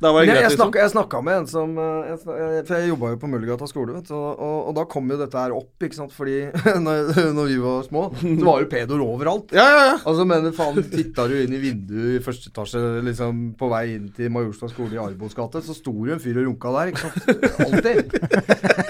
Da 0.01 0.12
var 0.14 0.24
det 0.24 0.30
greit, 0.30 0.40
jeg, 0.40 0.53
liksom. 0.55 0.70
jeg 0.80 0.90
snakka 0.94 1.18
med 1.24 1.38
en 1.42 1.46
som 1.51 1.74
eh, 1.76 2.07
jeg, 2.09 2.20
jeg, 2.24 2.62
For 2.64 2.76
jeg 2.78 2.88
jobba 2.88 3.11
jo 3.12 3.18
på 3.20 3.28
Møllergata 3.28 3.66
skole, 3.68 3.92
vet 3.98 4.09
du. 4.09 4.14
Og, 4.16 4.30
og, 4.32 4.57
og 4.70 4.76
da 4.78 4.84
kom 4.88 5.11
jo 5.12 5.18
dette 5.20 5.42
her 5.42 5.53
opp, 5.53 5.74
ikke 5.84 5.98
sant. 5.98 6.14
Fordi 6.16 6.38
når, 6.86 7.11
når 7.36 7.51
vi 7.51 7.59
var 7.61 7.84
små, 7.84 8.07
så 8.16 8.46
var 8.46 8.64
jo 8.64 8.70
pedoer 8.72 9.05
overalt. 9.05 9.53
Ja, 9.57 9.66
ja, 9.68 9.82
ja. 9.90 9.98
Altså, 9.98 10.24
men 10.30 10.48
faen, 10.57 10.80
titta 10.94 11.28
du 11.28 11.36
inn 11.42 11.53
i 11.57 11.61
vinduet 11.61 12.16
i 12.16 12.22
første 12.24 12.48
etasje 12.48 12.80
liksom 13.11 13.44
på 13.61 13.68
vei 13.72 13.84
inn 13.98 14.09
til 14.16 14.32
Majorstad 14.32 14.72
skole 14.72 14.96
i 14.96 15.03
Arbos 15.03 15.36
gate, 15.36 15.61
så 15.66 15.76
sto 15.76 15.92
det 16.07 16.16
en 16.16 16.24
fyr 16.24 16.40
og 16.40 16.48
runka 16.48 16.72
der, 16.78 16.94
ikke 16.94 17.05
sant. 17.05 17.30
Alltid. 17.66 18.16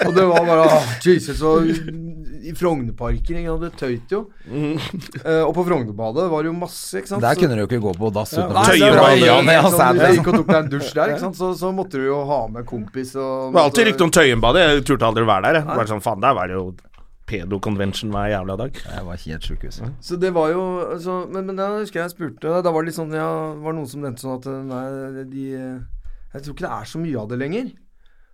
Og 0.07 0.15
det 0.15 0.27
var 0.31 0.47
bare 0.47 0.69
ah, 0.77 0.95
Jesus, 1.03 1.43
og 1.43 1.67
i 2.51 2.55
Frognerparken, 2.57 3.39
det 3.61 3.71
tøyt 3.79 4.13
jo. 4.13 4.25
Eh, 4.51 5.41
og 5.43 5.53
på 5.55 5.63
Frognerbadet 5.67 6.27
var 6.31 6.43
det 6.43 6.51
jo 6.51 6.55
masse, 6.57 6.99
ikke 6.99 7.13
sant. 7.13 7.23
Der 7.23 7.39
kunne 7.39 7.57
du 7.57 7.63
jo 7.63 7.67
ikke 7.69 7.81
gå 7.83 7.93
på 7.97 8.11
dass 8.13 8.33
uten 8.35 8.51
å 8.51 8.63
tøye 8.65 8.79
ja, 8.81 9.39
liksom. 9.41 9.99
gikk 10.17 10.29
og 10.31 10.37
tok 10.39 10.47
deg 10.51 10.59
en 10.59 10.71
dusj 10.71 10.93
der, 10.97 11.13
ikke 11.13 11.23
sant? 11.25 11.39
Så, 11.39 11.51
så 11.59 11.71
måtte 11.75 12.01
du 12.01 12.07
jo 12.07 12.21
ha 12.27 12.39
med 12.51 12.67
kompis 12.69 13.13
og 13.15 13.51
Det 13.51 13.57
var 13.57 13.69
alltid 13.69 13.89
rykte 13.91 14.07
om 14.07 14.13
Tøyenbadet. 14.15 14.63
Jeg 14.67 14.87
turte 14.89 15.09
aldri 15.09 15.25
å 15.25 15.29
være 15.29 15.47
der. 15.47 15.59
Jeg. 15.61 15.69
Bare 15.71 15.91
sånn, 15.91 16.03
faen, 16.03 16.23
der 16.23 16.37
var 16.37 16.49
det 16.51 16.57
jo 16.57 16.65
pedo-convention 17.31 18.11
hver 18.13 18.31
jævla 18.33 18.57
dag. 18.59 18.81
Jeg 18.81 19.05
var 19.07 19.21
helt 19.25 19.47
sjukehus. 19.47 19.81
Så 20.03 20.19
det 20.19 20.33
var 20.35 20.51
jo 20.51 20.63
så, 21.03 21.21
men, 21.31 21.47
men 21.47 21.59
da 21.59 21.69
husker 21.77 22.01
jeg 22.01 22.09
jeg 22.09 22.15
spurte 22.15 22.59
Da 22.65 22.73
var 22.73 22.83
det 22.83 22.91
litt 22.91 22.97
sånn 22.97 23.13
Ja, 23.15 23.29
var 23.61 23.75
noen 23.77 23.87
som 23.87 24.03
nevnte 24.03 24.25
sånn 24.25 24.39
at 24.39 24.47
Nei, 24.67 25.23
de 25.29 25.45
Jeg 25.53 26.43
tror 26.43 26.55
ikke 26.55 26.65
det 26.65 26.73
er 26.75 26.89
så 26.89 27.01
mye 27.01 27.21
av 27.21 27.29
det 27.31 27.39
lenger. 27.39 27.71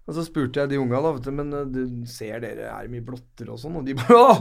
Og 0.08 0.16
så 0.16 0.24
spurte 0.24 0.62
jeg 0.62 0.70
de 0.72 0.78
unga, 0.80 1.02
da, 1.04 1.10
vet 1.18 1.26
du, 1.28 1.32
men 1.36 1.50
eh, 1.52 1.66
du 1.68 2.06
ser 2.08 2.38
dere 2.40 2.70
er 2.72 2.86
det 2.88 2.92
mye 2.94 3.04
blotter 3.04 3.50
og 3.52 3.58
sånn? 3.60 3.74
Og 3.76 3.84
de 3.84 3.92
bare 4.00 4.38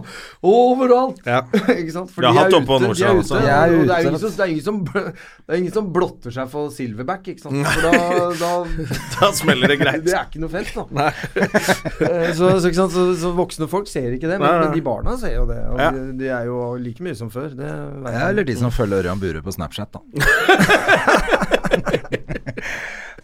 overalt! 0.46 1.18
Ja. 1.26 1.40
ikke 1.80 1.90
sant? 1.90 2.12
For 2.14 2.22
de 2.22 2.28
er 2.30 2.36
hatt 2.38 2.54
oppe 2.54 2.68
på 2.70 2.76
ute, 2.84 2.92
de 2.94 3.02
er 3.02 3.16
ute. 3.16 3.24
også. 3.24 3.40
De 3.42 3.50
er 3.50 3.74
ute, 3.74 3.86
det 3.88 3.96
er 3.96 4.06
ingen 4.06 4.20
som, 4.22 4.30
det 4.36 4.46
er 4.46 4.60
som, 4.62 4.78
det 4.86 5.50
er 5.56 5.58
ingen 5.64 5.74
som 5.74 5.88
blotter 5.96 6.30
seg 6.36 6.52
for 6.52 6.70
silverback, 6.70 7.26
ikke 7.34 7.42
sant? 7.48 7.58
For 7.66 7.82
da, 7.82 7.92
da 8.38 8.52
Da 9.16 9.32
smeller 9.34 9.74
det 9.74 9.78
greit. 9.82 10.04
Det 10.06 10.14
er 10.14 10.28
ikke 10.28 10.42
noe 10.44 10.52
felt, 10.54 10.70
da. 10.94 11.10
Eh, 11.34 12.30
så, 12.36 12.52
så, 12.60 12.68
ikke 12.70 12.78
sant? 12.78 12.94
Så, 12.94 13.08
så 13.18 13.32
voksne 13.34 13.66
folk 13.72 13.90
ser 13.90 14.12
ikke 14.14 14.30
det, 14.30 14.38
men, 14.38 14.46
Nei, 14.46 14.54
nei. 14.60 14.68
men 14.68 14.76
de 14.78 14.84
barna 14.86 15.16
ser 15.18 15.34
jo 15.34 15.48
det. 15.50 15.58
Og 15.72 15.82
Ja. 15.82 15.90
de, 15.96 16.06
de 16.22 16.30
er 16.30 16.46
jo 16.46 16.60
like 16.78 17.02
mye 17.02 17.18
som 17.18 17.30
før. 17.34 17.50
Det 17.58 17.66
Ja, 17.66 17.80
jeg. 18.12 18.22
eller 18.30 18.46
de 18.46 18.54
som 18.62 18.70
følger 18.74 19.02
Ørjan 19.02 19.18
Burøe 19.22 19.42
på 19.42 19.50
Snapchat, 19.58 19.90
da. 19.98 20.00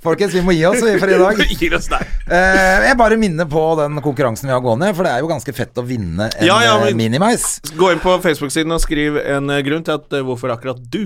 Folkens, 0.03 0.33
vi 0.35 0.41
må 0.43 0.51
gi 0.57 0.65
oss 0.67 0.81
vi, 0.83 0.97
for 0.99 1.11
i 1.13 1.19
dag. 1.21 1.41
Gir 1.61 1.77
oss. 1.77 1.87
Eh, 1.93 2.87
jeg 2.89 2.97
bare 2.99 3.19
minner 3.21 3.47
på 3.51 3.61
den 3.79 4.01
konkurransen 4.03 4.51
vi 4.51 4.55
har 4.55 4.63
gående, 4.65 4.89
for 4.99 5.07
det 5.07 5.13
er 5.15 5.23
jo 5.23 5.31
ganske 5.31 5.55
fett 5.55 5.79
å 5.79 5.85
vinne 5.87 6.27
en 6.27 6.49
Ja, 6.49 6.57
ja, 6.65 6.73
eh, 6.89 6.97
Minimeis. 6.99 7.61
Gå 7.79 7.93
inn 7.95 8.03
på 8.03 8.17
Facebook-siden 8.25 8.75
og 8.75 8.83
skriv 8.83 9.21
en 9.23 9.53
eh, 9.55 9.63
grunn 9.63 9.87
til 9.87 10.01
at 10.01 10.19
eh, 10.19 10.25
hvorfor 10.27 10.57
akkurat 10.57 10.83
du 10.83 11.05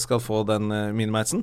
skal 0.00 0.22
få 0.24 0.38
den 0.48 0.70
minimeisen. 0.96 1.42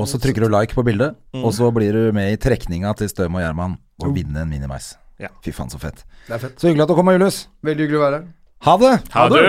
Og 0.00 0.08
så 0.08 0.16
trykker 0.16 0.46
du 0.46 0.48
like 0.48 0.72
på 0.72 0.80
bildet, 0.86 1.18
og 1.36 1.50
så 1.52 1.68
blir 1.76 1.92
du 1.92 2.16
med 2.16 2.32
i 2.32 2.38
trekninga 2.40 2.94
til 2.96 3.10
Støm 3.12 3.36
og 3.36 3.44
Gjerman 3.44 3.76
og 4.00 4.16
vinne 4.16 4.40
en 4.40 4.48
Minimeis. 4.48 4.94
Ja. 5.20 5.28
Fy 5.44 5.52
faen, 5.52 5.68
så 5.68 5.76
fett. 5.82 6.00
Det 6.24 6.38
er 6.38 6.46
fett. 6.46 6.56
Så 6.56 6.70
hyggelig 6.70 6.88
at 6.88 6.94
du 6.94 6.96
kom, 6.96 7.12
Julius. 7.12 7.44
Veldig 7.60 7.84
hyggelig 7.84 8.00
å 8.00 8.06
være 8.06 8.22
her. 8.22 8.28
Ha 8.64 8.80
det! 8.80 8.94
Ha 9.12 9.28
det! 9.36 9.48